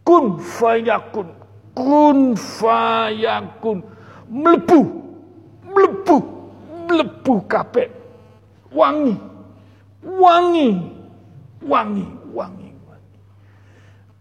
[0.03, 1.29] Kun fayakun.
[1.77, 3.85] Kun fayakun.
[4.33, 4.81] Mlebu.
[5.69, 6.17] Mlebu.
[6.89, 7.93] Mlebu kabeh.
[8.73, 9.32] Wangi
[10.03, 10.71] wangi.
[11.63, 12.35] Wangi wangi.
[12.35, 12.71] Wangi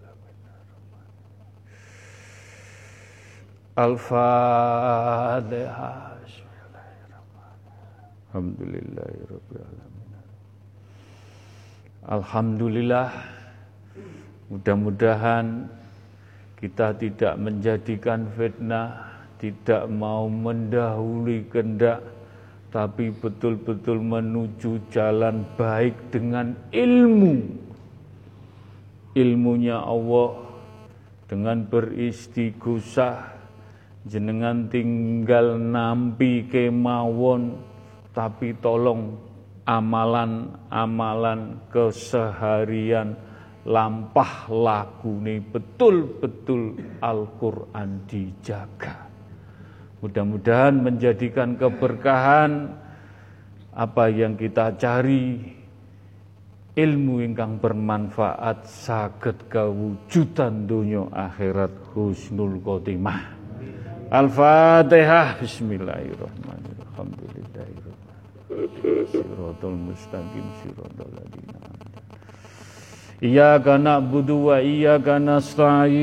[12.07, 13.11] Alhamdulillah.
[14.47, 15.67] Mudah-mudahan
[16.55, 19.11] kita tidak menjadikan fitnah,
[19.43, 21.99] tidak mau mendahului kendak,
[22.71, 27.43] tapi betul-betul menuju jalan baik dengan ilmu.
[29.11, 30.47] Ilmunya Allah
[31.27, 33.35] dengan beristighosah
[34.07, 37.59] jenengan tinggal nampi kemawon
[38.15, 39.26] tapi tolong
[39.67, 43.19] amalan-amalan keseharian
[43.67, 49.11] lampah lagu ini betul-betul Al-Quran dijaga.
[49.99, 52.71] Mudah-mudahan menjadikan keberkahan
[53.75, 55.51] apa yang kita cari
[56.77, 63.35] ilmu ingkang bermanfaat saged kewujudan dunia akhirat husnul khotimah.
[64.07, 67.26] Al-Fatihah Bismillahirrahmanirrahim
[68.57, 71.61] Alhamdulillahirrahmanirrahim mustaqim siratal ladina
[73.21, 75.93] Iyyaka na'budu wa iyyaka nasta'in.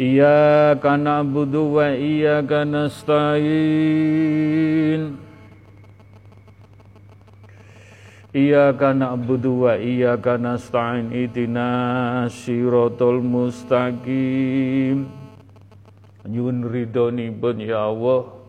[0.00, 4.00] Iyyaka na'budu wa iyyaka nasta'in.
[8.32, 11.12] Iyyaka na'budu wa iyyaka nasta'in.
[11.12, 15.04] Ihdina siratal mustaqim.
[16.24, 18.39] Nyuwun ridhonipun ya Allah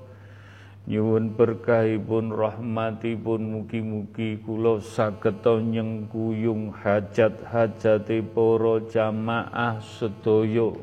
[0.91, 10.75] Nyuwun berkahipun rahmatipun mugi-mugi kula saged nyengkuyung hajat-hajate para jamaah sedaya.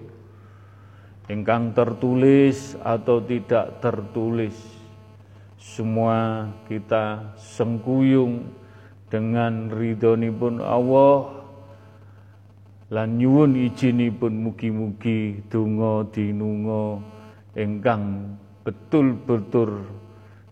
[1.29, 4.57] Ingkang tertulis atau tidak tertulis.
[5.61, 8.49] Semua kita sengkuyung
[9.13, 11.37] dengan ridhonipun Allah.
[12.89, 16.97] Lan nyuwun ijinipun mugi-mugi donga dinunga
[17.61, 18.33] ingkang
[18.69, 19.89] betul-betul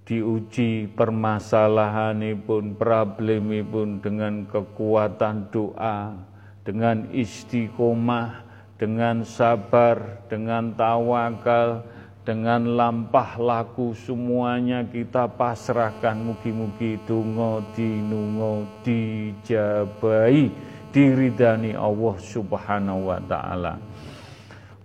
[0.08, 6.16] diuji permasalahanipun problemipun dengan kekuatan doa
[6.64, 8.40] dengan istiqomah
[8.80, 11.84] dengan sabar dengan tawakal
[12.24, 20.48] dengan lampah laku semuanya kita pasrahkan mugi-mugi donga dinunga dijabai
[20.88, 23.76] diridani Allah Subhanahu wa taala.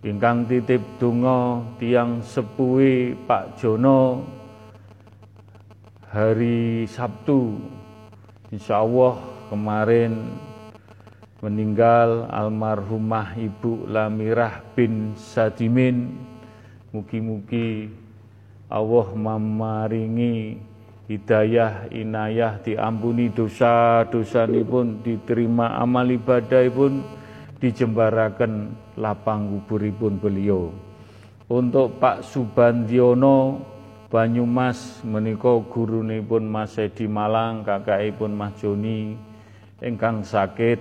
[0.01, 4.25] Ingkang titip donga tiang sepuhe Pak Jono.
[6.09, 7.61] Hari Sabtu
[8.49, 9.21] Insya Allah
[9.53, 10.41] kemarin
[11.45, 16.17] meninggal almarhumah Ibu Lamirah bin Sadimin.
[16.89, 17.93] Mugi-mugi
[18.73, 20.57] Allah memaringi
[21.13, 27.05] hidayah, inayah, diampuni dosa-dosa pun, diterima amal ibadah pun,
[27.61, 30.71] dijembarakan lapang kuburipun beliau.
[31.51, 33.67] Untuk Pak Subandiono
[34.11, 39.15] Banyumas menika gurunipun Mas Edi Malang, kakakipun Mas Joni
[39.79, 40.79] ingkang sakit.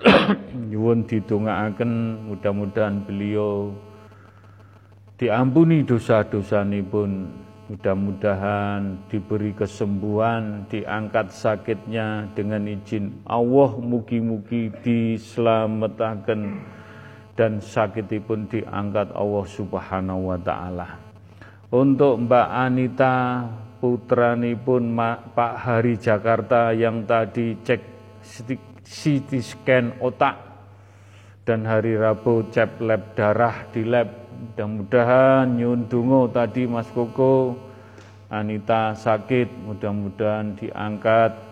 [0.72, 3.76] Nyuwun didongaaken mudah-mudahan beliau
[5.20, 7.28] diampuni dosa-dosa pun
[7.68, 16.64] mudah-mudahan diberi kesembuhan diangkat sakitnya dengan izin Allah mugi-mugi diselamatkan
[17.40, 21.00] dan sakitipun diangkat Allah subhanahu wa ta'ala.
[21.72, 23.48] Untuk Mbak Anita
[23.80, 24.92] putranipun
[25.32, 27.80] Pak Hari Jakarta yang tadi cek
[28.84, 30.36] CT scan otak
[31.48, 34.28] dan hari Rabu cek lab darah di lab.
[34.40, 37.56] Mudah-mudahan nyun dungo tadi Mas Koko.
[38.28, 41.49] Anita sakit, mudah-mudahan diangkat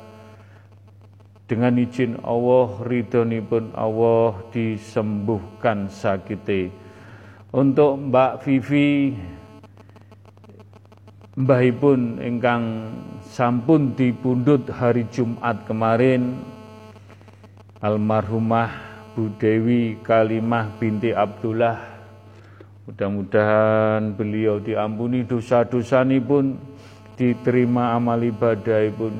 [1.48, 6.68] dengan izin Allah, ridhonipun Allah disembuhkan sakite.
[7.48, 9.16] Untuk Mbak Vivi
[11.32, 12.92] mbahipun ingkang
[13.24, 16.36] sampun dipundhut hari Jumat kemarin
[17.80, 18.68] almarhumah
[19.16, 21.98] Bu Dewi Kalimah binti Abdullah
[22.88, 26.56] Mudah-mudahan beliau diampuni dosa-dosa pun
[27.20, 29.12] diterima amal ibadah pun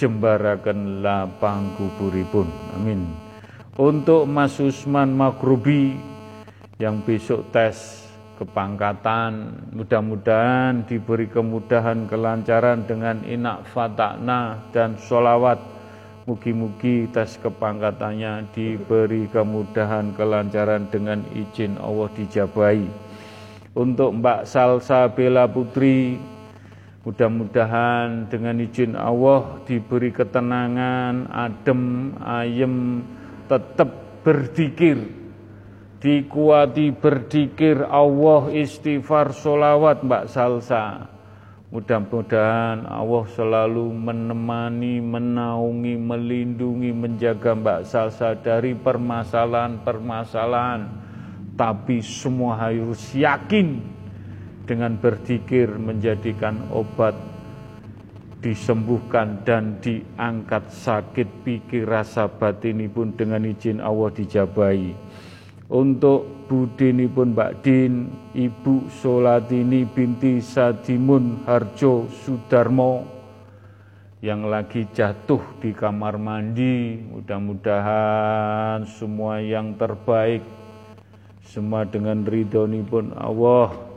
[0.00, 2.48] dijembarakan lapang kuburipun.
[2.72, 3.04] Amin.
[3.76, 5.92] Untuk Mas Usman Makrubi
[6.80, 8.08] yang besok tes
[8.40, 15.60] kepangkatan, mudah-mudahan diberi kemudahan kelancaran dengan inak fatakna dan sholawat
[16.24, 22.86] Mugi-mugi tes kepangkatannya diberi kemudahan kelancaran dengan izin Allah dijabai.
[23.76, 26.20] Untuk Mbak Salsa Bella Putri,
[27.06, 33.00] mudah-mudahan dengan izin Allah diberi ketenangan, adem, ayem,
[33.48, 35.08] tetap berdikir,
[35.98, 41.10] dikuati berdikir Allah istighfar solawat Mbak Salsa
[41.70, 50.90] Mudah-mudahan Allah selalu menemani, menaungi, melindungi, menjaga Mbak Salsa dari permasalahan-permasalahan.
[51.54, 53.99] Tapi semua harus yakin
[54.70, 57.18] dengan berzikir menjadikan obat
[58.38, 64.94] disembuhkan dan diangkat sakit pikir rasa batin pun dengan izin Allah dijabai
[65.66, 73.06] untuk budinipun Mbak Din, Ibu Solatini binti Sadimun Harjo Sudarmo
[74.22, 76.98] yang lagi jatuh di kamar mandi.
[76.98, 80.42] Mudah-mudahan semua yang terbaik,
[81.46, 83.89] semua dengan ridhonipun Allah.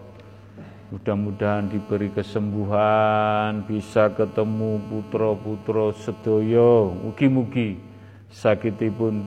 [0.94, 6.94] Mudah-mudahan diberi kesembuhan, bisa ketemu putra-putra sedoyo.
[6.94, 7.82] Mugi-mugi
[8.30, 9.26] sakitipun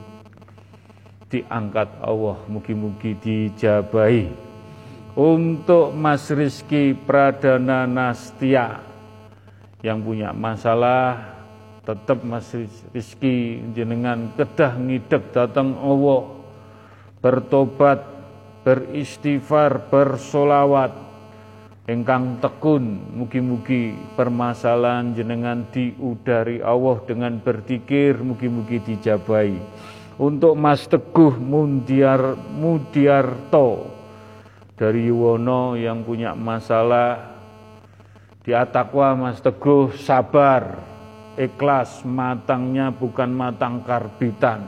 [1.27, 4.31] diangkat Allah mugi-mugi dijabahi.
[5.19, 8.79] Untuk Mas Rizky Pradana Nastia
[9.83, 11.35] yang punya masalah
[11.83, 12.47] tetap Mas
[12.95, 16.31] Rizky jenengan kedah ngidek datang Allah.
[17.19, 18.07] Bertobat
[18.63, 21.06] beristighfar bersolawat
[21.87, 29.55] engkang tekun mugi-mugi permasalahan jenengan diudari Allah dengan berzikir mugi-mugi dijabai.
[30.19, 33.87] Untuk Mas Teguh Mundiar Mudiarto
[34.75, 37.37] dari Yuwono yang punya masalah
[38.43, 40.83] di Atakwa Mas Teguh sabar
[41.37, 44.65] ikhlas matangnya bukan matang karbitan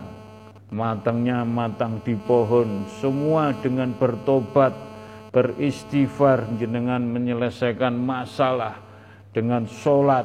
[0.69, 4.88] matangnya matang di pohon semua dengan bertobat
[5.31, 8.81] beristighfar jenengan menyelesaikan masalah
[9.33, 10.25] dengan sholat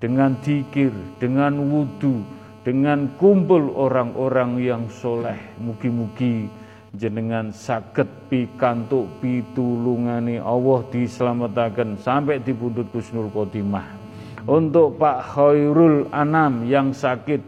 [0.00, 0.90] dengan dikir
[1.20, 2.24] dengan wudhu
[2.60, 5.36] dengan kumpul orang-orang yang soleh.
[5.60, 6.48] Mugi-mugi
[6.96, 14.02] jenengan sakit pikantuk pitulungani Allah diselamatkan sampai di pundut Kusnul Khotimah.
[14.48, 17.44] Untuk Pak Khairul Anam yang sakit,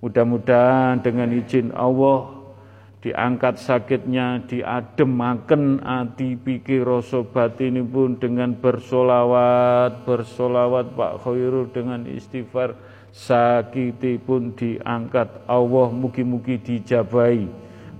[0.00, 2.33] mudah-mudahan dengan izin Allah
[3.04, 12.72] diangkat sakitnya, diademaken ati pikir rasa batin pun dengan bersolawat, bersolawat Pak Khairul dengan istighfar.
[13.12, 17.44] Sakiti pun diangkat Allah mugi-mugi dijabai.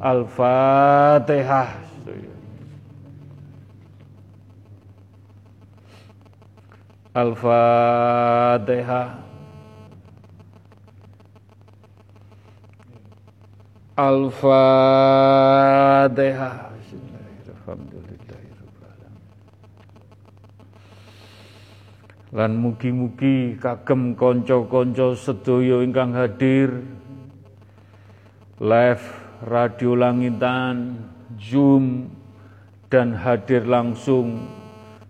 [0.01, 1.85] Al-Fatihah.
[7.14, 9.23] Al-Fatihah
[13.94, 14.74] Al-Fatihah.
[22.34, 26.82] Lan mugi-mugi kagem konco-konco sedoyo ingkang hadir
[28.58, 29.06] live
[29.46, 30.98] radio langitan,
[31.38, 32.10] Zoom
[32.90, 34.50] dan hadir langsung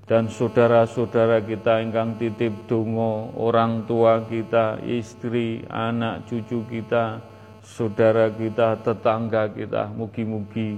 [0.05, 7.25] dan saudara-saudara kita ingkang titip dongo, orang tua kita, istri, anak, cucu kita,
[7.65, 10.77] saudara kita, tetangga kita, mugi-mugi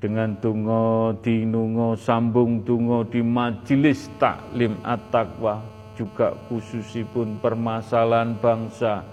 [0.00, 5.62] dengan tungo dinungo sambung tungo di majelis taklim at-taqwa
[5.94, 9.04] juga khususipun permasalahan bangsa,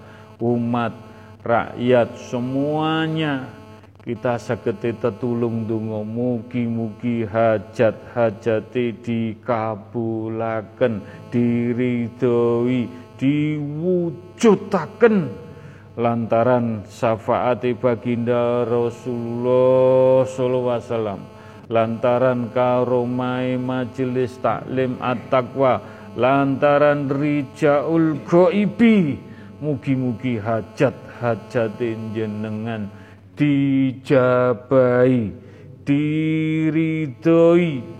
[0.42, 0.90] umat,
[1.44, 3.46] rakyat semuanya
[4.00, 12.88] kita sagete tetulung dungo mugi-mugi hajat-hajate dikabulaken diridhoi
[13.20, 15.49] diwujudaken
[16.00, 21.20] lantaran syafaati baginda Rasulullah sallallahu alaihi wasallam
[21.68, 25.84] lantaran karomai majelis taklim at-taqwa
[26.16, 29.20] lantaran rijaul ghaibi
[29.60, 31.76] mugi-mugi hajat-hajat
[32.16, 32.88] jenengan
[33.36, 35.36] dijabai
[35.84, 37.99] diridhoi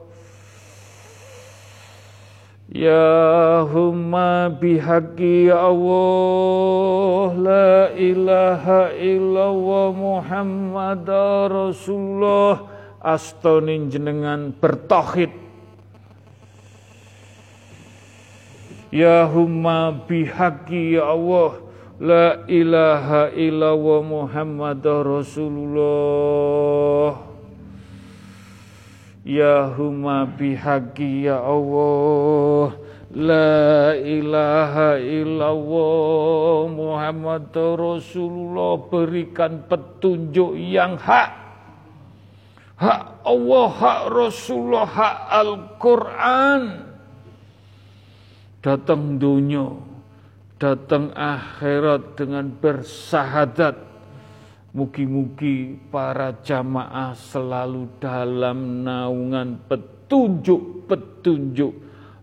[2.71, 5.51] Ya humma bihaqi
[7.35, 11.03] La ilaha illallah Muhammad
[11.51, 12.71] Rasulullah.
[13.03, 15.35] Astonin jenengan bertauhid.
[18.87, 20.95] Ya humma bihaqi
[21.99, 26.31] La ilaha illallah Muhammad Rasulullah
[29.21, 32.73] Ya huma bihaqi ya Allah.
[33.11, 36.71] La ilaha illallah.
[36.71, 41.29] Muhammad Rasulullah Berikan petunjuk yang hak.
[42.81, 46.61] Hak Allah, hak Rasulullah, hak Al-Quran.
[48.61, 49.69] Datang dunia
[50.61, 53.90] Datang akhirat dengan bersahadat
[54.71, 61.75] Mugi-mugi para jamaah selalu dalam naungan petunjuk-petunjuk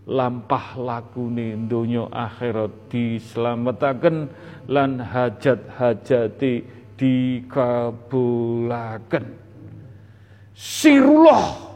[0.09, 4.33] lampah lakune donya akhirat dislametaken
[4.65, 6.65] lan hajat-hajati
[6.97, 9.25] dikabulaken.
[10.57, 11.69] Sirullah.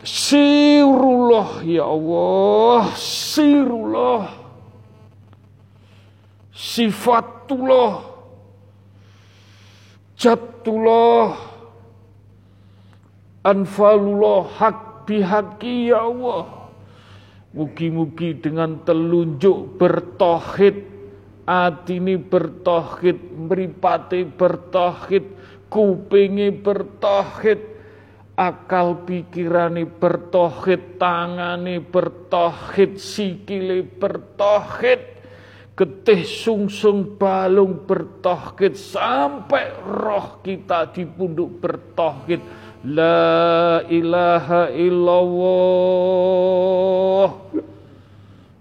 [0.00, 4.40] Sirullah ya Allah, sirullah.
[6.50, 7.39] Sifatullah,
[10.20, 11.32] jatullah,
[13.40, 16.60] anfalullah, hak bihaki ya Allah.
[17.50, 20.86] Mugi-mugi dengan telunjuk bertohid,
[21.48, 25.24] atini bertohid, meripati bertohid,
[25.66, 27.58] kupingi bertohid,
[28.38, 35.19] akal pikirani bertohid, tangani bertohid, sikili bertohid,
[35.80, 42.44] getih sungsung balung bertohid sampai roh kita di punduk bertohid
[42.84, 45.72] la ilaha illallah.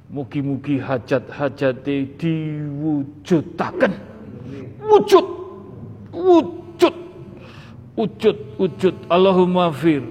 [0.09, 1.83] Mugi-mugi hajat-hajat
[2.17, 3.93] diwujudaken
[4.79, 5.27] wujud
[6.15, 6.95] wujud
[7.99, 8.95] wujud wujud.
[9.11, 10.07] Allahumma fir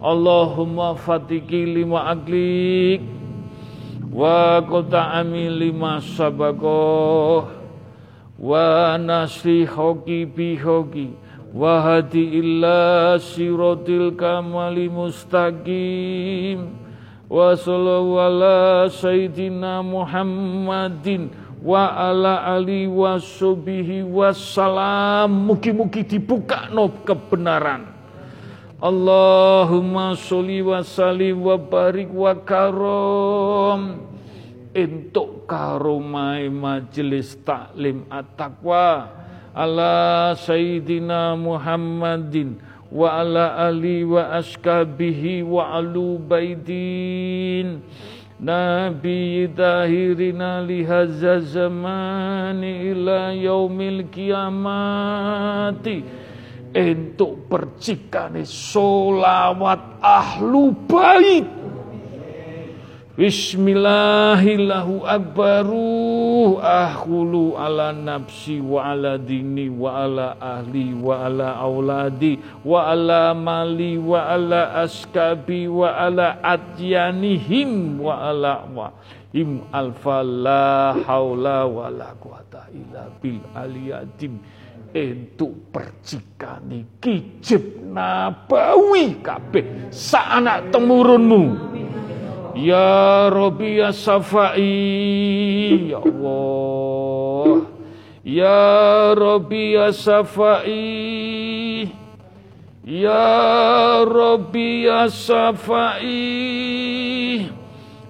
[0.00, 3.15] Allahumma fatiki lima aglik
[4.16, 7.44] wa qota ami lima sabako
[8.40, 11.12] wa nasri hoki bi hoki.
[11.56, 16.68] Wa hadi illa siratil kamali mustaqim.
[17.28, 18.56] Wa sallallahu ala
[18.92, 21.32] sayyidina Muhammadin.
[21.64, 27.95] Wa ala ali wa subihi wassalam mugi-mugi dibuka no kebenaran
[28.76, 34.04] Allahumma sholli wa sallim wa barik wa karom.
[34.76, 39.08] Entuk karomai majelis taklim at-taqwa
[39.56, 42.60] ala sayyidina Muhammadin
[42.92, 47.80] wa ala ali wa askabihi wa alu baidin.
[48.36, 56.04] Nabi dahirina lihazza zamani ila yaumil kiamati
[56.76, 61.48] entuk percikane solawat ahlu bait.
[63.16, 66.60] Bismillahillahu akbaru.
[66.60, 73.96] Ahulu ala nafsi wa ala dini wa ala ahli wa ala auladi wa ala mali
[73.96, 78.92] wa ala askabi wa ala atyanihim wa ala wa.
[79.32, 84.36] Im alfa la haula wa la quwata illa bil aliyadim
[84.96, 89.92] entuk percikane kijib nabawi kabeh.
[90.16, 91.76] Anak temurunmu.
[92.56, 94.64] Ya Rabbi ya Safai
[95.92, 97.68] Ya Allah.
[98.24, 100.72] Ya Rabbi ya Safai
[102.80, 103.28] Ya
[104.08, 106.16] Rabbi ya Safai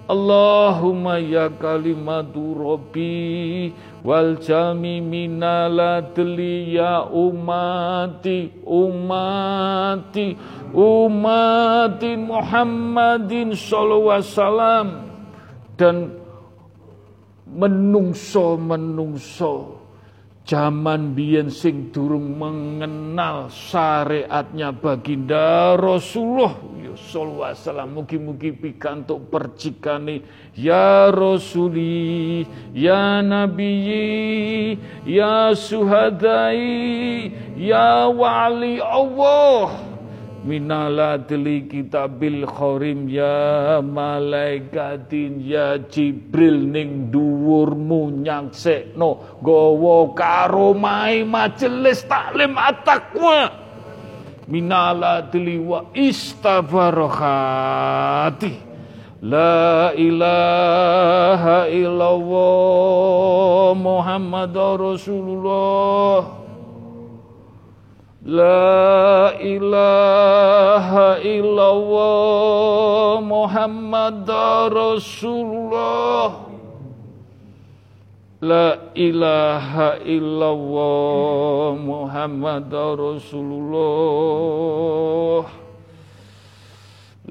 [0.07, 3.75] Allahumma ya kalimatu Rabbi
[4.07, 10.31] wal jami minaladli ya umati umati
[10.71, 15.03] umati Muhammadin sallallahu
[15.75, 16.15] dan
[17.51, 19.76] menungso menungso
[20.47, 30.23] Zaman biyen sing durung mengenal syariatnya baginda Rasulullah ya sallallahu alaihi wasallam mugi-mugi pikantuk percikane
[30.55, 33.75] ya Rasuli ya Nabi
[35.03, 37.27] ya Suhadai
[37.59, 39.96] ya Wali Allah
[40.47, 53.51] minaladli kitabil khorim ya malaikatin ya jibril ning dhuwurmu nyaksekno gawa karomai majelis taklim at-taqwa
[54.47, 58.63] minaladli wa istabarohati
[59.17, 66.45] La ilaha illallah Muhammad Rasulullah
[68.27, 74.27] La ilaha illallah Muhammad
[74.67, 76.43] Rasulullah.
[78.43, 82.67] La ilaha illallah Muhammad
[82.99, 83.87] Rasulullah.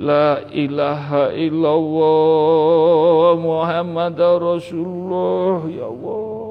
[0.00, 5.60] La ilaha illallah Muhammad Rasulullah.
[5.68, 6.45] Ya Allah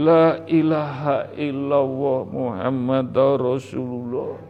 [0.00, 4.40] La ilaha illallah Muhammad Rasulullah.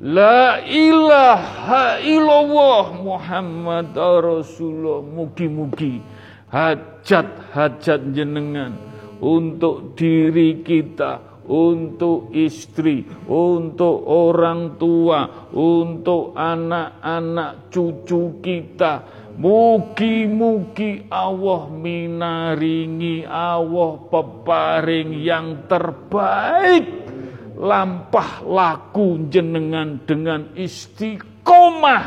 [0.00, 5.04] La ilaha illallah Muhammad Rasulullah.
[5.04, 6.00] Mugi-mugi
[6.48, 8.80] hajat-hajat jenengan
[9.20, 23.24] untuk diri kita, untuk istri, untuk orang tua, untuk anak-anak cucu kita, Mugi-mugi Allah minaringi
[23.24, 27.08] Allah peparing yang terbaik.
[27.56, 32.04] Lampah laku jenengan dengan istiqomah.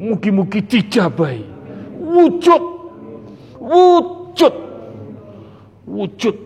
[0.00, 1.44] Mugi-mugi dijabai.
[2.00, 2.64] Wujud
[3.60, 4.54] wujud.
[5.84, 6.36] Wujud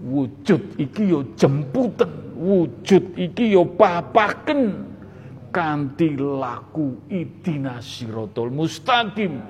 [0.00, 2.08] wujud iki yo jemputan.
[2.40, 4.89] Wujud iki yo papaken
[5.50, 9.42] kanthi laku idina siratal mustaqim.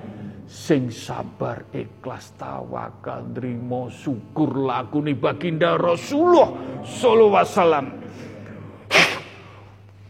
[0.51, 6.51] Sing sabar ikhlas tawakal nrimo syukur lakune baginda Rasulullah
[6.83, 7.87] sallallahu wasallam.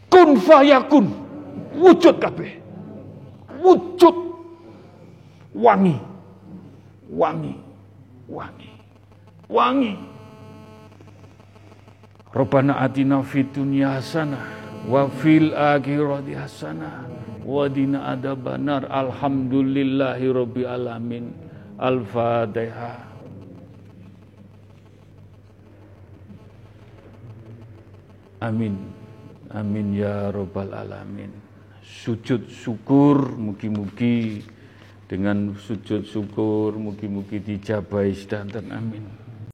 [0.09, 1.07] Kun fayakun.
[1.77, 2.57] Wujud kabeh.
[3.60, 4.17] Wujud.
[5.52, 6.01] Wangi.
[7.12, 7.55] Wangi.
[8.25, 8.73] Wangi.
[9.44, 9.94] Wangi.
[12.33, 17.05] Rabbana atina fid dunya hasanah wa fil akhirati hasanah
[17.44, 21.25] wa dina adabanar alhamdulillahi rabbil alamin.
[21.81, 23.10] Al-fatihah
[28.44, 28.75] amin.
[29.50, 31.33] Amin ya rabbal alamin.
[31.83, 34.44] Sujud syukur mugi-mugi.
[35.10, 38.70] Dengan sujud syukur mugi-mugi dijabai sedanten.
[38.70, 39.19] Amin